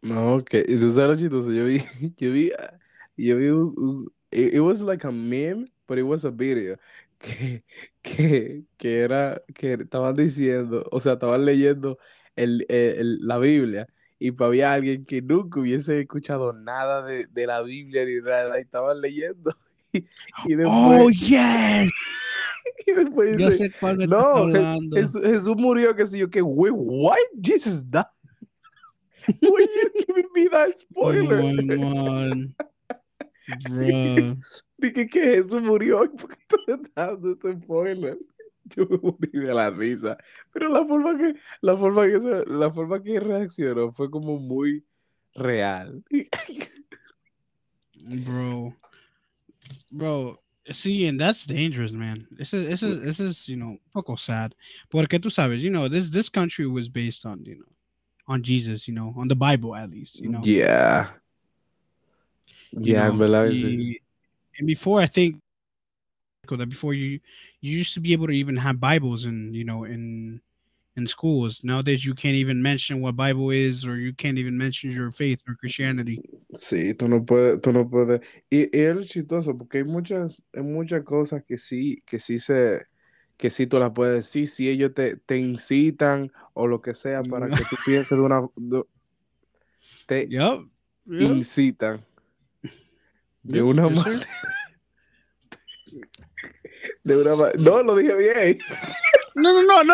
No, 0.01 0.35
ok. 0.35 0.53
Y 0.67 0.77
tú 0.77 0.91
sabes 0.91 1.09
lo 1.09 1.15
chistoso, 1.15 1.51
yo 1.51 1.65
vi, 1.65 1.79
yo 2.17 2.31
vi, 2.31 2.51
ah, 2.51 2.77
yo 3.17 3.37
vi 3.37 4.05
it, 4.31 4.55
it 4.55 4.59
was 4.59 4.81
like 4.81 5.05
a 5.07 5.11
meme, 5.11 5.67
but 5.87 5.97
it 5.97 6.03
was 6.03 6.25
a 6.25 6.31
video, 6.31 6.77
que, 7.19 7.63
que, 8.01 8.63
que 8.77 8.99
era, 8.99 9.41
que 9.53 9.73
estaban 9.73 10.15
diciendo, 10.15 10.87
o 10.91 10.99
sea, 10.99 11.13
estaban 11.13 11.45
leyendo 11.45 11.97
el, 12.35 12.65
el- 12.69 12.95
el- 12.99 13.27
la 13.27 13.37
Biblia, 13.37 13.87
y 14.19 14.31
pa- 14.31 14.45
había 14.47 14.73
alguien 14.73 15.05
que 15.05 15.21
nunca 15.21 15.59
hubiese 15.59 15.99
escuchado 16.01 16.53
nada 16.53 17.03
de, 17.05 17.27
de 17.27 17.47
la 17.47 17.61
Biblia 17.61 18.05
ni 18.05 18.21
nada, 18.21 18.57
y 18.57 18.61
estaban 18.61 19.01
leyendo, 19.01 19.53
y, 19.93 20.05
y 20.45 20.55
después, 20.55 21.01
Oh, 21.01 21.09
yes! 21.09 21.89
y 22.87 22.91
después 22.91 23.37
Yo 23.37 23.49
dice, 23.49 23.57
sé 23.57 23.71
cuál 23.79 23.97
me 23.97 24.07
no. 24.07 24.47
Jesús, 24.93 25.21
Jesús 25.23 25.55
murió, 25.57 25.95
que 25.95 26.07
sé 26.07 26.17
yo, 26.17 26.29
que, 26.29 26.41
wait, 26.41 26.73
what? 26.75 27.17
Jesus 27.41 27.83
died? 27.89 28.05
Why 29.41 29.65
you 29.65 30.03
giving 30.05 30.29
me 30.35 30.47
that 30.49 30.69
Oh, 30.69 30.77
spoiler? 30.77 31.41
Dije 34.77 35.07
que 35.07 35.21
Jesús 35.21 35.61
murió 35.61 36.03
y 36.05 36.09
por 36.09 36.29
qué 36.35 36.43
tú 36.47 36.57
le 36.67 36.73
estás 36.75 36.91
dando 37.21 37.31
ese 37.31 37.59
spoiler. 37.61 38.17
Yo 38.75 38.85
me 38.89 38.97
morí 38.97 39.29
de 39.31 39.53
la 39.53 39.69
risa. 39.69 40.17
Pero 40.51 40.69
la 40.69 40.85
forma 40.85 41.17
que, 41.17 41.35
la 41.61 41.77
forma 41.77 42.05
que, 42.07 42.19
se- 42.21 42.45
la 42.47 42.71
forma 42.71 43.01
que 43.03 43.19
reaccionó 43.19 43.91
fue 43.93 44.09
como 44.09 44.39
muy 44.39 44.83
real. 45.35 46.03
bro 48.25 48.73
bro 49.91 50.39
see 50.71 51.07
and 51.07 51.19
that's 51.19 51.45
dangerous 51.45 51.91
man 51.91 52.27
this 52.37 52.53
is 52.53 52.65
this 52.67 52.83
is 52.83 53.01
this 53.01 53.19
is 53.19 53.47
you 53.47 53.55
know 53.55 53.77
poco 53.93 54.15
sad 54.15 54.53
porque 54.91 55.19
tú 55.19 55.31
sabes 55.31 55.59
you 55.61 55.69
know 55.69 55.87
this 55.89 56.09
this 56.09 56.29
country 56.29 56.65
was 56.67 56.87
based 56.87 57.25
on 57.25 57.43
you 57.45 57.55
know 57.55 57.65
on 58.27 58.43
jesus 58.43 58.87
you 58.87 58.93
know 58.93 59.13
on 59.17 59.27
the 59.27 59.35
bible 59.35 59.75
at 59.75 59.89
least 59.89 60.19
you 60.19 60.29
know 60.29 60.41
Yeah. 60.43 61.09
You 62.81 62.93
Yeah, 62.93 63.09
know, 63.09 63.17
verdad 63.17 63.49
que 63.49 63.55
sí. 63.55 63.77
y- 63.77 63.99
and 64.59 64.67
before 64.67 65.01
i 65.01 65.07
think 65.07 65.37
that 66.47 66.69
before 66.69 66.93
you 66.93 67.19
you 67.61 67.77
used 67.77 67.93
to 67.95 67.99
be 67.99 68.13
able 68.13 68.27
to 68.27 68.33
even 68.33 68.55
have 68.55 68.79
bibles 68.79 69.25
in 69.25 69.53
you 69.53 69.63
know 69.63 69.83
in 69.85 70.39
in 70.95 71.07
schools 71.07 71.61
nowadays 71.63 72.05
you 72.05 72.13
can't 72.13 72.35
even 72.35 72.61
mention 72.61 73.01
what 73.01 73.15
bible 73.15 73.49
is 73.49 73.85
or 73.85 73.97
you 73.97 74.13
can't 74.13 74.37
even 74.37 74.57
mention 74.57 74.91
your 74.91 75.11
faith 75.11 75.41
or 75.47 75.55
christianity 75.55 76.21
Sí, 76.57 76.93
tú 76.93 77.09
no 77.09 77.25
puedes, 77.25 77.59
tú 77.59 77.73
no 77.73 77.89
puedes. 77.89 78.21
Y, 78.49 78.69
y 78.71 78.81
es 78.81 79.07
chistoso 79.09 79.57
porque 79.57 79.79
hay 79.79 79.83
muchas, 79.83 80.41
hay 80.53 80.61
muchas 80.63 81.03
cosas 81.03 81.43
que 81.43 81.57
sí, 81.57 82.01
que 82.05 82.17
sí 82.17 82.39
se, 82.39 82.85
que 83.35 83.49
sí 83.49 83.67
tú 83.67 83.77
las 83.77 83.91
puedes 83.91 84.15
decir, 84.23 84.47
si 84.47 84.69
ellos 84.69 84.93
te, 84.93 85.17
te 85.17 85.37
incitan 85.37 86.31
o 86.53 86.67
lo 86.67 86.79
que 86.81 86.93
sea 86.95 87.23
para 87.23 87.47
que 87.49 87.65
tú 87.65 87.75
pienses 87.85 88.17
de 88.17 88.23
una, 88.23 88.47
de- 88.55 88.83
te, 90.07 90.27
yep 90.29 90.61
Yeah. 91.07 91.29
incitan 91.29 92.05
de 93.45 93.61
una 93.61 93.87
manera. 93.89 94.27
De 97.03 97.15
una 97.15 97.35
ma- 97.35 97.51
No, 97.59 97.83
lo 97.83 97.95
dije 97.95 98.15
bien. 98.15 98.59
No, 99.35 99.53
no, 99.53 99.63
no, 99.63 99.83
no. 99.83 99.93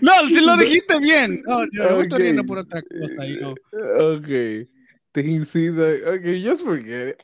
No, 0.00 0.28
si 0.28 0.40
lo 0.40 0.56
dijiste 0.56 0.98
bien. 1.00 1.42
No, 1.46 1.64
yo 1.72 1.96
me 1.96 2.02
estoy 2.02 2.18
riendo 2.22 2.42
Ok. 2.42 2.48
por 2.48 2.58
otra 2.58 2.82
cosa 2.82 3.26
y 3.26 3.36
no. 3.36 3.50
Ok. 3.50 4.68
Te 5.12 5.20
incitan. 5.20 5.96
Ok, 6.06 6.24
just 6.42 6.64
forget 6.64 7.08
it. 7.10 7.22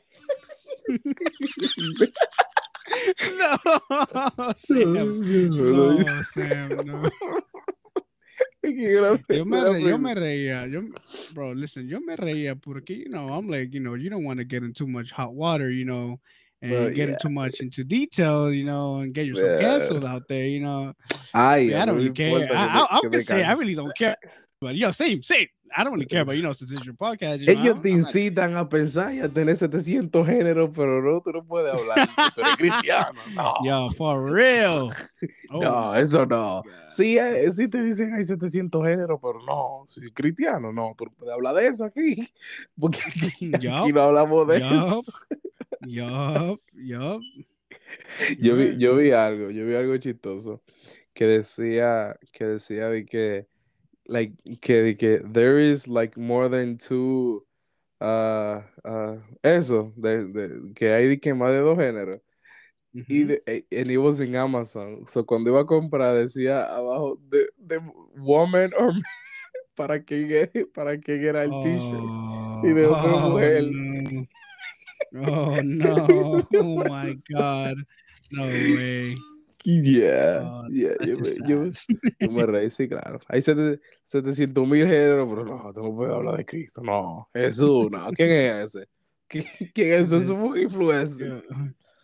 No, 3.37 4.53
Sam. 4.55 5.21
No, 5.49 6.23
Sam, 6.23 6.69
no. 6.85 7.11
Yo 9.29 9.45
me, 9.45 9.59
re- 9.59 9.81
yo 9.81 9.97
me 9.97 10.13
reía. 10.13 10.67
Yo, 10.71 10.83
bro, 11.33 11.53
listen, 11.53 11.87
yo 11.87 11.99
me 11.99 12.15
reía 12.15 12.55
porque, 12.55 12.91
you 12.91 13.09
know, 13.09 13.29
I'm 13.33 13.47
like, 13.47 13.73
you 13.73 13.79
know, 13.79 13.95
you 13.95 14.09
don't 14.09 14.23
want 14.23 14.37
to 14.39 14.45
get 14.45 14.63
in 14.63 14.73
too 14.73 14.87
much 14.87 15.11
hot 15.11 15.33
water, 15.33 15.71
you 15.71 15.85
know, 15.85 16.19
and 16.61 16.71
Well, 16.71 16.89
get 16.91 17.09
yeah. 17.09 17.15
too 17.17 17.29
much 17.29 17.59
into 17.59 17.83
detail, 17.83 18.51
you 18.53 18.63
know, 18.63 18.97
and 18.97 19.13
get 19.13 19.25
yourself 19.25 19.59
Yeah. 19.61 19.79
canceled 19.79 20.05
out 20.05 20.27
there, 20.27 20.45
you 20.45 20.59
know. 20.59 20.93
I 21.33 21.55
I 21.55 21.59
a 21.81 21.85
don't 21.87 21.95
really 21.95 22.11
care. 22.11 22.49
I, 22.53 22.85
I, 22.91 22.95
me 22.95 23.09
gonna 23.09 23.23
say 23.23 23.43
I 23.43 23.53
really 23.53 23.73
don't 23.73 23.95
care. 23.97 24.15
But 24.61 24.75
yo, 24.75 24.91
same, 24.93 25.23
same. 25.23 25.47
I 25.75 25.83
don't 25.83 25.93
really 25.93 26.05
care, 26.05 26.23
but 26.23 26.35
you 26.35 26.43
know, 26.43 26.53
since 26.53 26.71
it's 26.71 26.85
your 26.85 26.93
podcast, 26.93 27.39
you 27.39 27.47
Ellos 27.51 27.81
te 27.81 27.89
incitan 27.89 28.57
a 28.57 28.69
pensar 28.69 29.11
y 29.11 29.19
a 29.19 29.27
tener 29.27 29.55
700 29.55 30.27
géneros, 30.27 30.69
pero 30.75 31.01
no, 31.01 31.19
tú 31.21 31.31
no 31.31 31.43
puedes 31.43 31.73
hablar. 31.73 32.07
porque 32.15 32.31
Tú 32.35 32.41
eres 32.41 32.55
cristiano. 32.57 33.19
No, 33.33 33.55
Yo, 33.65 33.89
for 33.97 34.29
real. 34.31 34.93
Oh 35.49 35.61
no 35.63 35.91
my 35.93 35.99
eso 35.99 36.25
no. 36.27 36.61
God. 36.63 36.71
Sí, 36.89 37.17
eh, 37.17 37.51
sí 37.51 37.67
te 37.67 37.81
dicen 37.81 38.13
hay 38.13 38.23
700 38.23 38.85
géneros, 38.85 39.19
pero 39.19 39.39
no, 39.45 39.83
soy 39.87 40.11
cristiano. 40.11 40.71
No, 40.71 40.93
tú 40.95 41.05
no 41.05 41.11
puedes 41.11 41.33
hablar 41.33 41.55
de 41.55 41.67
eso 41.67 41.83
aquí. 41.83 42.29
Porque 42.79 42.99
aquí, 42.99 43.51
aquí 43.55 43.91
no 43.91 44.01
hablamos 44.01 44.47
de 44.47 44.57
eso. 44.57 45.03
Yup, 45.87 46.61
yup. 46.73 47.21
Yo 48.39 48.55
vi, 48.55 48.77
yo 48.77 48.95
vi 48.95 49.11
algo, 49.11 49.49
yo 49.49 49.65
vi 49.65 49.73
algo 49.73 49.97
chistoso 49.97 50.61
que 51.13 51.25
decía, 51.25 52.15
que 52.31 52.45
decía 52.45 52.87
de 52.89 53.05
que, 53.05 53.47
like, 54.11 54.33
que, 54.61 54.83
de 54.83 54.95
que 54.95 55.19
there 55.23 55.57
is 55.59 55.87
like 55.87 56.17
more 56.17 56.49
than 56.49 56.77
two, 56.77 57.43
uh, 58.01 58.59
uh, 58.85 59.15
eso, 59.43 59.93
de, 59.95 60.27
de- 60.27 60.73
que 60.75 60.93
hay 60.93 61.07
de 61.07 61.17
que 61.19 61.33
más 61.33 61.51
de 61.51 61.59
dos 61.59 61.77
géneros. 61.77 62.19
Y 62.93 63.23
de, 63.23 63.41
eh, 63.47 63.63
and 63.71 63.89
it 63.89 63.97
was 63.97 64.19
in 64.19 64.35
Amazon. 64.35 65.05
So 65.07 65.23
cuando 65.23 65.49
iba 65.49 65.61
a 65.61 65.65
comprar 65.65 66.13
decía 66.13 66.65
abajo 66.65 67.17
de, 67.29 67.47
de 67.57 67.79
woman 68.17 68.71
or 68.77 68.91
man, 68.91 69.03
para 69.75 70.03
que 70.03 70.67
para 70.75 70.99
que 70.99 71.25
era 71.25 71.45
el 71.45 71.51
t-shirt. 71.51 72.03
Oh, 72.03 72.59
Sí, 72.61 72.73
de 72.73 72.85
hombre 72.85 73.11
o 73.11 73.17
oh, 73.17 73.29
mujer. 73.29 73.63
no. 73.63 74.27
Oh 75.13 75.61
no! 75.61 76.47
Oh 76.53 76.77
my 76.85 77.15
God! 77.29 77.75
No 78.31 78.43
way! 78.45 79.17
Yeah, 79.63 80.39
Oh, 80.43 80.67
yeah, 80.69 80.93
yo 81.05 81.15
yo, 81.45 81.71
yo 82.19 82.31
me 82.31 82.45
reí, 82.45 82.71
sí, 82.71 82.87
claro. 82.87 83.19
Hay 83.27 83.41
700 83.41 84.67
mil 84.67 84.87
géneros, 84.87 85.27
pero 85.29 85.45
no, 85.45 85.73
tú 85.73 85.81
no 85.83 85.95
puedes 85.95 86.13
hablar 86.13 86.37
de 86.37 86.45
Cristo, 86.45 86.81
no. 86.81 87.27
Jesús, 87.33 87.89
no. 87.91 88.11
¿Quién 88.11 88.31
es 88.31 88.75
ese? 88.75 88.87
¿Quién, 89.27 89.45
quién 89.73 89.93
es 89.93 90.07
ese? 90.11 90.23
Es 90.23 90.29
un 90.31 90.57
influencer. 90.57 91.43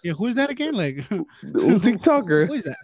Yeah. 0.04 0.14
Who's 0.14 0.36
that 0.36 0.50
again? 0.50 0.74
Like, 0.74 1.04
Un 1.12 1.80
TikToker. 1.80 2.48
Who 2.48 2.54
is 2.54 2.66
that? 2.66 2.78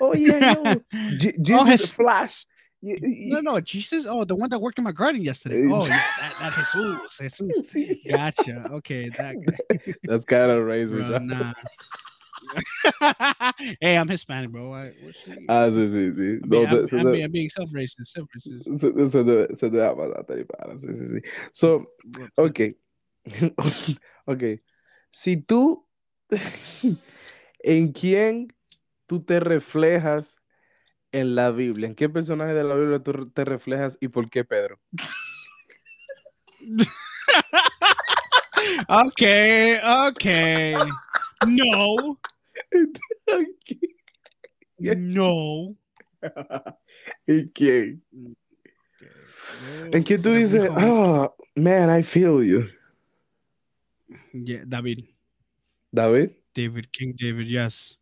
Oh, 0.00 0.14
yeah, 0.14 0.38
yo. 0.38 0.82
Je- 1.18 1.36
Jesus 1.40 1.80
Jes- 1.80 1.92
Flash. 1.92 2.46
Y- 2.80 2.96
y- 3.00 3.26
No, 3.30 3.40
no, 3.40 3.60
Jesus. 3.60 4.06
Oh, 4.08 4.24
the 4.24 4.36
one 4.36 4.48
that 4.50 4.60
worked 4.60 4.78
in 4.78 4.84
my 4.84 4.92
garden 4.92 5.22
yesterday. 5.22 5.62
Eh, 5.62 5.68
Oh, 5.68 5.86
yeah, 5.88 5.98
that, 6.18 6.38
that 6.38 6.54
Jesus, 6.54 7.38
Jesus. 7.38 7.98
Gotcha. 8.08 8.70
Okay, 8.74 9.08
that. 9.10 9.34
That's 10.04 10.24
kind 10.24 10.50
of 10.52 10.64
racist. 10.64 11.08
Bro, 11.08 11.18
nah. 11.18 11.52
hey, 13.80 13.96
I'm 13.96 14.08
Hispanic, 14.08 14.50
bro. 14.50 14.72
I, 14.72 14.92
Ah, 15.48 15.68
sí, 15.70 15.88
sí, 15.88 16.12
sí. 16.12 16.40
I 16.42 16.46
No, 16.46 16.62
mean, 16.62 16.68
I'm, 16.68 16.86
se, 16.86 16.96
I'm, 16.96 17.10
being, 17.10 17.24
I'm 17.24 17.32
being 17.32 17.48
self-racist, 17.50 18.06
self-racist. 18.06 18.64
se, 18.64 19.10
se 19.10 19.24
te, 19.24 19.56
se 19.56 19.70
te 19.70 19.76
da 19.76 19.94
para, 19.96 20.76
sí, 20.76 20.94
sí, 20.94 21.06
sí. 21.06 21.20
So, 21.52 21.94
ok. 22.36 22.60
ok. 24.26 24.42
Si 25.10 25.36
tú, 25.36 25.86
¿en 27.60 27.92
quién 27.92 28.48
tú 29.06 29.22
te 29.22 29.40
reflejas 29.40 30.36
en 31.12 31.34
la 31.34 31.50
Biblia? 31.50 31.88
¿En 31.88 31.94
qué 31.94 32.08
personaje 32.08 32.54
de 32.54 32.64
la 32.64 32.74
Biblia 32.74 33.02
tú 33.02 33.30
te 33.30 33.44
reflejas 33.44 33.96
y 34.00 34.08
por 34.08 34.28
qué 34.30 34.44
Pedro? 34.44 34.78
okay, 38.88 39.78
okay. 40.08 40.74
No, 41.46 42.18
no. 44.78 45.76
¿En 47.26 47.48
quién? 47.54 48.02
Okay. 49.00 49.90
¿En 49.92 50.02
quién 50.02 50.22
tú 50.22 50.32
dices, 50.34 50.68
oh, 50.70 51.34
man, 51.56 51.90
I 51.90 52.02
feel 52.02 52.42
you? 52.42 52.68
Yeah, 54.32 54.64
David. 54.66 55.04
David? 55.92 56.30
David, 56.54 56.86
King 56.92 57.14
David, 57.18 57.46
yes. 57.46 57.96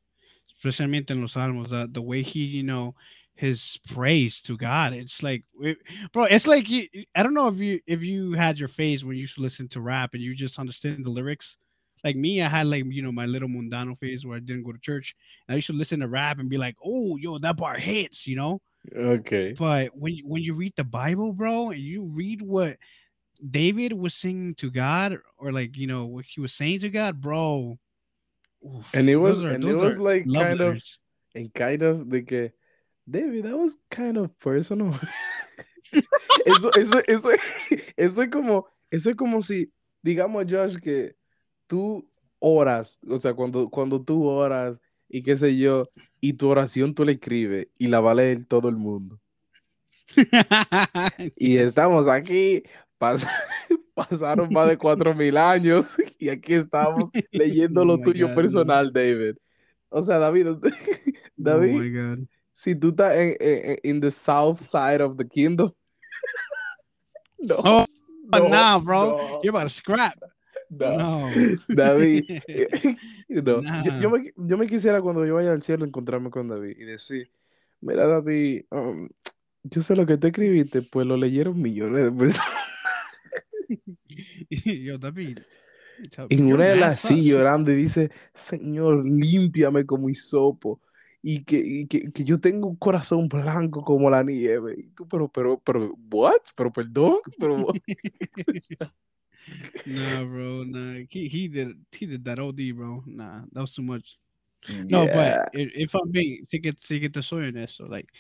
Especialmente 0.59 1.11
en 1.11 1.21
los 1.21 1.33
Salmos, 1.35 1.69
the, 1.69 1.89
the 1.93 2.03
way 2.03 2.23
he, 2.23 2.41
you 2.45 2.63
know, 2.63 2.95
his 3.35 3.79
praise 3.89 4.41
to 4.43 4.57
God. 4.57 4.93
It's 4.95 5.23
like, 5.23 5.45
it- 5.61 5.79
bro, 6.13 6.25
it's 6.25 6.47
like 6.47 6.69
you, 6.69 6.89
I 7.15 7.23
don't 7.23 7.35
know 7.35 7.49
if 7.49 7.57
you 7.59 7.81
if 7.87 8.03
you 8.03 8.33
had 8.33 8.59
your 8.59 8.69
phase 8.69 9.05
when 9.05 9.17
you 9.17 9.23
used 9.23 9.35
to 9.37 9.43
listen 9.43 9.69
to 9.69 9.81
rap 9.81 10.15
and 10.15 10.23
you 10.23 10.35
just 10.35 10.59
understand 10.59 11.05
the 11.05 11.11
lyrics. 11.11 11.57
Like 12.05 12.17
me, 12.17 12.43
I 12.43 12.49
had 12.49 12.67
like 12.67 12.85
you 12.87 13.03
know 13.03 13.13
my 13.13 13.27
little 13.27 13.49
mundano 13.49 13.99
phase 13.99 14.25
where 14.25 14.37
I 14.37 14.41
didn't 14.41 14.63
go 14.65 14.73
to 14.73 14.79
church. 14.79 15.15
And 15.47 15.55
I 15.55 15.57
used 15.57 15.67
to 15.69 15.73
listen 15.73 16.01
to 16.01 16.09
rap 16.09 16.39
and 16.39 16.49
be 16.49 16.59
like, 16.59 16.77
oh, 16.85 17.17
yo, 17.17 17.39
that 17.39 17.57
bar 17.57 17.75
hits, 17.77 18.27
you 18.27 18.37
know. 18.37 18.61
Okay. 18.95 19.55
But 19.59 19.97
when 19.97 20.15
you, 20.15 20.27
when 20.27 20.43
you 20.43 20.55
read 20.55 20.75
the 20.77 20.85
Bible, 20.85 21.33
bro, 21.33 21.71
and 21.71 21.81
you 21.81 22.03
read 22.03 22.43
what 22.43 22.77
David 23.51 23.93
was 23.93 24.15
singing 24.15 24.55
to 24.57 24.71
God, 24.71 25.19
or 25.39 25.53
like 25.53 25.77
you 25.77 25.87
know 25.87 26.07
what 26.07 26.25
he 26.27 26.41
was 26.41 26.53
saying 26.53 26.81
to 26.81 26.91
God, 26.91 27.21
bro. 27.21 27.79
oof, 28.65 28.87
And 28.95 29.09
it 29.09 29.17
was, 29.17 29.43
are- 29.43 29.51
and 29.51 29.65
it 29.65 29.75
was 29.75 29.99
like 29.99 30.27
kind 30.33 30.61
of, 30.61 30.81
and 31.35 31.53
kind 31.53 31.83
of 31.83 32.09
de 32.09 32.23
que, 32.23 32.51
David, 33.11 33.45
that 33.45 33.57
was 33.59 33.77
kind 33.91 34.17
of 34.17 34.39
personal. 34.39 34.99
eso, 36.47 36.71
eso, 36.71 37.01
eso, 37.09 37.31
eso 37.97 38.23
es 38.23 38.29
como, 38.29 38.67
eso 38.91 39.11
es 39.11 39.17
como 39.17 39.41
si, 39.43 39.69
digamos, 40.05 40.47
Josh, 40.51 40.77
que 40.77 41.13
tú 41.67 42.09
oras, 42.39 42.99
o 43.09 43.19
sea, 43.19 43.35
cuando, 43.35 43.69
cuando 43.69 44.03
tú 44.03 44.25
oras 44.25 44.81
y 45.09 45.23
qué 45.23 45.37
sé 45.37 45.57
yo, 45.57 45.85
y 46.21 46.33
tu 46.35 46.49
oración 46.49 46.95
tú 46.95 47.05
la 47.05 47.13
escribes 47.13 47.69
y 47.79 47.89
la 47.89 48.01
va 48.01 48.11
a 48.13 48.15
leer 48.15 48.45
todo 48.47 48.69
el 48.69 48.77
mundo. 48.77 49.19
Y 51.37 51.57
estamos 51.59 52.07
aquí, 52.09 52.63
pas- 52.99 53.27
pasaron 53.95 54.53
más 54.53 54.69
de 54.69 54.77
cuatro 54.77 55.15
mil 55.15 55.37
años 55.37 55.87
y 56.19 56.29
aquí 56.29 56.55
estamos 56.55 57.11
leyendo 57.31 57.83
Oh 57.83 57.85
lo 57.85 57.99
tuyo 57.99 58.29
God, 58.29 58.35
personal, 58.35 58.93
David. 58.93 59.37
O 59.89 60.03
sea, 60.03 60.19
David, 60.19 60.49
Oh 60.49 60.61
David, 61.37 61.81
my 61.81 61.91
god. 61.91 62.19
si 62.53 62.75
tú 62.75 62.89
estás 62.89 63.15
en, 63.17 63.37
en, 63.41 63.79
in 63.83 64.01
the 64.01 64.11
south 64.11 64.61
side 64.61 65.03
of 65.03 65.17
the 65.17 65.27
kingdom. 65.27 65.73
No, 67.39 67.57
Oh, 67.59 67.87
no, 68.33 68.49
nah, 68.49 68.79
bro. 68.79 69.11
no, 69.11 69.41
You're 69.43 69.51
about 69.57 69.65
to 69.65 69.71
scrap. 69.71 70.19
No. 70.71 70.97
No. 70.97 71.31
David, 71.69 72.25
you 73.29 73.43
know, 73.43 73.63
yo, 74.01 74.11
me, 74.11 74.33
yo 74.37 74.59
me 74.59 74.67
quisiera 74.67 75.01
cuando 75.01 75.25
yo 75.25 75.35
vaya 75.35 75.53
al 75.53 75.63
cielo 75.63 75.85
encontrarme 75.85 76.31
con 76.31 76.49
David 76.49 76.77
y 76.79 76.85
decir, 76.85 77.31
mira 77.81 78.07
David, 78.07 78.65
um, 78.71 79.09
yo 79.63 79.83
sé 79.83 79.97
lo 79.97 80.07
que 80.07 80.17
te 80.17 80.29
escribiste, 80.29 80.83
pues 80.83 81.07
lo 81.07 81.17
leyeron 81.17 81.61
millones 81.61 82.05
de 82.05 82.13
personas. 82.13 82.49
Yo, 84.49 84.99
David. 84.99 85.41
En 86.29 86.53
una 86.53 86.67
de 86.67 86.77
las 86.77 87.09
llorando 87.09 87.73
y 87.73 87.77
dice, 87.77 88.11
Señor, 88.35 89.05
límpiame 89.05 89.87
como 89.87 90.09
hisopo 90.09 90.81
y 91.23 91.43
que, 91.45 91.59
y 91.59 91.87
que, 91.87 92.13
que 92.13 92.25
yo 92.25 92.39
tengo 92.39 92.69
un 92.69 92.77
corazón 92.77 93.29
blanco 93.29 93.83
como 93.83 94.11
la 94.11 94.23
nieve. 94.23 94.77
Y 94.79 94.89
tú, 94.91 95.09
pero, 95.09 95.29
pero, 95.29 95.59
pero, 95.59 95.97
what? 96.11 96.43
Pero, 96.55 96.73
perdón, 96.73 97.17
pero? 97.39 97.67
Nah, 99.85 100.25
bro. 100.25 100.65
Nah. 100.65 101.05
He, 101.11 101.29
he 101.29 101.49
did 101.49 101.77
he 101.93 102.07
did 102.07 102.25
that 102.25 102.39
OD, 102.39 102.73
bro. 102.73 103.03
Nah, 103.07 103.43
that 103.53 103.61
was 103.61 103.73
too 103.75 103.83
much. 103.83 104.19
No, 104.89 105.09
but 105.09 105.37
i- 105.55 105.73
if 105.75 105.95
I'm 105.95 106.11
being 106.11 106.47
sí 106.53 106.63
que, 106.63 106.73
sí 106.81 107.01
que 107.01 107.09
te 107.11 107.23
soy 107.23 107.47
honesto, 107.49 107.89
like 107.89 108.11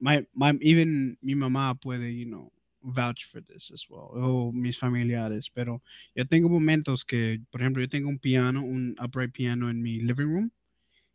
my 0.00 0.26
my 0.34 0.52
even 0.62 1.16
mi 1.22 1.34
mamá 1.34 1.80
puede, 1.80 2.12
you 2.16 2.26
know, 2.26 2.52
vouch 2.82 3.24
for 3.24 3.40
this 3.40 3.70
as 3.72 3.84
well. 3.88 4.10
O 4.14 4.52
mis 4.52 4.78
familiares, 4.78 5.50
pero 5.54 5.82
yo 6.16 6.24
tengo 6.26 6.48
momentos 6.48 7.04
que, 7.04 7.40
por 7.52 7.60
ejemplo, 7.62 7.80
yo 7.82 7.88
tengo 7.88 8.08
un 8.08 8.18
piano, 8.18 8.62
un 8.64 8.96
upright 9.00 9.32
piano 9.32 9.70
en 9.70 9.82
mi 9.82 10.00
living 10.00 10.26
room 10.28 10.50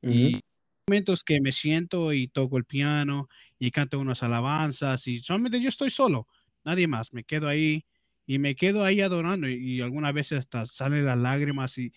y 0.04 0.42
momentos 0.90 1.24
que 1.24 1.42
me 1.42 1.52
siento 1.52 2.14
y 2.14 2.28
toco 2.30 2.58
el 2.58 2.66
piano 2.66 3.30
y 3.60 3.72
canto 3.72 4.00
unas 4.00 4.24
alabanzas 4.24 5.08
y 5.08 5.20
solamente 5.20 5.62
yo 5.62 5.70
estoy 5.70 5.90
solo, 5.90 6.28
nadie 6.66 6.88
más, 6.88 7.14
me 7.14 7.24
quedo 7.24 7.48
ahí 7.50 7.86
y 8.28 8.40
me 8.40 8.56
quedo 8.56 8.84
ahí 8.84 9.00
adorando 9.02 9.48
y, 9.48 9.82
algunas 9.82 10.14
veces 10.14 10.40
hasta 10.40 10.66
salen 10.68 11.06
las 11.06 11.18
lágrimas 11.18 11.78
y 11.78 11.94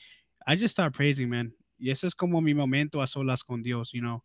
I 0.46 0.56
just 0.56 0.70
start 0.70 0.94
praising, 0.94 1.28
man. 1.28 1.52
Y 1.78 1.90
ese 1.90 2.06
es 2.06 2.14
como 2.14 2.40
mi 2.40 2.54
momento 2.54 3.02
a 3.02 3.06
solas 3.06 3.42
con 3.42 3.62
Dios, 3.62 3.90
you 3.92 4.00
know. 4.00 4.22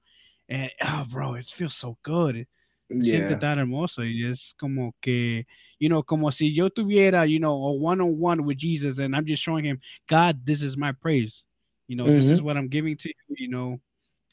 And, 0.47 0.71
oh, 0.81 1.05
bro, 1.09 1.35
it 1.35 1.47
feels 1.47 1.75
so 1.75 1.97
good. 2.03 2.45
Siente 2.87 3.35
tan 3.39 3.57
hermoso 3.57 4.03
y 4.03 4.23
es 4.23 4.53
como 4.53 4.95
que, 5.01 5.47
you 5.79 5.89
know, 5.89 6.03
como 6.03 6.29
si 6.29 6.53
yo 6.53 6.69
tuviera, 6.69 7.25
you 7.27 7.39
know, 7.39 7.53
a 7.53 7.73
one 7.73 7.99
on 7.99 8.19
one 8.19 8.45
with 8.45 8.57
Jesus 8.57 8.99
and 8.99 9.15
I'm 9.15 9.25
just 9.25 9.41
showing 9.41 9.65
him, 9.65 9.79
God, 10.07 10.45
this 10.45 10.61
is 10.61 10.77
my 10.77 10.91
praise. 10.91 11.43
You 11.87 11.95
know, 11.95 12.05
this 12.05 12.25
is 12.25 12.37
mm-hmm. 12.37 12.45
what 12.45 12.57
I'm 12.57 12.67
giving 12.67 12.95
to 12.97 13.09
you, 13.09 13.35
you 13.37 13.49
know, 13.49 13.79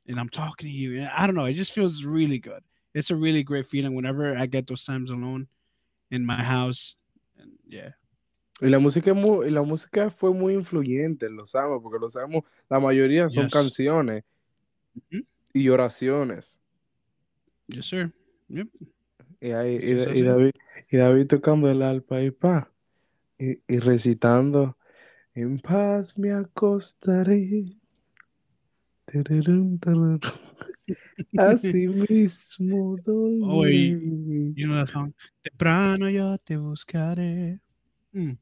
and 0.06 0.20
I'm 0.20 0.28
talking 0.28 0.68
to 0.68 0.72
you. 0.72 1.00
And 1.00 1.08
I 1.08 1.26
don't 1.26 1.34
know, 1.34 1.46
it 1.46 1.54
just 1.54 1.72
feels 1.72 2.04
really 2.04 2.38
good. 2.38 2.62
It's 2.94 3.10
a 3.10 3.16
really 3.16 3.42
great 3.42 3.66
feeling 3.66 3.94
whenever 3.94 4.36
I 4.36 4.44
get 4.44 4.66
those 4.66 4.84
times 4.84 5.10
alone 5.10 5.48
in 6.10 6.26
my 6.26 6.42
house. 6.42 6.94
Yeah. 7.72 7.96
Y 8.60 8.68
la 8.68 8.78
música 8.78 9.14
muy, 9.14 9.50
la 9.50 9.62
música 9.62 10.10
fue 10.10 10.32
muy 10.32 10.52
influyente 10.52 11.26
en 11.26 11.36
los 11.36 11.54
amos, 11.54 11.82
porque 11.82 11.98
los 11.98 12.14
amos, 12.16 12.44
la 12.68 12.78
mayoría 12.78 13.28
son 13.30 13.44
Yes. 13.44 13.52
canciones 13.52 14.24
y 15.54 15.68
oraciones. 15.70 16.58
Yes, 17.68 17.86
sir. 17.86 18.12
Yep. 18.48 18.68
Y, 19.40 19.50
ahí, 19.52 19.76
y. 19.82 20.22
David, 20.22 20.52
y 20.90 20.96
David 20.98 21.26
tocando 21.26 21.70
el 21.70 21.80
alpa 21.82 22.20
y 22.20 22.30
pa, 22.30 22.70
y, 23.38 23.58
y 23.66 23.78
recitando, 23.78 24.76
en 25.34 25.58
paz 25.58 26.18
me 26.18 26.30
acostaré. 26.30 27.64
Tararán, 29.06 29.78
tararán. 29.78 30.20
Así 31.38 31.88
mismo 31.88 32.96
Oh, 33.44 33.66
y- 33.66 33.92
dormiré. 33.94 34.52
You 34.56 34.66
know 34.66 34.76
that 34.76 34.88
song? 34.92 35.12
Temprano 35.42 36.08
yo 36.10 36.36
te 36.38 36.56
buscaré. 36.56 37.58
Mm. 38.12 38.32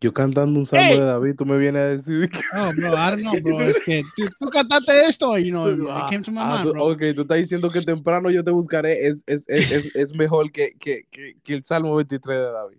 Yo 0.00 0.12
cantando 0.12 0.58
un 0.58 0.66
salmo 0.66 0.84
Hey. 0.92 0.98
de 0.98 1.04
David, 1.06 1.34
tú 1.36 1.46
me 1.46 1.56
vienes 1.56 1.80
a 1.80 1.86
decir 1.86 2.28
que... 2.28 2.40
Oh, 2.52 2.70
bro, 2.76 2.92
I 2.92 3.10
don't 3.10 3.20
know, 3.22 3.40
bro. 3.40 3.62
Es 3.68 3.80
que 3.80 4.04
tú, 4.14 4.24
tú 4.38 4.50
cantaste 4.50 5.06
esto, 5.06 5.38
you 5.38 5.50
know, 5.50 5.64
Ah, 5.90 6.04
it 6.06 6.10
came 6.10 6.22
to 6.22 6.30
my 6.30 6.40
ah, 6.40 6.56
mind, 6.56 6.64
tú- 6.64 6.72
bro. 6.72 6.84
ok, 6.92 6.98
tú 7.14 7.22
estás 7.22 7.38
diciendo 7.38 7.70
que 7.70 7.80
temprano 7.80 8.30
yo 8.30 8.44
te 8.44 8.50
buscaré, 8.50 9.06
es, 9.06 9.22
es, 9.26 9.44
es, 9.48 9.70
es, 9.72 9.90
es 9.94 10.14
mejor 10.14 10.52
que, 10.52 10.74
que, 10.78 11.04
que, 11.10 11.36
que 11.42 11.54
el 11.54 11.64
Salmo 11.64 11.94
23 11.96 12.36
de 12.38 12.52
David. 12.52 12.78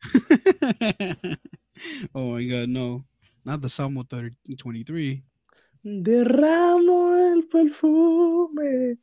oh 2.12 2.34
my 2.36 2.46
God, 2.48 2.68
no, 2.68 3.06
not 3.44 3.60
the 3.62 3.68
Salmo 3.68 4.04
30, 4.04 4.36
23. 4.64 5.22
Derramo 5.82 7.14
el 7.14 7.27
perfume. 7.48 8.98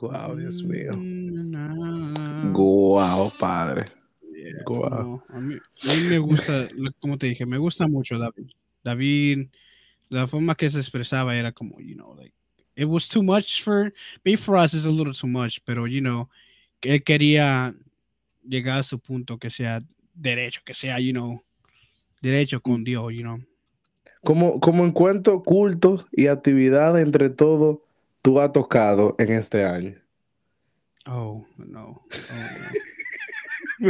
Wow, 0.00 0.36
Dios 0.36 0.62
mío. 0.64 0.92
Mm, 0.96 2.52
Wow, 2.52 3.30
padre. 3.38 3.90
yeah, 4.34 4.62
Guau. 4.66 4.90
no, 4.90 5.22
a, 5.28 5.40
mí, 5.40 5.54
a 5.54 5.94
mí 5.94 6.02
me 6.08 6.18
gusta, 6.18 6.68
como 7.00 7.16
te 7.16 7.26
dije, 7.26 7.46
me 7.46 7.58
gusta 7.58 7.86
mucho 7.86 8.18
David. 8.18 8.50
David, 8.82 9.48
la 10.10 10.26
forma 10.26 10.54
que 10.54 10.68
se 10.70 10.78
expresaba 10.78 11.36
era 11.36 11.52
como, 11.52 11.80
you 11.80 11.94
know, 11.94 12.14
like, 12.14 12.34
it 12.76 12.86
was 12.86 13.08
too 13.08 13.22
much 13.22 13.62
for, 13.62 13.92
maybe 14.24 14.36
for 14.36 14.56
us 14.56 14.74
it's 14.74 14.84
a 14.84 14.90
little 14.90 15.14
too 15.14 15.28
much, 15.28 15.60
pero, 15.64 15.86
you 15.86 16.00
know, 16.00 16.28
que 16.80 16.92
él 16.94 17.02
quería 17.04 17.74
llegar 18.46 18.80
a 18.80 18.82
su 18.82 18.98
punto 18.98 19.38
que 19.38 19.48
sea 19.48 19.80
derecho, 20.12 20.60
que 20.64 20.74
sea, 20.74 20.98
you 20.98 21.12
know, 21.12 21.42
derecho 22.20 22.60
con 22.60 22.84
Dios, 22.84 23.12
you 23.14 23.22
know. 23.22 23.38
Como, 24.24 24.58
como 24.60 24.84
encuentro 24.84 25.42
cultos 25.42 26.06
y 26.12 26.26
actividades 26.26 27.04
entre 27.06 27.30
todos, 27.30 27.78
tú 28.22 28.40
has 28.40 28.52
tocado 28.52 29.14
en 29.18 29.32
este 29.32 29.64
año. 29.64 29.94
Oh, 31.06 31.44
no. 31.58 32.02
Oh, 32.10 32.10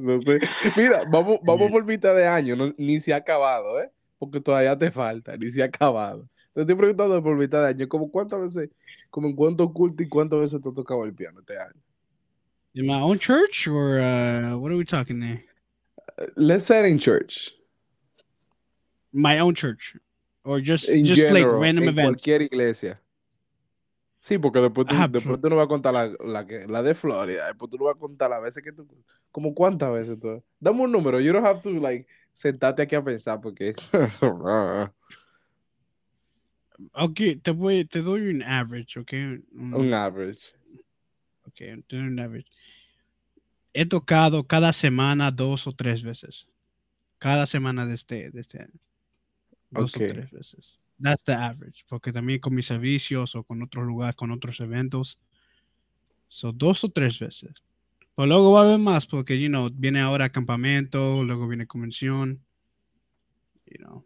No 0.00 0.20
sé. 0.22 0.40
Mira, 0.76 1.04
vamos, 1.04 1.38
vamos 1.42 1.70
por 1.70 1.84
mitad 1.84 2.14
de 2.16 2.26
año, 2.26 2.56
no- 2.56 2.74
ni 2.76 2.98
se 2.98 3.12
ha 3.12 3.16
acabado, 3.16 3.80
¿eh? 3.80 3.90
Porque 4.18 4.40
todavía 4.40 4.76
te 4.76 4.90
falta, 4.90 5.36
ni 5.36 5.50
se 5.52 5.62
ha 5.62 5.66
acabado. 5.66 6.28
Te 6.54 6.62
estoy 6.62 6.76
preguntando 6.76 7.22
por 7.22 7.36
mitad 7.36 7.62
de 7.62 7.68
año, 7.68 7.88
como 7.88 8.10
cuántas 8.10 8.40
veces, 8.40 8.70
como 9.10 9.28
en 9.28 9.34
cuánto 9.36 9.72
culto 9.72 10.02
y 10.02 10.08
cuántas 10.08 10.40
veces 10.40 10.60
tú 10.60 10.70
has 10.70 10.74
tocado 10.74 11.04
el 11.04 11.14
piano 11.14 11.40
este 11.40 11.58
año. 11.58 11.80
In 12.74 12.86
my 12.86 12.94
own 13.00 13.18
church 13.18 13.68
or 13.68 13.98
uh, 14.00 14.56
what 14.58 14.70
are 14.70 14.76
we 14.76 14.84
talking 14.84 15.20
there? 15.20 15.44
Let's 16.36 16.64
say 16.64 16.88
in 16.90 16.98
church, 16.98 17.52
My 19.12 19.38
own 19.40 19.54
church. 19.54 19.96
Or 20.44 20.60
just, 20.60 20.88
in 20.88 21.04
just 21.04 21.32
like 21.32 21.46
random 21.46 21.84
en 21.84 21.90
events. 21.90 22.22
cualquier 22.22 22.42
iglesia. 22.42 23.00
Sí, 24.20 24.38
porque 24.38 24.60
después 24.60 24.86
tú, 24.86 24.94
después 25.10 25.40
tú 25.40 25.48
no 25.48 25.56
vas 25.56 25.64
a 25.64 25.68
contar 25.68 25.92
la, 25.92 26.12
la, 26.24 26.46
que, 26.46 26.66
la 26.68 26.82
de 26.82 26.94
Florida, 26.94 27.46
después 27.46 27.70
tú 27.70 27.76
no 27.76 27.84
vas 27.86 27.96
a 27.96 27.98
contar 27.98 28.30
las 28.30 28.40
veces 28.40 28.62
que 28.62 28.72
tú, 28.72 28.86
como 29.32 29.52
cuántas 29.52 29.92
veces 29.92 30.18
tú. 30.20 30.42
Dame 30.60 30.82
un 30.82 30.92
número, 30.92 31.20
you 31.20 31.32
don't 31.32 31.44
have 31.44 31.60
to 31.60 31.70
like 31.70 32.06
sentarte 32.32 32.82
aquí 32.82 32.94
a 32.94 33.02
pensar 33.02 33.40
porque 33.40 33.74
Okay, 36.92 37.36
te 37.36 37.50
voy, 37.50 37.84
te 37.84 38.00
doy 38.00 38.28
un 38.28 38.42
average, 38.42 38.98
okay? 38.98 39.42
Mm, 39.52 39.74
un 39.74 39.92
average. 39.92 40.54
Okay, 41.48 41.82
te 41.88 41.96
doy 41.96 42.06
un 42.06 42.18
average. 42.18 42.50
He 43.74 43.86
tocado 43.86 44.46
cada 44.46 44.72
semana 44.72 45.30
dos 45.30 45.66
o 45.66 45.72
tres 45.72 46.02
veces. 46.02 46.46
Cada 47.18 47.46
semana 47.46 47.86
de 47.86 47.94
este, 47.94 48.30
de 48.30 48.40
este 48.40 48.60
año. 48.60 48.80
Dos 49.72 49.96
Ok. 49.96 50.02
o 50.02 50.06
tres 50.06 50.30
veces. 50.30 50.80
That's 51.02 51.24
the 51.24 51.32
average. 51.32 51.84
Porque 51.88 52.12
también 52.12 52.38
con 52.40 52.54
mis 52.54 52.66
servicios 52.66 53.34
o 53.34 53.42
con 53.42 53.62
otros 53.62 53.84
lugares, 53.86 54.14
con 54.14 54.30
otros 54.30 54.60
eventos. 54.60 55.18
So, 56.28 56.52
dos 56.52 56.84
o 56.84 56.90
tres 56.90 57.18
veces. 57.18 57.52
Pero 58.14 58.26
luego 58.26 58.52
va 58.52 58.60
a 58.60 58.64
haber 58.64 58.78
más 58.78 59.06
porque, 59.06 59.40
you 59.40 59.48
know, 59.48 59.70
viene 59.72 60.00
ahora 60.00 60.30
campamento, 60.30 61.24
luego 61.24 61.48
viene 61.48 61.66
convención. 61.66 62.40
You 63.66 63.78
know, 63.78 64.04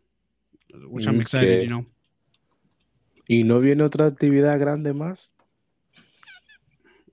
which 0.88 1.06
I'm 1.06 1.20
excited, 1.20 1.62
you 1.62 1.68
know. 1.68 1.84
¿Y 3.26 3.42
no 3.42 3.58
viene 3.58 3.82
otra 3.82 4.06
actividad 4.06 4.58
grande 4.60 4.92
más? 4.94 5.32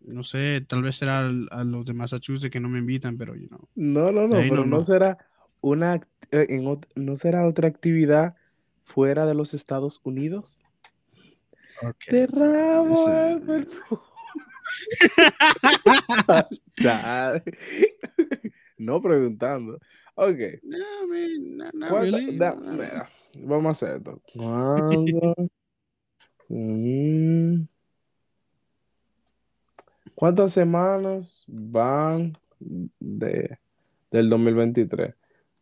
No 0.02 0.24
sé, 0.24 0.64
tal 0.68 0.84
vez 0.84 0.98
será 0.98 1.20
al- 1.20 1.48
a 1.50 1.64
los 1.64 1.86
de 1.86 1.94
Massachusetts 1.94 2.52
que 2.52 2.60
no 2.60 2.70
me 2.70 2.78
invitan, 2.80 3.18
pero, 3.18 3.36
you 3.36 3.48
know. 3.48 3.68
No, 3.76 4.12
no, 4.12 4.28
no, 4.28 4.36
pero 4.38 4.66
no, 4.66 4.84
será 4.84 5.18
una 5.62 5.96
act- 5.96 6.08
eh, 6.32 6.46
en 6.50 6.80
no 6.96 7.16
será 7.16 7.48
otra 7.48 7.68
actividad 7.68 8.36
fuera 8.86 9.26
de 9.26 9.34
los 9.34 9.54
Estados 9.54 10.00
Unidos. 10.04 10.62
Perfume. 12.08 13.68
Ya. 16.78 17.42
No 18.78 19.02
preguntando. 19.02 19.80
Ok. 20.16 20.40
No, 20.64 21.08
man, 21.08 21.58
not 21.58 21.90
¿cuánta- 21.90 22.18
really. 22.18 22.38
No, 22.38 22.56
no. 22.56 22.72
mira, 22.74 23.10
vamos 23.36 23.68
a 23.68 23.72
hacer 23.72 23.98
esto. 23.98 24.22
¿Cuándo? 24.36 25.36
Mm. 26.50 27.64
¿Cuántas 30.14 30.52
semanas 30.52 31.46
van 31.48 32.34
de, 32.60 33.58
del 34.12 34.30
2023? 34.30 35.16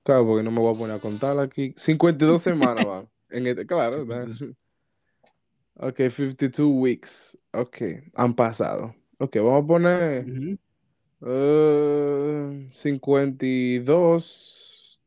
Claro, 0.04 0.26
porque 0.26 0.44
no 0.44 0.52
me 0.52 0.60
voy 0.60 0.76
a 0.76 0.78
poner 0.78 0.96
a 0.96 1.00
contar 1.00 1.38
aquí. 1.40 1.74
52 1.78 2.42
semanas 2.76 2.86
van. 2.86 3.08
En 3.30 3.48
este- 3.48 3.66
claro, 3.66 4.06
¿verdad? 4.06 4.26
52. 4.28 4.58
Ok, 5.76 6.00
52 6.12 6.70
weeks. 6.72 7.38
Ok, 7.54 7.78
han 8.14 8.36
pasado. 8.36 8.94
Ok, 9.18 9.38
vamos 9.38 9.64
a 9.64 9.68
poner 9.68 10.26
Ujú. 10.26 10.58
eh, 11.26 12.70
52. 12.74 15.02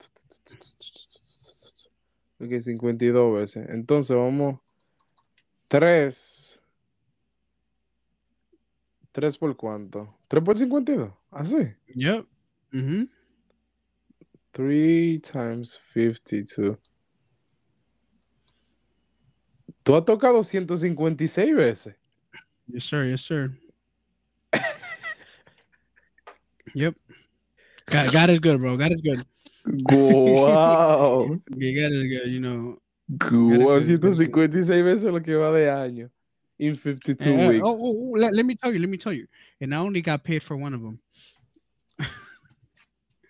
Ok, 2.40 2.60
52 2.60 3.34
veces. 3.36 3.68
Entonces 3.68 4.16
vamos. 4.16 4.58
3. 5.68 6.58
¿3 9.12 9.38
por 9.38 9.56
cuánto? 9.56 10.16
¿3 10.28 10.42
por 10.42 10.58
52? 10.58 11.12
Así. 11.30 11.56
Yep. 11.94 12.26
Ujú. 12.72 13.08
3 14.54 15.18
times 15.20 15.78
52. 15.94 16.76
Tú 19.84 19.94
has 19.94 20.04
tocado 20.04 20.42
156 20.42 21.54
veces. 21.56 21.94
Yes, 22.68 22.84
sir. 22.84 23.04
Yes, 23.04 23.22
sir. 23.22 23.52
yep. 26.74 26.94
God, 27.86 28.12
God 28.12 28.30
is 28.30 28.38
good, 28.40 28.58
bro. 28.60 28.76
God 28.76 28.92
is 28.94 29.00
good. 29.02 29.24
¡Guau! 29.84 31.40
Yeah, 31.56 31.82
God 31.88 31.92
is 31.92 32.02
good. 32.04 32.30
You 32.30 32.40
know. 32.40 32.78
Good, 33.18 33.60
156 33.60 34.82
veces 34.82 35.12
lo 35.12 35.20
que 35.20 35.34
va 35.36 35.52
de 35.52 35.66
año. 35.68 36.08
In 36.58 36.74
52 36.76 37.34
Uh, 37.34 37.48
weeks. 37.50 37.62
oh, 37.66 37.74
oh, 37.74 37.78
oh, 37.82 38.14
let, 38.16 38.32
let 38.32 38.46
me 38.46 38.54
tell 38.54 38.72
you. 38.72 38.78
Let 38.78 38.88
me 38.88 38.96
tell 38.96 39.12
you. 39.12 39.26
And 39.60 39.74
I 39.74 39.78
only 39.78 40.00
got 40.00 40.24
paid 40.24 40.42
for 40.42 40.56
one 40.56 40.72
of 40.72 40.80
them. 40.80 40.98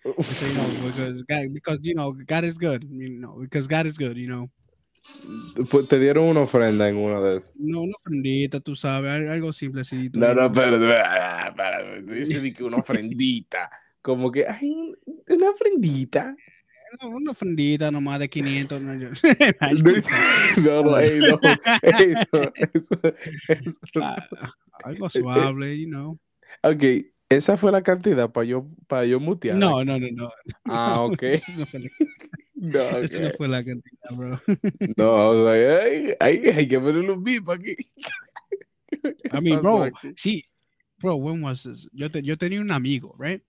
So, 0.05 0.45
you 0.45 0.53
know, 0.53 0.67
because 0.85 1.23
God, 1.27 1.53
because 1.53 1.79
you 1.81 1.95
know, 1.95 2.13
God 2.27 2.43
is 2.45 2.53
good. 2.57 2.83
You 2.89 3.09
know, 3.19 3.39
because 3.41 3.67
God 3.67 3.87
is 3.87 3.97
good. 3.97 4.17
You 4.17 4.27
know. 4.27 4.49
Te 5.87 5.99
dieron 5.99 6.25
una 6.29 6.41
ofrenda 6.41 6.87
en 6.89 6.95
uno 6.97 7.21
de 7.23 7.37
esos. 7.37 7.53
No, 7.55 7.81
una 7.81 7.95
prendita, 8.03 8.59
tú 8.59 8.75
sabes, 8.75 9.11
al- 9.11 9.29
algo 9.29 9.53
simplecito. 9.53 10.19
No, 10.19 10.33
no, 10.33 10.51
pero. 10.51 10.77
Tú 12.05 12.11
dices 12.13 12.41
de 12.41 12.53
que 12.53 12.63
una 12.63 12.77
ofrendita. 12.77 13.69
como 14.01 14.31
que, 14.31 14.45
ay, 14.47 14.93
una 15.29 15.49
ofrendita. 15.49 16.35
Una 17.01 17.31
ofrendita 17.31 17.89
nomás 17.91 18.19
de 18.19 18.29
500. 18.29 18.81
No, 18.81 18.93
yo- 18.95 19.09
No, 20.63 20.83
no, 20.83 20.97
ey, 20.99 21.19
no, 21.19 21.39
ey, 21.81 22.13
no, 22.31 22.51
eso- 22.55 23.13
eso- 23.47 23.99
Ah, 24.01 24.27
Algo 24.83 25.09
suave, 25.09 25.79
you 25.79 25.87
know. 25.87 26.19
Ok, 26.63 26.83
esa 27.29 27.57
fue 27.57 27.71
la 27.71 27.81
cantidad 27.81 28.31
para 28.31 28.45
yo, 28.45 28.67
para 28.87 29.05
yo 29.05 29.19
mutear. 29.19 29.57
No, 29.57 29.83
no, 29.83 29.99
no, 29.99 30.07
no. 30.11 30.29
Ah, 30.65 31.01
ok. 31.01 31.23
No 31.57 31.65
fue 31.65 31.79
la, 31.79 31.89
No, 32.55 32.97
esa 32.99 33.19
no 33.19 33.29
fue 33.37 33.47
la 33.47 33.63
cantidad, 33.63 34.09
bro. 34.11 34.41
No, 34.97 35.29
o 35.29 35.45
sea, 35.53 35.83
ay, 35.83 36.13
ay, 36.19 36.41
hay 36.55 36.67
que 36.67 36.79
ponerle 36.79 37.11
un 37.11 37.23
bip 37.23 37.49
aquí. 37.49 37.75
I 39.31 39.41
mean, 39.41 39.61
bro, 39.61 39.83
aquí? 39.83 40.13
sí, 40.15 40.43
bro, 40.97 41.15
when 41.15 41.43
was 41.43 41.63
this? 41.63 41.87
Yo, 41.91 42.09
te- 42.09 42.23
yo 42.23 42.37
tenía 42.37 42.61
un 42.61 42.71
amigo, 42.71 43.15
right? 43.19 43.43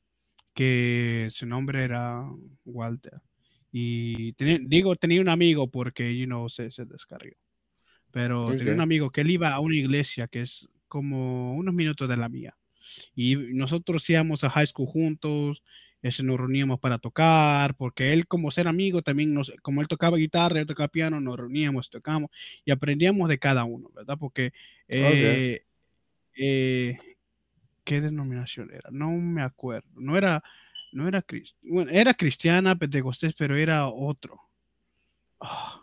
Que 0.54 1.28
su 1.30 1.46
nombre 1.46 1.84
era 1.84 2.24
Walter. 2.64 3.20
Y 3.70 4.32
tenía- 4.34 4.58
digo, 4.62 4.96
tenía 4.96 5.20
un 5.20 5.28
amigo 5.28 5.70
porque, 5.70 6.16
you 6.16 6.26
know, 6.26 6.48
se, 6.48 6.70
se 6.70 6.84
descargó. 6.84 7.36
Pero 8.10 8.46
tenía 8.56 8.72
un 8.72 8.80
amigo 8.80 9.10
que 9.10 9.20
él 9.20 9.30
iba 9.30 9.52
a 9.52 9.60
una 9.60 9.76
iglesia 9.76 10.26
que 10.26 10.40
es 10.42 10.66
como 10.88 11.54
unos 11.54 11.74
minutos 11.74 12.08
de 12.08 12.16
la 12.16 12.28
mía. 12.28 12.56
Y 13.14 13.36
nosotros 13.36 14.08
íbamos 14.10 14.44
a 14.44 14.50
high 14.50 14.66
school 14.66 14.86
juntos, 14.86 15.62
ese 16.02 16.22
nos 16.22 16.38
reuníamos 16.38 16.78
para 16.78 16.98
tocar, 16.98 17.74
porque 17.74 18.12
él 18.12 18.26
como 18.26 18.50
ser 18.50 18.68
amigo 18.68 19.02
también, 19.02 19.34
nos, 19.34 19.52
como 19.62 19.80
él 19.80 19.88
tocaba 19.88 20.16
guitarra, 20.16 20.58
yo 20.58 20.66
tocaba 20.66 20.88
piano, 20.88 21.20
nos 21.20 21.36
reuníamos, 21.36 21.90
tocamos 21.90 22.30
y 22.64 22.70
aprendíamos 22.70 23.28
de 23.28 23.38
cada 23.38 23.64
uno, 23.64 23.90
¿verdad? 23.94 24.16
Porque, 24.18 24.52
eh, 24.88 25.64
eh, 26.36 26.98
¿qué 27.84 28.00
denominación 28.00 28.70
era? 28.72 28.90
No 28.90 29.10
me 29.10 29.42
acuerdo, 29.42 29.88
no 29.94 30.16
era, 30.16 30.42
no 30.92 31.08
era, 31.08 31.24
bueno, 31.62 31.90
era 31.90 32.14
cristiana, 32.14 32.76
pentecostés, 32.76 33.34
pero 33.34 33.56
era 33.56 33.88
otro. 33.88 34.40
Ah. 35.40 35.82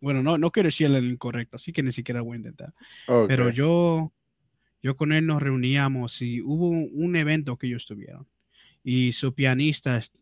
Bueno, 0.00 0.22
no, 0.22 0.36
no 0.36 0.50
quiero 0.50 0.66
decir 0.66 0.86
el 0.86 1.02
incorrecto, 1.10 1.56
así 1.56 1.72
que 1.72 1.82
ni 1.82 1.90
siquiera 1.90 2.20
voy 2.20 2.34
a 2.34 2.38
intentar. 2.40 2.74
Ok. 3.08 3.26
Pero 3.26 3.48
yo, 3.48 4.12
yo 4.84 4.96
con 4.96 5.14
él 5.14 5.24
nos 5.26 5.42
reuníamos 5.42 6.20
y 6.20 6.42
hubo 6.42 6.68
un, 6.68 7.16
evento 7.16 7.56
que 7.56 7.66
ellos 7.68 7.84
estuvieron. 7.84 8.28
Y 8.82 9.12
su 9.12 9.34
pianista 9.34 9.96
est- 9.96 10.14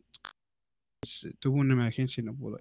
s- 1.02 1.34
tuvo 1.40 1.56
una 1.56 1.74
emergencia 1.74 2.20
y 2.20 2.24
no 2.24 2.32
pudo. 2.32 2.60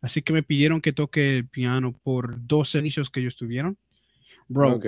Así 0.00 0.22
que 0.22 0.32
me 0.32 0.42
pidieron 0.42 0.80
que 0.80 0.92
toque 0.92 1.36
el 1.36 1.46
piano 1.46 1.92
por 1.92 2.38
dos 2.46 2.70
servicios 2.70 3.10
que 3.10 3.20
ellos 3.20 3.36
tuvieron. 3.36 3.76
Bro, 4.48 4.76
Ok. 4.76 4.86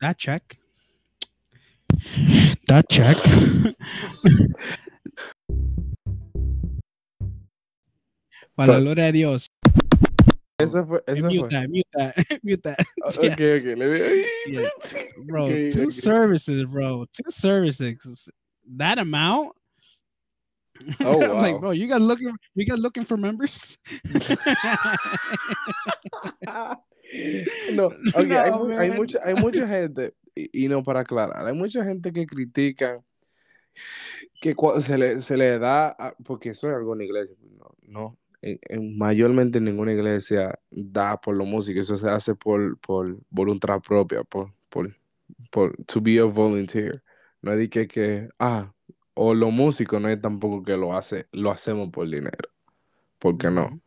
that 0.00 0.16
check. 0.16 0.58
That 2.66 2.82
check. 2.88 3.16
Para 8.56 8.72
la 8.74 8.80
gloria 8.80 9.04
de 9.04 9.12
Dios. 9.12 9.52
Esa 10.58 10.84
fue, 10.86 11.02
esa 11.06 11.28
Mute 11.28 11.40
fue. 11.40 11.48
that, 11.50 11.68
mute 11.68 11.86
that, 11.92 12.14
mute 12.42 12.62
that. 12.62 12.78
Ah, 13.04 13.10
Yes. 13.10 13.18
Ok, 13.18 13.40
ok. 13.60 13.76
Le 13.76 14.26
bro. 15.26 15.44
Ok, 15.44 15.72
two 15.72 15.90
services, 15.90 16.64
bro. 16.64 17.04
Two 17.12 17.30
services. 17.30 18.28
That 18.76 18.98
amount. 18.98 19.52
Oh, 21.00 21.20
I'm 21.22 21.38
like, 21.38 21.54
wow. 21.54 21.58
bro, 21.60 21.70
you 21.72 21.86
guys 21.86 22.00
looking, 22.00 22.34
you 22.54 22.64
guys 22.64 22.78
looking 22.78 23.04
for 23.04 23.16
members? 23.18 23.76
No, 27.72 27.86
ok, 28.14 28.30
hay, 28.30 28.50
No, 28.50 28.68
hay 28.78 28.88
man. 28.90 28.96
mucha, 28.98 29.20
hay 29.24 29.34
mucha 29.34 29.66
gente, 29.68 30.14
y, 30.34 30.64
y 30.64 30.68
no 30.68 30.82
para 30.82 31.00
aclarar, 31.00 31.46
hay 31.46 31.52
mucha 31.54 31.84
gente 31.84 32.12
que 32.12 32.26
critica 32.26 33.00
que 34.40 34.54
se 34.80 34.98
le, 34.98 35.20
se 35.20 35.36
le 35.36 35.58
da, 35.58 35.88
a- 35.98 36.14
porque 36.24 36.50
eso 36.50 36.68
es 36.68 36.74
algo 36.76 36.92
en 36.94 36.98
la 36.98 37.04
iglesia, 37.04 37.36
pues, 37.40 37.52
no, 37.52 37.74
no, 37.82 38.18
mayormente 38.80 39.58
en 39.58 39.64
ninguna 39.64 39.92
iglesia 39.92 40.58
da 40.70 41.20
por 41.20 41.36
lo 41.36 41.44
músico, 41.44 41.80
eso 41.80 41.96
se 41.96 42.08
hace 42.08 42.34
por, 42.34 42.78
por 42.78 43.18
voluntad 43.30 43.80
propia, 43.80 44.22
por, 44.24 44.52
por, 44.68 44.94
por, 45.50 45.76
to 45.84 46.00
be 46.00 46.18
a 46.18 46.24
volunteer, 46.24 47.02
no 47.42 47.52
es 47.52 47.68
que, 47.70 47.88
que, 47.88 48.28
ah, 48.38 48.72
o 49.14 49.34
lo 49.34 49.50
músico 49.50 49.98
no 50.00 50.08
es 50.08 50.20
tampoco 50.20 50.62
que 50.62 50.76
lo 50.76 50.96
hace, 50.96 51.26
lo 51.32 51.50
hacemos 51.50 51.90
por 51.90 52.08
dinero, 52.08 52.50
porque 53.18 53.50
no. 53.50 53.80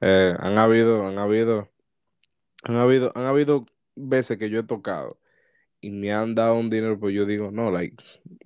Eh, 0.00 0.34
han 0.38 0.58
habido, 0.58 1.06
han 1.06 1.18
habido, 1.18 1.70
han 2.64 2.76
habido, 2.76 3.12
han 3.14 3.24
habido 3.24 3.66
veces 3.96 4.38
que 4.38 4.50
yo 4.50 4.60
he 4.60 4.64
tocado 4.64 5.18
y 5.86 5.90
me 5.90 6.12
han 6.12 6.34
dado 6.34 6.54
un 6.56 6.70
dinero, 6.70 6.98
pues 6.98 7.14
yo 7.14 7.26
digo, 7.26 7.50
no, 7.50 7.70
like, 7.70 7.96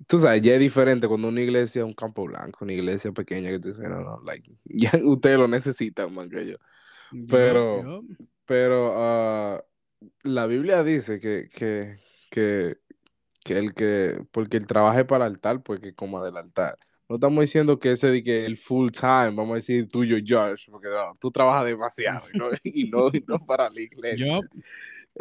tú 0.07 0.19
sabes, 0.19 0.41
ya 0.41 0.53
es 0.53 0.59
diferente 0.59 1.07
cuando 1.07 1.27
una 1.27 1.41
iglesia 1.41 1.81
es 1.81 1.85
un 1.85 1.93
campo 1.93 2.25
blanco, 2.25 2.65
una 2.65 2.73
iglesia 2.73 3.11
pequeña 3.11 3.49
que 3.49 3.59
tú 3.59 3.69
dices, 3.69 3.87
no, 3.87 4.01
no, 4.01 4.21
like, 4.25 4.51
ya 4.65 4.91
ustedes 5.03 5.37
lo 5.37 5.47
necesitan 5.47 6.13
más 6.13 6.29
que 6.29 6.47
yo. 6.47 6.57
Pero-. 7.27 8.03
Pero 8.49 8.93
ah, 8.95 9.63
la 10.23 10.47
Biblia 10.47 10.83
dice 10.83 11.19
que, 11.19 11.49
que, 11.53 11.99
que, 12.31 12.77
que 13.43 13.57
el 13.59 13.75
que, 13.75 14.23
porque 14.31 14.57
el 14.57 14.65
trabaje 14.65 15.05
para 15.05 15.27
el 15.27 15.33
altar, 15.33 15.61
pues 15.61 15.79
que 15.79 15.93
coma 15.93 16.23
del 16.23 16.35
altar. 16.35 16.75
No 17.07 17.17
estamos 17.17 17.41
diciendo 17.41 17.77
que 17.77 17.91
ese 17.91 18.07
de 18.07 18.23
que 18.23 18.45
el 18.45 18.57
full 18.57 18.89
time, 18.89 19.31
vamos 19.35 19.51
a 19.51 19.55
decir 19.57 19.87
tuyo, 19.87 20.17
Josh, 20.27 20.67
porque 20.71 20.87
no, 20.87 21.13
tú 21.19 21.29
trabajas 21.29 21.65
demasiado 21.65 22.23
y 22.33 22.37
no, 22.39 22.49
y 22.63 22.89
no, 22.89 23.09
y 23.13 23.23
no 23.27 23.37
para 23.45 23.69
la 23.69 23.81
iglesia. 23.81 24.39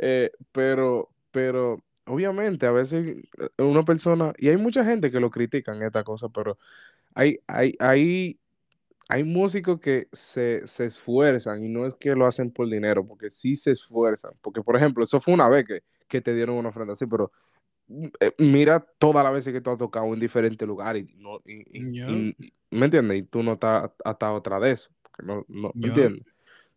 Eh, 0.00 0.30
pero, 0.50 1.10
pero 1.30 1.84
obviamente 2.08 2.66
a 2.66 2.72
veces 2.72 3.16
eh, 3.38 3.62
una 3.62 3.82
persona, 3.84 4.32
y 4.38 4.48
hay 4.48 4.56
mucha 4.56 4.84
gente 4.84 5.10
que 5.10 5.20
lo 5.20 5.30
critican 5.30 5.82
esta 5.82 6.04
cosa, 6.04 6.28
pero 6.28 6.58
hay, 7.14 7.40
hay, 7.46 7.74
hay, 7.80 8.40
hay 9.08 9.24
músicos 9.24 9.80
que 9.80 10.08
se, 10.12 10.66
se 10.68 10.86
esfuerzan 10.86 11.64
y 11.64 11.68
no 11.68 11.86
es 11.86 11.94
que 11.94 12.14
lo 12.14 12.26
hacen 12.26 12.50
por 12.52 12.68
dinero, 12.70 13.06
porque 13.06 13.30
sí 13.30 13.56
se 13.56 13.72
esfuerzan. 13.72 14.32
Porque, 14.42 14.62
por 14.62 14.76
ejemplo, 14.76 15.04
eso 15.04 15.20
fue 15.20 15.34
una 15.34 15.48
vez 15.48 15.64
que, 15.66 15.82
que 16.08 16.20
te 16.20 16.34
dieron 16.34 16.56
una 16.56 16.70
ofrenda 16.70 16.94
así, 16.94 17.06
pero 17.06 17.32
eh, 18.20 18.32
mira 18.38 18.86
todas 18.98 19.24
las 19.24 19.32
veces 19.32 19.52
que 19.52 19.60
tú 19.60 19.70
has 19.70 19.78
tocado 19.78 20.12
en 20.12 20.20
diferentes 20.20 20.66
lugares 20.68 21.06
y 21.08 21.16
no, 21.16 21.40
y- 21.44 21.62
y- 21.78 21.92
Yup. 22.00 22.10
y- 22.10 22.46
y- 22.46 22.52
¿me 22.70 22.86
entiendes? 22.86 23.18
Y 23.18 23.22
tú 23.22 23.42
no 23.42 23.54
estás 23.54 23.90
atado 24.04 24.34
otra 24.34 24.60
de 24.60 24.72
eso, 24.72 24.90
porque 25.02 25.22
no, 25.24 25.44
no, 25.48 25.72
¿me 25.74 25.88
entiendes? 25.88 26.26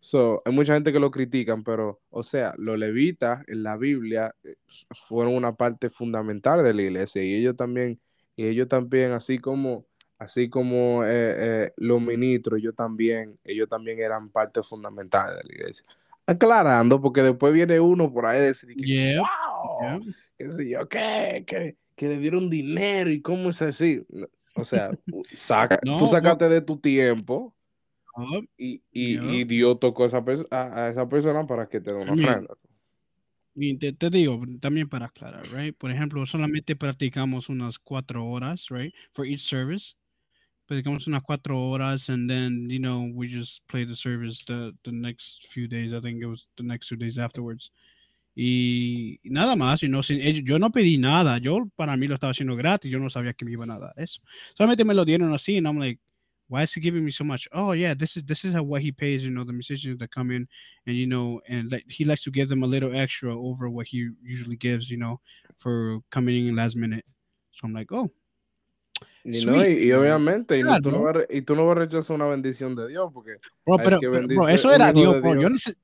So, 0.04 0.42
hay 0.46 0.54
mucha 0.54 0.74
gente 0.74 0.92
que 0.92 1.00
lo 1.00 1.12
critican, 1.12 1.64
pero, 1.64 2.02
o 2.10 2.24
sea, 2.24 2.56
los 2.58 2.78
levitas 2.80 3.44
en 3.48 3.62
la 3.64 3.78
Biblia 3.78 4.36
eh, 4.44 4.56
fueron 5.08 5.36
una 5.36 5.56
parte 5.56 5.90
fundamental 5.92 6.64
de 6.64 6.74
la 6.74 6.82
iglesia 6.82 7.24
y 7.24 7.36
ellos 7.36 7.56
también, 7.56 8.02
y 8.36 8.48
ellos 8.48 8.68
también, 8.68 9.12
así 9.12 9.38
como, 9.40 9.86
así 10.18 10.50
como 10.50 11.04
eh, 11.06 11.66
eh, 11.68 11.74
los 11.78 12.02
ministros, 12.02 12.60
ellos 12.60 12.76
también, 12.76 13.40
ellos 13.44 13.70
también 13.70 14.00
eran 14.00 14.32
parte 14.32 14.64
fundamental 14.64 15.36
de 15.38 15.44
la 15.44 15.54
iglesia. 15.56 15.86
Aclarando, 16.26 17.02
porque 17.02 17.22
después 17.24 17.54
viene 17.54 17.80
uno 17.80 18.12
por 18.14 18.26
ahí 18.26 18.38
a 18.40 18.42
decir 18.42 18.76
que, 18.78 18.88
Yep, 18.88 19.18
wow, 19.18 20.02
qué 20.38 20.52
sé 20.52 20.70
yo, 20.70 20.88
¿qué? 20.90 21.44
Que, 21.48 21.78
que 21.96 22.08
le 22.08 22.18
dieron 22.20 22.50
dinero 22.50 23.12
y 23.12 23.22
cómo 23.22 23.50
es 23.50 23.62
así. 23.62 24.06
O 24.54 24.64
sea, 24.64 24.98
saca, 25.34 25.80
No, 25.86 25.92
tú 25.96 26.08
no. 26.08 26.08
sacaste 26.08 26.50
de 26.50 26.62
tu 26.62 26.80
tiempo 26.80 27.56
Y, 28.58 28.82
y, 28.92 29.18
y 29.40 29.44
Dios 29.46 29.80
tocó 29.80 30.04
a 30.04 30.06
esa, 30.08 30.24
a, 30.52 30.86
a 30.86 30.90
esa 30.90 31.08
persona 31.08 31.46
para 31.48 31.68
que 31.68 31.80
te 31.82 31.92
dé 31.94 31.98
una 32.02 32.14
ofrenda. 32.14 32.56
Y 33.54 33.78
te, 33.78 33.92
te 33.94 34.10
digo, 34.10 34.42
también 34.60 34.88
para 34.88 35.08
aclarar, 35.08 35.46
right? 35.52 35.76
Por 35.78 35.92
ejemplo, 35.92 36.26
solamente 36.26 36.76
practicamos 36.76 37.50
unas 37.50 37.78
cuatro 37.80 38.26
horas, 38.26 38.68
right? 38.70 38.94
For 39.14 39.26
each 39.26 39.42
service. 39.42 39.96
Practicamos 40.68 41.06
unas 41.08 41.22
cuatro 41.24 41.60
horas 41.70 42.10
and 42.10 42.30
then, 42.30 42.70
you 42.70 42.80
know, 42.80 43.10
we 43.14 43.28
just 43.28 43.62
play 43.68 43.86
the 43.86 43.96
service 43.96 44.42
the, 44.46 44.72
the 44.84 44.92
next 44.92 45.46
few 45.48 45.68
days. 45.68 45.92
I 45.92 46.00
think 46.00 46.22
it 46.22 46.28
was 46.28 46.48
the 46.56 46.64
next 46.64 46.88
two 46.88 46.96
days 46.96 47.18
afterwards. 47.18 47.72
Y 48.34 49.20
nada 49.24 49.58
más, 49.58 49.82
you 49.82 49.90
know, 49.90 50.02
sin- 50.02 50.22
ellos- 50.22 50.44
yo 50.46 50.58
no 50.58 50.70
pedí 50.72 50.98
nada. 50.98 51.38
Yo, 51.40 51.68
para 51.76 51.98
mí, 51.98 52.08
lo 52.08 52.14
estaba 52.16 52.32
haciendo 52.32 52.56
gratis. 52.56 52.90
Yo 52.90 53.00
no 53.00 53.10
sabía 53.10 53.34
que 53.34 53.44
me 53.44 53.52
iban 53.52 53.70
a 53.72 53.80
dar 53.80 53.94
eso. 53.98 54.22
Solamente 54.56 54.86
me 54.86 54.94
lo 54.94 55.04
dieron 55.04 55.34
así 55.34 55.58
and 55.58 55.68
I'm 55.68 55.78
like, 55.78 56.00
why 56.52 56.64
is 56.64 56.74
he 56.74 56.82
giving 56.82 57.06
me 57.06 57.12
so 57.12 57.24
much? 57.24 57.48
Oh 57.54 57.72
yeah, 57.72 57.94
this 57.94 58.18
is 58.18 58.24
this 58.24 58.44
is 58.44 58.52
how 58.54 58.62
what 58.62 58.82
he 58.82 58.92
pays. 58.92 59.24
You 59.24 59.32
know, 59.32 59.46
the 59.46 59.54
musicians 59.54 59.98
that 60.00 60.12
come 60.12 60.32
in, 60.32 60.48
and 60.86 60.96
you 60.98 61.08
know, 61.08 61.40
and 61.48 61.72
like 61.72 61.86
he 61.88 62.04
likes 62.04 62.24
to 62.24 62.32
give 62.32 62.50
them 62.50 62.62
a 62.62 62.68
little 62.68 62.94
extra 62.94 63.32
over 63.34 63.70
what 63.70 63.88
he 63.88 64.10
usually 64.22 64.58
gives. 64.58 64.90
You 64.92 64.98
know, 64.98 65.22
for 65.58 66.00
coming 66.12 66.48
in 66.48 66.56
last 66.58 66.76
minute. 66.76 67.06
So 67.54 67.68
I'm 67.68 67.74
like, 67.74 67.92
oh, 67.94 68.12
Y, 69.24 69.46
no, 69.46 69.64
y, 69.64 69.88
y 69.88 69.92
obviamente, 69.94 70.58
y, 70.60 70.64
no- 70.64 70.80
tú 70.82 70.92
no 70.92 71.00
Claro. 71.02 71.14
vas 71.14 71.26
y 71.30 71.42
tú 71.42 71.56
no 71.56 71.66
vas 71.68 71.78
a 71.78 71.80
rechazar 71.82 72.16
una 72.16 72.28
bendición 72.28 72.76
de 72.76 72.88
Dios, 72.88 73.12
porque 73.14 73.38
bro, 73.66 73.78
pero, 73.78 74.00
que 74.00 74.10
pero, 74.10 74.28
bro, 74.28 74.48
eso 74.50 74.72
era 74.74 74.92
Dios, 74.92 75.22
bro. 75.22 75.42
Yo, 75.42 75.48
neces- 75.48 75.78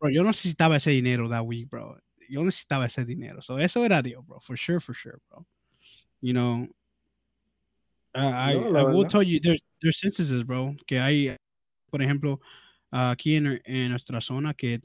bro, 0.00 0.10
yo 0.10 0.24
necesitaba 0.24 0.76
ese 0.76 0.90
dinero 0.90 1.28
that 1.28 1.44
week, 1.44 1.68
bro. 1.68 1.96
Yo 2.28 2.42
necesitaba 2.42 2.86
ese 2.86 3.04
dinero. 3.04 3.40
So 3.40 3.58
eso 3.58 3.84
era 3.84 4.02
Dios, 4.02 4.26
bro. 4.26 4.40
For 4.40 4.56
sure, 4.56 4.80
for 4.80 4.94
sure, 4.94 5.18
bro. 5.30 5.46
You 6.20 6.32
know, 6.32 6.66
I, 8.18 8.54
No, 8.54 8.70
la 8.70 8.80
I 8.80 8.84
will 8.84 9.06
tell 9.06 9.22
you, 9.22 9.40
there's, 9.40 9.60
there's 9.82 10.02
instances, 10.04 10.42
bro, 10.44 10.74
que 10.86 10.98
hay, 10.98 11.36
por 11.90 12.00
ejemplo, 12.00 12.40
aquí 12.92 13.36
en, 13.36 13.60
en 13.64 13.90
nuestra 13.90 14.20
zona, 14.20 14.54
que 14.54 14.80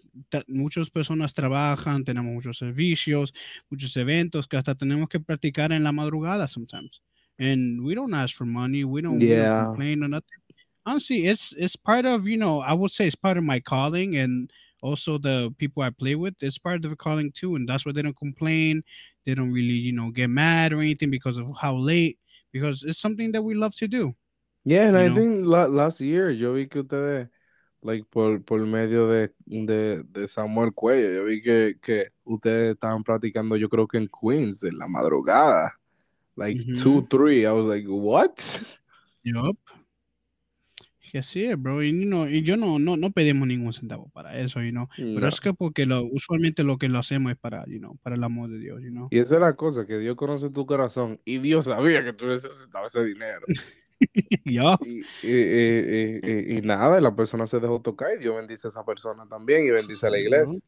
muchas 0.47 0.89
personas 0.89 1.33
trabajan, 1.33 2.03
tenemos 2.03 2.33
muchos 2.33 2.57
servicios, 2.57 3.33
muchos 3.69 3.95
eventos, 3.97 4.47
que 4.47 4.57
hasta 4.57 4.75
tenemos 4.75 5.09
que 5.09 5.19
practicar 5.19 5.71
en 5.71 5.83
la 5.83 5.91
madrugada 5.91 6.47
sometimes. 6.47 7.01
and 7.39 7.83
we 7.83 7.95
don't 7.95 8.13
ask 8.13 8.35
for 8.35 8.45
money. 8.45 8.83
We 8.83 9.01
don't, 9.01 9.19
we 9.19 9.27
don't 9.27 9.65
complain 9.65 10.03
or 10.03 10.07
nothing. 10.07 10.29
Honestly, 10.85 11.25
it's 11.25 11.53
it's 11.57 11.75
part 11.75 12.05
of 12.05 12.27
you 12.27 12.37
know 12.37 12.61
I 12.61 12.73
would 12.73 12.91
say 12.91 13.07
it's 13.07 13.15
part 13.15 13.37
of 13.37 13.43
my 13.43 13.59
calling 13.59 14.17
and 14.17 14.51
also 14.81 15.17
the 15.17 15.53
people 15.57 15.81
I 15.81 15.89
play 15.89 16.15
with. 16.15 16.35
It's 16.41 16.57
part 16.57 16.83
of 16.83 16.89
the 16.89 16.95
calling 16.95 17.31
too, 17.31 17.55
and 17.55 17.67
that's 17.67 17.85
why 17.85 17.93
they 17.93 18.01
don't 18.01 18.17
complain. 18.17 18.83
They 19.25 19.33
don't 19.33 19.51
really 19.51 19.79
you 19.79 19.93
know 19.93 20.11
get 20.11 20.29
mad 20.29 20.73
or 20.73 20.81
anything 20.81 21.09
because 21.09 21.37
of 21.37 21.47
how 21.57 21.75
late 21.75 22.17
because 22.53 22.83
it's 22.83 23.01
something 23.01 23.31
that 23.33 23.41
we 23.41 23.55
love 23.55 23.75
to 23.75 23.87
do. 23.87 24.15
Yeah, 24.63 24.87
and 24.87 24.97
I 24.97 25.09
know? 25.09 25.15
think 25.15 25.45
la- 25.45 25.67
last 25.67 25.99
year 25.99 26.29
yo 26.29 26.53
vi 26.53 26.67
que 26.67 26.83
ustedes, 26.83 27.27
like, 27.81 28.05
por, 28.09 28.39
por 28.39 28.59
medio 28.59 29.09
de, 29.09 29.31
de, 29.45 30.03
de 30.03 30.27
Samuel 30.27 30.71
Cuello, 30.71 31.13
yo 31.13 31.25
vi 31.25 31.41
que, 31.41 31.75
que 31.81 32.07
ustedes 32.23 32.75
estaban 32.75 33.03
practicando, 33.03 33.57
yo 33.57 33.67
creo 33.67 33.87
que 33.87 33.97
en 33.97 34.07
Queens, 34.07 34.63
en 34.63 34.77
la 34.77 34.87
madrugada. 34.87 35.71
Like, 36.35 36.63
two, 36.81 37.05
three. 37.09 37.45
I 37.45 37.51
was 37.51 37.65
like, 37.65 37.85
what? 37.87 38.39
Yup. 39.23 39.57
Que 41.13 41.21
sí, 41.21 41.47
bro. 41.53 41.83
Y, 41.83 41.93
no, 41.93 42.27
y 42.27 42.41
yo 42.41 42.57
no, 42.57 42.79
no, 42.79 42.97
no 42.97 43.11
pedimos 43.11 43.47
ningún 43.47 43.71
centavo 43.71 44.09
para 44.09 44.39
eso, 44.39 44.63
you 44.63 44.71
know. 44.71 44.89
Pero 44.97 45.19
No. 45.19 45.27
es 45.27 45.39
que 45.39 45.53
porque 45.53 45.85
lo, 45.85 46.03
usualmente 46.05 46.63
lo 46.63 46.79
que 46.79 46.89
lo 46.89 46.97
hacemos 46.97 47.31
es 47.31 47.37
para, 47.37 47.63
you 47.67 47.77
know, 47.77 47.95
para 48.01 48.15
el 48.15 48.23
amor 48.23 48.49
de 48.49 48.57
Dios, 48.57 48.81
you 48.81 48.89
know. 48.89 49.07
Y 49.11 49.19
esa 49.19 49.35
es 49.35 49.41
la 49.41 49.55
cosa, 49.55 49.85
que 49.85 49.99
Dios 49.99 50.15
conoce 50.15 50.49
tu 50.49 50.65
corazón 50.65 51.21
y 51.23 51.37
Dios 51.37 51.65
sabía 51.65 52.03
que 52.03 52.13
tú 52.13 52.25
necesitabas 52.25 52.95
ese 52.95 53.05
dinero. 53.05 53.45
Yup. 54.45 54.81
Y, 54.85 55.01
y- 55.21 55.29
y- 55.29 56.19
y- 56.23 56.53
y- 56.55 56.57
y 56.57 56.61
nada, 56.61 56.99
la 56.99 57.15
persona 57.15 57.45
se 57.45 57.59
dejó 57.59 57.79
tocar 57.79 58.09
y 58.17 58.19
Dios 58.19 58.35
bendice 58.35 58.65
a 58.65 58.69
esa 58.69 58.83
persona 58.83 59.27
también 59.29 59.65
y 59.67 59.69
bendice 59.69 60.07
a 60.07 60.09
la 60.09 60.17
iglesia. 60.19 60.59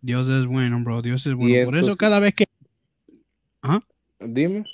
Dios 0.00 0.28
es 0.30 0.46
bueno, 0.46 0.80
bro. 0.82 1.02
Dios 1.02 1.26
es 1.26 1.34
bueno. 1.34 1.66
Por 1.66 1.74
eso 1.74 1.80
entonces- 1.88 1.98
cada 1.98 2.20
vez 2.20 2.34
que, 2.34 2.46
Dime. 4.18 4.64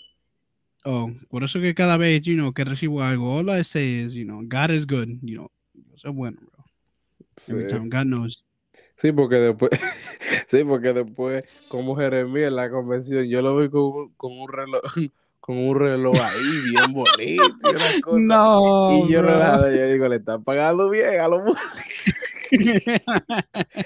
Oh, 0.84 1.10
por 1.28 1.44
eso 1.44 1.60
que 1.60 1.74
cada 1.74 1.96
vez, 1.96 2.22
you 2.22 2.34
know, 2.34 2.52
que 2.52 2.64
recibo 2.64 3.02
algo, 3.02 3.38
all 3.38 3.48
I 3.50 3.64
say 3.64 4.02
is, 4.04 4.14
you 4.14 4.24
know, 4.24 4.40
God 4.42 4.70
is 4.70 4.86
good, 4.86 5.08
you 5.22 5.36
know. 5.36 5.50
Dios 5.74 6.04
es 6.04 6.12
bueno, 6.14 6.38
bro. 6.40 6.64
Every 7.48 7.64
Sí. 7.64 7.68
time, 7.70 7.88
God 7.88 8.04
knows. 8.06 8.44
Sí, 8.96 9.12
porque 9.12 9.36
después, 9.36 9.70
sí, 10.48 10.64
porque 10.64 10.92
después, 10.92 11.44
como 11.68 11.96
Jeremías 11.96 12.48
en 12.48 12.56
la 12.56 12.70
convención, 12.70 13.24
yo 13.28 13.42
lo 13.42 13.56
vi 13.56 13.68
con, 13.70 14.10
con 14.14 14.32
un 14.38 14.48
reloj, 14.48 14.82
con 15.40 15.56
un 15.56 15.78
reloj 15.78 16.16
ahí 16.20 16.70
bien 16.72 16.92
bonito 16.92 17.54
y 17.64 17.70
una 17.70 18.00
cosa. 18.02 18.20
No, 18.20 19.06
y 19.06 19.12
yo 19.12 19.20
bro. 19.22 19.30
relajado, 19.30 19.70
yo 19.72 19.86
digo, 19.88 20.08
le 20.08 20.16
están 20.16 20.42
pagando 20.44 20.90
bien 20.90 21.20
a 21.20 21.28
los 21.28 21.42
músicos. 21.44 22.14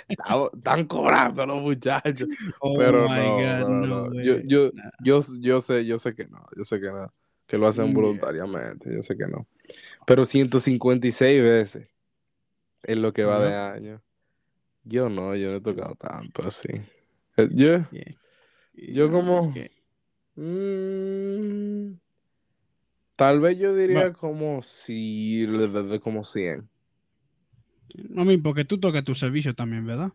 Están, 0.08 0.86
cobrando 0.86 1.46
los 1.46 1.62
muchachos. 1.62 2.28
oh 2.60 2.74
pero 2.76 3.08
no, 3.08 3.08
God, 3.08 3.38
pero 3.38 3.68
no, 3.68 3.86
no. 4.08 4.22
Yo, 4.22 4.36
yo, 4.44 4.70
yo, 5.02 5.20
yo 5.40 5.60
sé, 5.60 5.84
yo 5.84 5.98
sé 5.98 6.14
que 6.14 6.26
no, 6.26 6.44
yo 6.56 6.64
sé 6.64 6.80
que 6.80 6.90
no, 6.90 7.12
que 7.46 7.58
lo 7.58 7.66
hacen 7.66 7.90
voluntariamente, 7.90 8.92
yo 8.94 9.02
sé 9.02 9.16
que 9.16 9.26
no. 9.26 9.46
Pero 10.06 10.24
156 10.24 11.42
veces 11.42 11.88
en 12.82 13.02
lo 13.02 13.12
que 13.12 13.24
va 13.24 13.40
de 13.40 13.54
año. 13.54 14.02
Yo 14.84 15.08
no, 15.08 15.36
yo 15.36 15.50
no 15.50 15.56
he 15.56 15.60
tocado 15.60 15.94
tanto 15.94 16.46
así. 16.46 16.68
Eh, 17.36 17.48
Yo, 17.52 17.78
Yeah. 17.90 18.16
Yo 18.74 19.10
como- 19.10 19.52
es 19.54 19.70
mm, 20.34 21.94
tal 23.16 23.40
vez 23.40 23.58
yo 23.58 23.74
diría 23.74 24.12
como 24.12 24.62
si, 24.62 25.46
como 26.02 26.24
100. 26.24 26.68
I 27.94 28.24
mean, 28.24 28.42
porque 28.42 28.64
tú 28.64 28.78
tocas 28.80 29.04
tu 29.04 29.14
servicio 29.14 29.54
también, 29.54 29.86
¿verdad? 29.86 30.12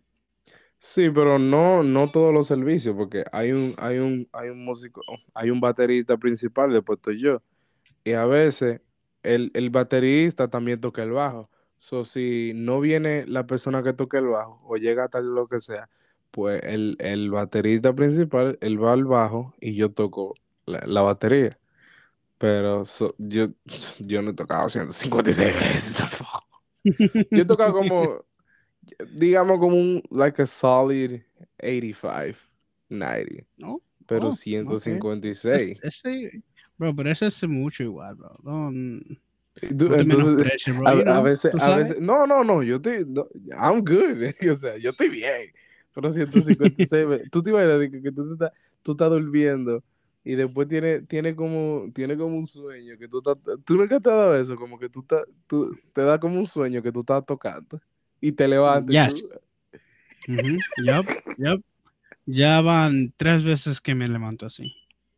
Sí, 0.79 1.09
pero 1.09 1.39
no, 1.39 1.81
no 1.83 2.07
todos 2.11 2.33
los 2.33 2.47
servicios, 2.47 2.95
porque 2.95 3.25
hay 3.31 3.51
un, 3.51 3.73
hay 3.77 3.97
un, 3.97 4.29
hay 4.31 4.49
un 4.49 4.63
músico, 4.63 5.01
hay 5.33 5.49
un 5.49 5.59
baterista 5.59 6.17
principal, 6.17 6.71
después 6.71 6.97
estoy 6.97 7.19
yo. 7.21 7.41
Y 8.03 8.13
a 8.13 8.25
veces 8.25 8.81
el, 9.23 9.51
el 9.55 9.69
baterista 9.71 10.49
también 10.49 10.81
toca 10.81 11.03
el 11.03 11.11
bajo. 11.11 11.51
So, 11.77 12.05
si 12.05 12.53
no 12.55 12.79
viene 12.81 13.25
la 13.27 13.47
persona 13.47 13.83
que 13.83 13.93
toca 13.93 14.19
el 14.19 14.27
bajo 14.27 14.61
o 14.65 14.77
llega 14.77 15.09
tal 15.09 15.25
lo 15.35 15.47
que 15.47 15.59
sea, 15.61 15.89
pues 16.31 16.61
el, 16.63 16.97
el 16.99 17.31
baterista 17.31 17.93
principal, 17.95 18.57
él 18.61 18.83
va 18.83 18.93
al 18.93 19.05
bajo 19.05 19.55
y 19.61 19.75
yo 19.75 19.91
toco 19.93 20.35
la, 20.65 20.81
la 20.87 21.01
batería. 21.01 21.59
Pero 22.39 22.83
yo, 23.19 23.47
yo 23.99 24.21
no 24.23 24.31
he 24.31 24.35
tocado 24.35 24.69
156 24.69 25.55
veces 25.55 25.95
tampoco. 25.97 26.46
Yo 27.31 27.41
he 27.41 27.45
tocado 27.45 27.73
como, 27.73 28.25
digamos, 29.15 29.59
como 29.59 29.75
un, 29.75 30.03
like 30.09 30.41
a 30.41 30.45
solid 30.45 31.21
85, 31.61 32.37
90, 32.89 33.43
No, 33.57 33.81
pero 34.05 34.27
Oh, 34.27 34.29
ok. 34.29 34.35
156. 34.37 35.79
Es- 35.81 36.05
ese, 36.05 36.43
bro, 36.77 36.95
pero 36.95 37.11
ese 37.11 37.27
es 37.27 37.47
mucho 37.47 37.83
igual, 37.83 38.15
bro. 38.15 38.37
No, 38.43 38.71
tú- 39.77 39.93
entonces, 39.93 40.35
bro. 40.35 40.43
a, 40.85 40.93
you 40.95 41.03
a 41.07 41.21
veces, 41.21 41.53
a 41.61 41.75
veces, 41.75 41.99
no, 41.99 42.25
no, 42.27 42.43
no, 42.43 42.63
yo 42.63 42.75
estoy, 42.77 43.05
no, 43.07 43.27
I'm 43.51 43.83
good, 43.83 44.33
o 44.51 44.55
sea, 44.55 44.77
yo 44.77 44.91
estoy 44.91 45.09
bien, 45.09 45.51
pero 45.93 46.11
156, 46.11 47.07
ve- 47.07 47.23
tú 47.31 47.41
te 47.43 47.49
imaginas 47.49 47.79
que, 47.89 48.01
que 48.01 48.11
tú, 48.11 48.27
te 48.27 48.33
estás, 48.33 48.51
tú 48.83 48.91
estás 48.91 49.09
durmiendo 49.09 49.83
y 50.29 50.35
después 50.35 50.67
tiene, 50.67 51.01
tiene 51.03 51.35
como, 51.35 51.89
tiene 51.93 52.17
como 52.17 52.37
un 52.37 52.45
sueño, 52.45 52.97
que 52.97 53.07
tú 53.07 53.19
estás, 53.19 53.37
tú 53.63 53.75
nunca 53.75 53.99
te 53.99 54.09
has 54.09 54.15
dado 54.17 54.35
eso, 54.39 54.55
como 54.57 54.77
que 54.77 54.89
tú, 54.89 54.99
estás, 54.99 55.23
tú 55.47 55.73
te 55.93 56.01
da 56.01 56.19
como 56.19 56.37
un 56.37 56.45
sueño 56.45 56.81
que 56.83 56.91
tú 56.91 56.99
estás 56.99 57.25
tocando 57.25 57.79
y 58.19 58.33
te 58.33 58.47
levantas 58.47 59.13
Yes. 59.13 59.23
tú- 59.29 60.33
Ujú, 60.33 60.57
yup, 60.85 61.07
yup. 61.37 61.63
Ya 62.25 62.59
van 62.59 63.13
tres 63.15 63.45
veces 63.45 63.79
que 63.79 63.95
me 63.95 64.05
levanto 64.07 64.45
así. 64.45 64.75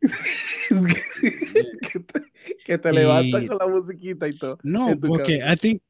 que 1.20 2.00
te, 2.00 2.22
que 2.64 2.78
te 2.78 2.92
levantas 2.92 3.42
Y- 3.42 3.46
con 3.48 3.58
la 3.58 3.66
musiquita 3.66 4.28
y 4.28 4.38
todo. 4.38 4.58
No, 4.62 4.96
porque 5.00 5.38
cabeza. 5.40 5.52
I 5.52 5.56
think, 5.56 5.82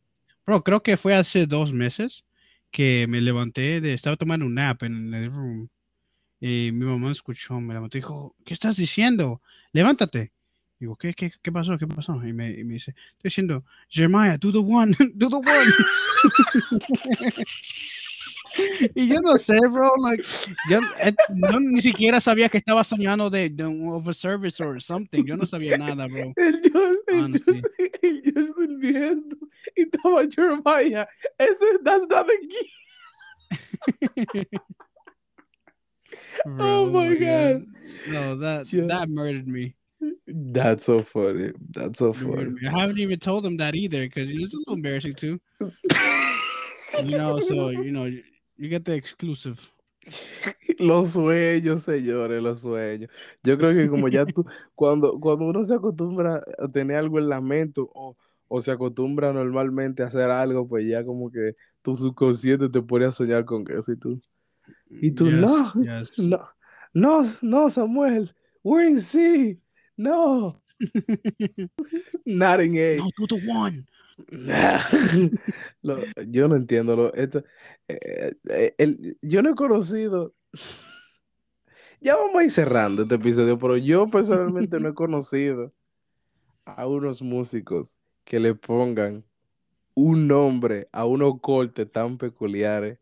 bro, 0.46 0.62
creo 0.64 0.82
que 0.82 0.96
fue 0.96 1.14
hace 1.14 1.46
dos 1.46 1.72
meses 1.72 2.24
que 2.70 3.06
me 3.08 3.20
levanté 3.20 3.80
de, 3.82 3.92
estaba 3.92 4.16
tomando 4.16 4.46
un 4.46 4.54
nap 4.54 4.82
en 4.82 5.12
el 5.12 5.30
room. 5.30 5.68
Y 6.40 6.70
mi 6.72 6.86
mamá 6.86 7.10
escuchó, 7.10 7.60
me 7.60 7.74
levantó 7.74 7.98
y 7.98 8.00
dijo, 8.00 8.34
¿qué 8.44 8.54
estás 8.54 8.76
diciendo? 8.76 9.42
Levántate. 9.72 10.32
Digo, 10.78 10.96
¿qué, 10.96 11.12
qué, 11.12 11.30
qué 11.42 11.52
pasó? 11.52 11.76
¿Qué 11.76 11.86
pasó? 11.86 12.14
Y 12.26 12.32
me, 12.32 12.50
y 12.52 12.64
me 12.64 12.74
dice, 12.74 12.92
estoy 12.92 13.28
diciendo, 13.28 13.64
Jeremiah, 13.90 14.38
do 14.38 14.50
the 14.50 14.58
one, 14.58 14.96
do 15.14 15.28
the 15.28 15.36
one. 15.36 15.72
y 18.94 19.06
yo 19.06 19.20
no 19.20 19.36
sé, 19.36 19.58
bro, 19.68 19.92
like, 20.02 20.24
yo 20.70 20.80
eh, 21.02 21.14
no, 21.34 21.60
ni 21.60 21.82
siquiera 21.82 22.18
sabía 22.18 22.48
que 22.48 22.56
estaba 22.56 22.82
soñando 22.82 23.28
de, 23.28 23.50
de 23.50 23.66
un 23.66 23.90
of 23.92 24.08
a 24.08 24.14
service 24.14 24.62
or 24.62 24.80
something. 24.80 25.22
Yo 25.24 25.36
no 25.36 25.44
sabía 25.44 25.76
nada, 25.76 26.06
bro. 26.06 26.32
El 26.36 26.62
Dios 26.62 28.56
durmiendo 28.56 29.36
y 29.76 29.82
estaba 29.82 30.26
Jeremiah. 30.30 31.06
Ese, 31.38 31.78
that's 31.84 32.06
not 32.08 32.26
the 32.26 32.38
key. 34.32 34.46
Oh 36.46 36.90
my 36.90 37.14
God. 37.14 37.66
No, 38.06 38.36
that 38.36 38.72
Yeah. 38.72 38.86
that 38.86 39.08
murdered 39.08 39.46
me. 39.46 39.76
That's 40.26 40.84
so 40.84 41.02
funny. 41.02 41.52
That's 41.74 41.98
so 41.98 42.12
funny. 42.12 42.54
I 42.66 42.70
haven't 42.80 42.98
even 42.98 43.18
told 43.18 43.44
him 43.44 43.56
that 43.58 43.74
either 43.74 44.02
because 44.02 44.28
it's 44.30 44.54
a 44.54 44.58
little 44.58 44.74
embarrassing 44.74 45.14
too. 45.14 45.40
You 47.04 47.16
know, 47.16 47.38
so 47.38 47.70
you 47.70 47.92
know, 47.92 48.04
you, 48.04 48.22
you 48.56 48.68
get 48.68 48.84
the 48.84 48.94
exclusive. 48.94 49.58
Los 50.78 51.12
sueños, 51.12 51.82
señores, 51.82 52.42
los 52.42 52.60
sueños. 52.60 53.10
Yo 53.42 53.58
creo 53.58 53.74
que 53.74 53.88
como 53.88 54.08
ya 54.08 54.24
tú, 54.24 54.44
cuando, 54.74 55.20
cuando 55.20 55.44
uno 55.46 55.62
se 55.62 55.74
acostumbra 55.74 56.42
a 56.58 56.68
tener 56.68 56.96
algo 56.96 57.18
en 57.18 57.28
la 57.28 57.40
mente 57.40 57.80
o, 57.82 58.16
o 58.48 58.60
se 58.60 58.70
acostumbra 58.70 59.32
normalmente 59.32 60.02
a 60.02 60.06
hacer 60.06 60.30
algo, 60.30 60.66
pues 60.66 60.86
ya 60.86 61.04
como 61.04 61.30
que 61.30 61.54
tu 61.82 61.94
subconsciente 61.94 62.68
te 62.70 62.82
pone 62.82 63.04
a 63.04 63.12
soñar 63.12 63.44
con 63.44 63.64
eso 63.70 63.92
y 63.92 63.96
tú. 63.96 64.20
Y 64.90 65.12
tú, 65.12 65.26
yes, 65.26 65.40
no, 65.40 65.72
yes. 65.82 66.18
no, 66.18 66.40
no, 66.92 67.22
no, 67.42 67.70
Samuel, 67.70 68.34
we're 68.62 68.88
in 68.88 69.00
C. 69.00 69.58
No, 69.96 70.60
not 72.24 72.60
in 72.60 72.76
A. 72.76 72.96
No, 72.96 73.10
do 73.16 73.26
the 73.26 73.48
one. 73.48 73.86
Lo- 75.82 76.02
yo 76.26 76.48
no 76.48 76.56
entiendo. 76.56 76.96
Lo, 76.96 77.14
esto, 77.14 77.44
eh, 77.88 78.32
eh, 78.48 78.74
el- 78.78 79.16
yo 79.22 79.42
no 79.42 79.50
he 79.50 79.54
conocido. 79.54 80.34
Ya 82.00 82.16
vamos 82.16 82.36
a 82.36 82.44
ir 82.44 82.50
cerrando 82.50 83.02
este 83.02 83.14
episodio, 83.16 83.58
pero 83.58 83.76
yo 83.76 84.08
personalmente 84.08 84.80
no 84.80 84.88
he 84.88 84.94
conocido 84.94 85.72
a 86.64 86.86
unos 86.86 87.20
músicos 87.22 87.98
que 88.24 88.40
le 88.40 88.54
pongan 88.54 89.24
un 89.94 90.26
nombre 90.26 90.88
a 90.92 91.04
unos 91.04 91.40
cortes 91.40 91.90
tan 91.90 92.16
peculiares 92.16 92.98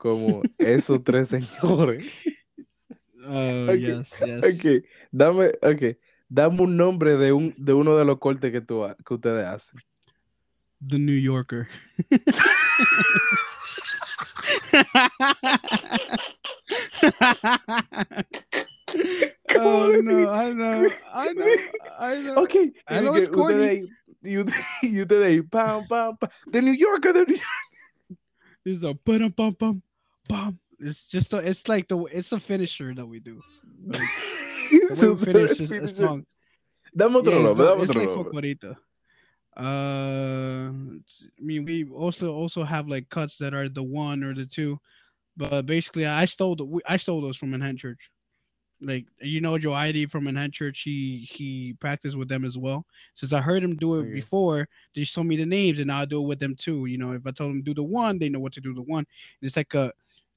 como 0.00 0.40
esos 0.58 1.04
tres 1.04 1.28
señores. 1.28 2.04
Oh 3.26 3.66
Ok, 3.68 3.74
yes, 3.76 4.18
yes. 4.24 4.38
Ok, 4.42 4.82
dame, 5.12 5.48
ok, 5.60 5.96
dame 6.28 6.62
un 6.62 6.74
nombre 6.76 7.16
de, 7.18 7.32
un, 7.32 7.54
de 7.58 7.74
uno 7.74 7.96
de 7.98 8.06
los 8.06 8.18
cortes 8.18 8.50
que, 8.50 8.62
tú, 8.62 8.82
que 9.06 9.14
ustedes 9.14 9.44
hacen. 9.44 9.78
The 10.88 10.98
New 10.98 11.20
Yorker. 11.20 11.68
Oh, 19.62 20.00
no, 20.02 20.32
I 20.32 20.52
know, 20.52 20.88
I 21.12 21.32
know, 21.32 21.56
I 21.98 22.22
know. 22.22 22.42
Ok, 22.44 22.54
y 22.54 22.72
I 22.88 23.00
know 23.00 23.16
it's 23.16 23.28
corny. 23.28 23.54
ustedes 23.54 23.68
ahí, 23.68 23.88
y 24.22 24.36
ustedes- 24.38 24.64
y 24.82 25.00
ustedes 25.02 25.26
ahí, 25.26 25.42
pam, 25.42 25.86
pam, 25.88 26.16
pam, 26.16 26.30
de 26.46 26.62
New 26.62 26.74
York, 26.74 27.02
de 27.04 27.12
New 27.12 27.26
York. 27.36 28.18
It's 28.64 28.82
a 28.84 28.92
bum 29.04 29.32
bum 29.36 29.56
bum 29.58 29.82
bum. 30.30 30.58
It's 30.78 31.04
just 31.04 31.32
a, 31.34 31.38
it's 31.38 31.68
like 31.68 31.88
the 31.88 31.98
it's 32.04 32.32
a 32.32 32.40
finisher 32.40 32.94
that 32.94 33.06
we 33.06 33.20
do. 33.20 33.40
Like, 33.86 34.00
way 34.90 35.08
we 35.08 35.24
finish 35.24 35.60
is 35.60 35.72
a 35.72 35.88
song. 35.88 36.24
Dame 36.96 37.16
otro 37.16 37.32
Yeah, 37.32 37.42
nombre, 37.42 37.66
dame 37.66 37.80
otro 37.80 38.00
like 38.00 38.08
nombre. 38.08 38.32
Focorito. 38.32 38.76
Uh, 39.56 40.70
I 40.72 41.42
mean, 41.42 41.64
we 41.64 41.84
also 41.90 42.32
also 42.32 42.64
have 42.64 42.88
like 42.88 43.08
cuts 43.10 43.36
that 43.38 43.52
are 43.52 43.68
the 43.68 43.82
one 43.82 44.22
or 44.22 44.34
the 44.34 44.46
two, 44.46 44.80
but 45.36 45.66
basically, 45.66 46.06
I 46.06 46.24
stole 46.24 46.56
the 46.56 46.80
I 46.88 46.96
stole 46.96 47.20
those 47.20 47.36
from 47.36 47.50
Manhattan 47.50 47.76
Church. 47.76 48.10
Like 48.80 49.06
you 49.20 49.42
know, 49.42 49.58
Joe 49.58 49.74
ID 49.74 50.06
from 50.06 50.24
Manhattan 50.24 50.52
Church, 50.52 50.80
he 50.82 51.28
he 51.30 51.74
practiced 51.80 52.16
with 52.16 52.28
them 52.28 52.44
as 52.46 52.56
well. 52.56 52.86
Since 53.14 53.34
I 53.34 53.40
heard 53.42 53.62
him 53.62 53.76
do 53.76 53.96
it 53.96 54.04
Okay. 54.04 54.12
before, 54.14 54.68
they 54.94 55.02
just 55.02 55.14
told 55.14 55.26
me 55.26 55.36
the 55.36 55.44
names, 55.44 55.78
and 55.78 55.88
now 55.88 56.00
I 56.00 56.04
do 56.06 56.22
it 56.22 56.26
with 56.26 56.38
them 56.38 56.56
too. 56.56 56.86
You 56.86 56.96
know, 56.96 57.12
if 57.12 57.26
I 57.26 57.32
told 57.32 57.50
them 57.50 57.58
to 57.58 57.64
do 57.64 57.74
the 57.74 57.82
one, 57.82 58.18
they 58.18 58.30
know 58.30 58.40
what 58.40 58.54
to 58.54 58.60
do 58.62 58.72
the 58.72 58.80
one. 58.82 59.06
It's 59.42 59.56
like 59.56 59.74
a, 59.74 59.92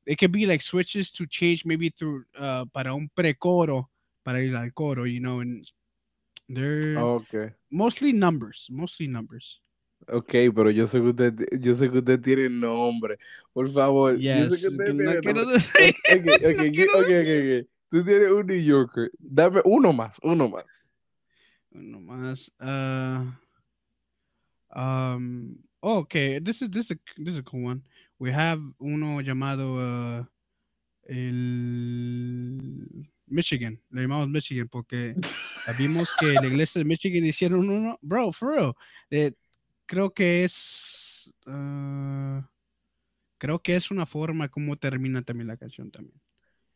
it 0.05 0.17
could 0.17 0.31
be 0.31 0.45
like 0.45 0.61
switches 0.61 1.11
to 1.11 1.25
change 1.25 1.65
maybe 1.65 1.89
through 1.89 2.23
uh 2.39 2.65
para 2.73 2.93
un 2.93 3.09
precoro, 3.15 3.89
para 4.23 4.41
ir 4.43 4.55
al 4.55 4.71
coro, 4.71 5.05
you 5.05 5.19
know, 5.19 5.39
and 5.39 5.65
they're 6.49 6.97
Ok, 6.99 7.53
mostly 7.71 8.11
numbers, 8.13 8.67
mostly 8.69 9.07
numbers. 9.07 9.59
ok, 10.07 10.51
pero 10.53 10.69
yo 10.69 10.85
sé 10.85 10.99
que 10.99 11.09
usted, 11.09 11.33
yo 11.61 11.73
sé 11.73 11.89
que 11.89 11.99
usted 11.99 12.19
tiene 12.21 12.49
nombre. 12.49 13.17
Por 13.53 13.71
favor, 13.71 14.17
Yes, 14.17 14.49
yo 14.49 14.55
sé 14.55 14.61
que 14.61 14.67
usted 14.67 14.93
no 14.93 15.21
quiero 15.21 15.45
decir- 15.45 15.95
Ok, 16.09 16.17
ok, 16.17 16.25
no 16.25 16.33
ok, 16.35 16.59
ok, 16.99 17.09
ok, 17.21 17.63
ok. 17.63 17.69
Tú 17.89 18.03
tienes 18.03 18.31
un 18.31 18.47
New 18.47 18.59
Yorker. 18.59 19.11
Dame 19.19 19.61
uno 19.65 19.93
más, 19.93 20.17
uno 20.23 20.49
más. 20.49 20.65
Uno 21.71 21.99
más. 22.01 22.51
Uh, 22.59 23.31
um. 24.75 25.55
oh, 25.81 25.99
okay. 25.99 26.39
This 26.39 26.61
is 26.61 26.69
this 26.69 26.85
is 26.85 26.91
a, 26.91 26.95
this 27.23 27.33
is 27.33 27.37
a 27.37 27.43
cool 27.43 27.63
one. 27.63 27.83
We 28.19 28.31
have 28.33 28.61
uno 28.79 29.21
llamado 29.21 29.75
uh, 30.21 30.25
el 31.03 33.09
Michigan. 33.27 33.79
Le 33.89 34.01
llamamos 34.03 34.29
Michigan 34.29 34.67
porque 34.69 35.15
vimos 35.77 36.11
que 36.19 36.27
la 36.33 36.45
iglesia 36.47 36.79
de 36.79 36.85
Michigan 36.85 37.25
hicieron 37.25 37.69
uno. 37.69 37.97
Bro, 38.01 38.31
for 38.33 38.55
real. 38.55 38.73
Eh, 39.09 39.33
creo 39.85 40.13
que 40.13 40.43
es. 40.43 41.31
uh, 41.47 42.41
creo 43.37 43.61
que 43.61 43.75
es 43.75 43.91
una 43.91 44.05
forma 44.05 44.47
como 44.47 44.77
termina 44.77 45.21
también 45.21 45.47
la 45.47 45.57
canción 45.57 45.91
también. 45.91 46.19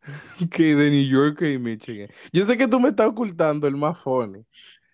Que 0.51 0.75
de 0.75 0.89
New 0.91 1.07
York 1.07 1.41
y 1.43 1.57
Michigan. 1.57 2.09
Yo 2.31 2.43
sé 2.43 2.57
que 2.57 2.67
tú 2.67 2.79
me 2.79 2.89
estás 2.89 3.07
ocultando 3.07 3.67
el 3.67 3.75
más 3.75 3.99
funny. 3.99 4.45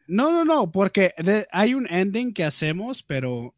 No, 0.05 0.31
no, 0.31 0.43
no, 0.43 0.71
porque 0.71 1.13
de- 1.17 1.47
hay 1.51 1.73
un 1.73 1.87
ending 1.87 2.33
que 2.33 2.43
hacemos, 2.43 3.01
pero 3.03 3.55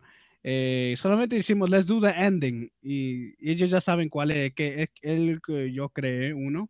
eh, 0.48 0.94
solamente 0.98 1.36
decimos 1.36 1.72
let's 1.72 1.88
do 1.88 2.00
the 2.00 2.10
ending 2.16 2.70
y, 2.80 3.34
y 3.40 3.52
ellos 3.52 3.68
ya 3.72 3.82
saben 3.82 4.10
cuál 4.10 4.30
es, 4.30 4.54
que 4.54 4.84
es 4.84 4.90
el 5.02 5.42
que 5.42 5.74
yo 5.74 5.90
creé 5.90 6.34
uno, 6.36 6.70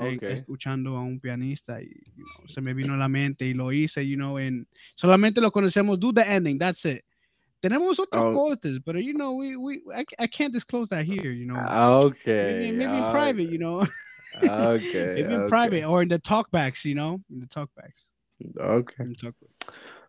en- 0.00 0.16
Ok. 0.16 0.22
escuchando 0.24 0.96
a 0.96 1.02
un 1.02 1.20
pianista 1.20 1.80
y 1.80 1.90
you 2.16 2.24
know, 2.24 2.48
se 2.48 2.60
me 2.60 2.74
vino 2.74 2.94
a 2.94 2.96
la 2.96 3.08
mente 3.08 3.44
y 3.46 3.54
lo 3.54 3.70
hice, 3.72 4.04
you 4.04 4.16
know, 4.16 4.36
en 4.40 4.66
solamente 4.96 5.40
lo 5.40 5.52
conocemos 5.52 6.00
do 6.00 6.12
the 6.12 6.22
ending, 6.22 6.58
that's 6.58 6.84
it. 6.84 7.04
Tenemos 7.60 8.00
otros 8.00 8.22
Oh. 8.24 8.32
cortes, 8.34 8.80
pero 8.84 8.98
you 8.98 9.12
know, 9.12 9.32
we, 9.36 9.56
we 9.56 9.80
I, 9.94 10.04
I 10.18 10.26
can't 10.28 10.52
disclose 10.52 10.88
that 10.88 11.04
here, 11.04 11.32
you 11.32 11.44
know. 11.46 11.56
Ah, 11.56 12.00
Ok. 12.00 12.26
maybe 12.26 12.72
maybe 12.72 12.98
in 12.98 13.04
ah, 13.04 13.12
private, 13.12 13.48
you 13.48 13.58
know, 13.58 13.80
ah, 14.34 14.72
Ok. 14.74 14.82
maybe 15.14 15.34
in 15.34 15.48
private 15.48 15.84
or 15.84 16.02
in 16.02 16.08
the 16.08 16.18
talkbacks, 16.18 16.84
you 16.84 16.94
know, 16.96 17.20
in 17.30 17.38
the 17.40 17.46
talkbacks. 17.46 18.06
ok. 18.58 18.92
in 19.04 19.10
the 19.10 19.14
talkback. 19.14 19.50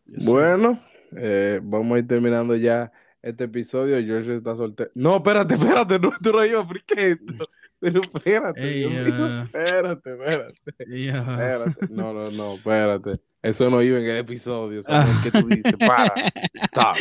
Yes, 0.07 0.25
sir. 0.25 0.79
Eh, 1.15 1.59
vamos 1.63 1.95
a 1.95 1.99
ir 1.99 2.07
terminando 2.07 2.55
ya 2.55 2.91
este 3.21 3.45
episodio. 3.45 3.99
George 4.01 4.37
está 4.37 4.55
soltero. 4.55 4.91
No, 4.95 5.17
espérate, 5.17 5.53
espérate, 5.55 5.99
no, 5.99 6.13
tú 6.21 6.31
no 6.31 6.45
ibas 6.45 6.65
a 6.67 6.73
esto. 7.01 7.49
Pero 7.79 8.01
espérate, 8.01 8.61
Ey, 8.61 8.79
Dios 8.79 8.91
mío, 8.91 9.25
ah. 9.25 9.43
espérate, 9.45 10.11
espérate, 10.11 10.53
espérate. 10.77 11.87
No, 11.89 12.13
no, 12.13 12.29
no, 12.29 12.53
espérate. 12.55 13.19
Eso 13.41 13.69
no 13.69 13.81
iba 13.81 13.97
en 13.99 14.05
el 14.05 14.17
episodio, 14.17 14.83
¿sabes? 14.83 15.15
¿Qué 15.23 15.31
tú 15.31 15.47
dices? 15.47 15.73
Para, 15.79 16.13
stop. 16.55 16.97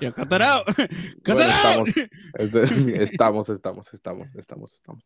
Yo, 0.00 0.12
cut 0.14 0.28
that 0.28 0.42
out. 0.42 0.66
Cut 1.22 1.34
Bueno, 1.34 1.50
that 1.50 1.76
out. 1.78 1.88
Este- 2.38 3.02
estamos, 3.04 3.48
estamos, 3.48 3.94
estamos, 3.94 4.34
estamos, 4.34 4.74
estamos. 4.74 5.04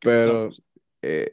Pero, 0.00 0.50
eh, 1.00 1.32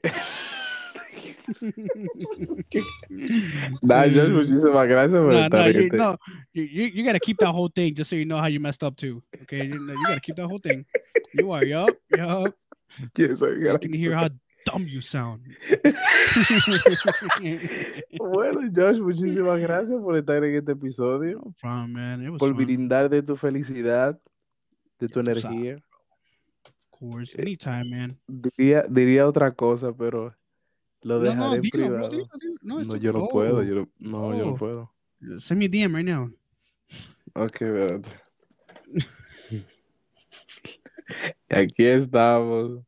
Nah, 3.82 4.08
George, 4.08 4.32
muchísimas 4.32 4.88
gracias 4.88 5.20
por 5.20 5.34
no, 5.34 5.40
estar 5.40 5.60
no, 5.60 5.80
en 5.80 5.82
you, 5.82 5.98
no, 5.98 6.18
you, 6.54 6.64
you, 6.64 6.86
you 6.88 7.04
gotta 7.04 7.20
keep 7.20 7.38
that 7.38 7.54
whole 7.54 7.70
thing 7.70 7.94
just 7.96 8.10
so 8.10 8.16
you 8.16 8.26
know 8.26 8.38
how 8.38 8.48
you 8.48 8.60
messed 8.60 8.84
up 8.84 8.96
too. 8.96 9.22
Okay, 9.44 9.66
you, 9.66 9.76
you 9.76 10.06
gotta 10.06 10.22
keep 10.22 10.36
that 10.36 10.48
whole 10.48 10.60
thing. 10.60 10.86
You 11.34 11.52
are, 11.52 11.66
yup, 11.66 11.90
yup. 12.16 12.54
Yes, 13.18 13.42
I 13.42 13.48
You 13.48 13.64
got 13.64 13.82
can 13.82 13.94
hear 13.94 14.16
how 14.16 14.30
dumb 14.66 14.88
you 14.88 15.02
sound. 15.02 15.42
Bueno, 18.20 18.62
Josh, 18.74 19.00
muchísimas 19.00 19.60
gracias 19.60 20.00
por 20.00 20.18
estar 20.18 20.44
en 20.44 20.56
este 20.56 20.72
episodio, 20.72 21.42
no 21.44 21.54
problem, 21.60 21.94
man. 21.94 22.24
It 22.24 22.30
was 22.30 22.40
por 22.40 22.50
fun, 22.50 22.58
brindar 22.58 23.10
de 23.10 23.22
tu 23.22 23.36
felicidad, 23.36 24.20
de 25.00 25.08
tu 25.08 25.20
energía. 25.20 25.76
of 26.66 26.72
course. 26.92 27.36
Anytime, 27.38 27.90
man. 27.90 28.18
Diría, 28.28 28.84
diría 28.90 29.28
otra 29.28 29.52
cosa, 29.54 29.92
pero 29.94 30.34
lo 31.04 31.16
No, 31.20 31.24
dejaré 31.24 31.38
no, 31.50 31.56
en 31.56 31.62
dilo, 31.62 31.78
bro, 31.78 31.88
privado. 31.88 32.10
dilo, 32.10 32.30
dilo. 32.40 32.56
No, 32.62 32.84
No, 32.84 32.96
yo 32.96 33.14
no 33.14 33.28
puedo, 33.28 33.58
Oh, 33.58 33.64
yo 33.64 33.76
no, 33.76 33.90
no, 34.00 34.38
yo 34.38 34.46
no 34.46 34.52
Oh. 34.54 34.56
puedo. 34.58 34.94
Send 35.40 35.60
me 35.60 35.66
a 35.66 35.70
DM 35.70 35.96
right 35.96 36.06
now. 36.08 36.32
Ok, 37.36 37.62
espérate. 37.62 38.10
Aquí 41.50 41.86
estamos. 41.86 42.82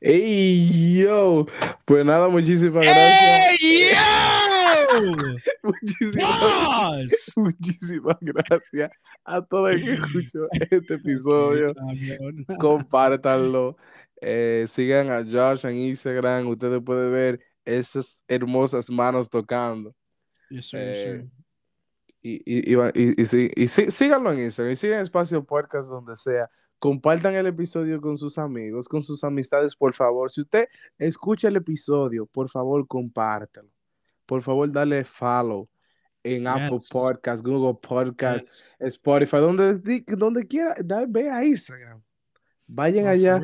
¡Ey, 0.00 0.98
yo! 1.02 1.46
Pues 1.84 2.04
nada, 2.04 2.28
muchísimas 2.28 2.84
gracias. 2.84 3.46
Hey, 3.60 3.90
yo! 3.92 5.36
Muchísimas, 5.82 7.06
muchísimas 7.36 8.16
gracias 8.20 8.90
a 9.24 9.42
todo 9.42 9.68
el 9.68 9.84
que 9.84 9.92
escuchó 9.94 10.46
este 10.70 10.94
episodio. 10.94 11.74
Compártanlo. 12.58 13.76
eh, 14.20 14.64
sigan 14.68 15.10
a 15.10 15.24
Josh 15.24 15.66
en 15.66 15.76
Instagram. 15.76 16.48
Ustedes 16.48 16.80
pueden 16.84 17.12
ver 17.12 17.40
esas 17.64 18.16
hermosas 18.28 18.88
manos 18.90 19.28
tocando. 19.30 19.94
Yes, 20.50 20.66
sir, 20.68 20.78
Eh, 20.80 21.24
yes. 22.22 23.32
Y, 23.56 23.66
sí- 23.68 23.90
síganlo 23.90 24.32
en 24.32 24.40
Instagram 24.40 24.72
y 24.72 24.76
sigan 24.76 25.00
Espacio 25.00 25.44
Podcast 25.44 25.88
donde 25.90 26.14
sea. 26.16 26.48
Compartan 26.78 27.34
el 27.36 27.46
episodio 27.46 28.00
con 28.00 28.16
sus 28.16 28.38
amigos, 28.38 28.88
con 28.88 29.02
sus 29.02 29.22
amistades, 29.22 29.74
por 29.76 29.92
favor. 29.94 30.30
Si 30.32 30.40
usted 30.40 30.66
escucha 30.98 31.46
el 31.48 31.56
episodio, 31.56 32.26
por 32.26 32.48
favor, 32.48 32.86
compártelo. 32.88 33.68
Por 34.32 34.40
favor, 34.40 34.72
dale 34.72 35.04
follow 35.04 35.68
en 36.24 36.46
Apple. 36.46 36.80
Podcast, 36.90 37.44
Google 37.44 37.78
Podcast, 37.86 38.42
Yes. 38.80 38.94
Spotify, 38.94 39.36
donde, 39.36 39.74
donde 40.16 40.46
quiera. 40.46 40.74
da- 40.82 41.04
ve 41.06 41.28
a 41.28 41.44
Instagram. 41.44 42.00
Vayan 42.66 43.04
Bro, 43.04 43.04
for 43.04 43.10
allá 43.12 43.40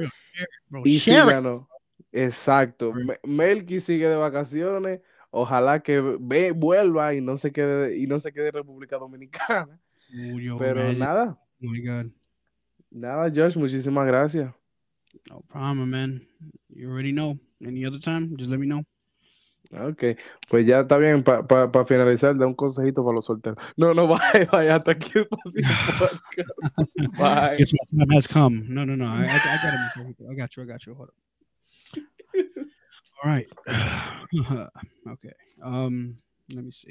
bro. 0.70 0.82
y 0.86 0.98
síganos. 0.98 1.66
Exacto. 2.10 2.94
Melky 3.22 3.80
sigue 3.80 4.08
de 4.08 4.16
vacaciones. 4.16 5.00
Ojalá 5.30 5.80
que 5.82 6.00
ve, 6.18 6.52
vuelva 6.52 7.12
y 7.12 7.20
no 7.20 7.36
se 7.36 7.52
quede 7.52 7.98
y 7.98 8.06
no 8.06 8.18
se 8.18 8.32
quede 8.32 8.46
en 8.48 8.54
República 8.54 8.96
Dominicana. 8.96 9.78
Pero 10.58 10.84
man. 10.84 10.98
nada, 10.98 11.38
Oh 11.62 11.66
my 11.70 11.82
God. 11.82 12.06
nada, 12.90 13.30
Josh, 13.34 13.56
muchísimas 13.58 14.06
gracias. 14.06 14.54
No 15.28 15.40
problem, 15.42 15.90
man. 15.90 16.26
You 16.70 16.88
already 16.88 17.12
know. 17.12 17.38
Any 17.60 17.84
other 17.84 18.00
time, 18.00 18.34
just 18.38 18.50
let 18.50 18.56
me 18.58 18.66
know. 18.66 18.82
Ok, 19.70 20.02
pues 20.48 20.66
ya 20.66 20.80
está 20.80 20.96
bien. 20.96 21.22
Para 21.22 21.84
finalizar, 21.84 22.36
da 22.36 22.46
un 22.46 22.54
consejito 22.54 23.04
para 23.04 23.16
los 23.16 23.26
solteros. 23.26 23.58
No, 23.76 23.92
no, 23.92 24.06
vaya, 24.08 24.48
vaya, 24.50 24.76
hasta 24.76 24.92
aquí 24.92 25.10
el. 25.14 25.28
Bye. 27.18 27.56
Guess 27.58 27.72
my 27.74 27.98
time 27.98 28.16
has 28.16 28.26
come. 28.26 28.64
No, 28.68 28.86
no, 28.86 28.96
no. 28.96 29.04
I, 29.04 29.24
I, 29.24 29.36
I 29.36 29.58
got 29.62 29.74
it. 29.74 30.16
I 30.30 30.34
got 30.34 30.56
you. 30.56 30.62
I 30.62 30.66
got 30.66 30.86
you. 30.86 30.94
Hold 30.94 31.08
up. 31.08 31.14
All 33.22 33.30
right. 33.30 33.46
okay. 35.08 35.32
Um, 35.62 36.16
let 36.54 36.64
me 36.64 36.70
see. 36.70 36.90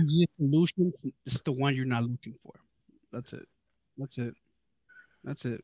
Easiest 0.00 0.36
solution 0.36 0.92
is 1.24 1.40
the 1.42 1.52
one 1.52 1.74
you're 1.74 1.84
not 1.84 2.04
looking 2.04 2.34
for. 2.42 2.54
That's 3.12 3.32
it. 3.32 3.48
That's 3.98 4.18
it. 4.18 4.34
That's 5.26 5.44
it. 5.44 5.60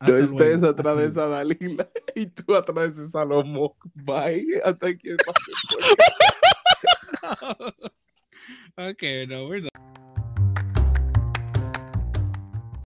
No 0.00 0.14
Hasta 0.14 0.18
estés 0.18 0.60
luego. 0.60 0.66
atrás 0.68 0.96
de 0.98 1.06
esa 1.06 1.26
Dalila 1.26 1.90
y 2.14 2.26
tú 2.26 2.54
atrás 2.54 2.96
de 2.96 3.02
ese 3.02 3.10
Salomón. 3.10 3.72
Bye. 3.94 4.60
Hasta 4.64 4.88
Espacio 4.90 5.54
Podcast. 7.20 7.76
okay, 8.78 9.26
no, 9.26 9.48
we're 9.48 9.62
done. 9.62 10.05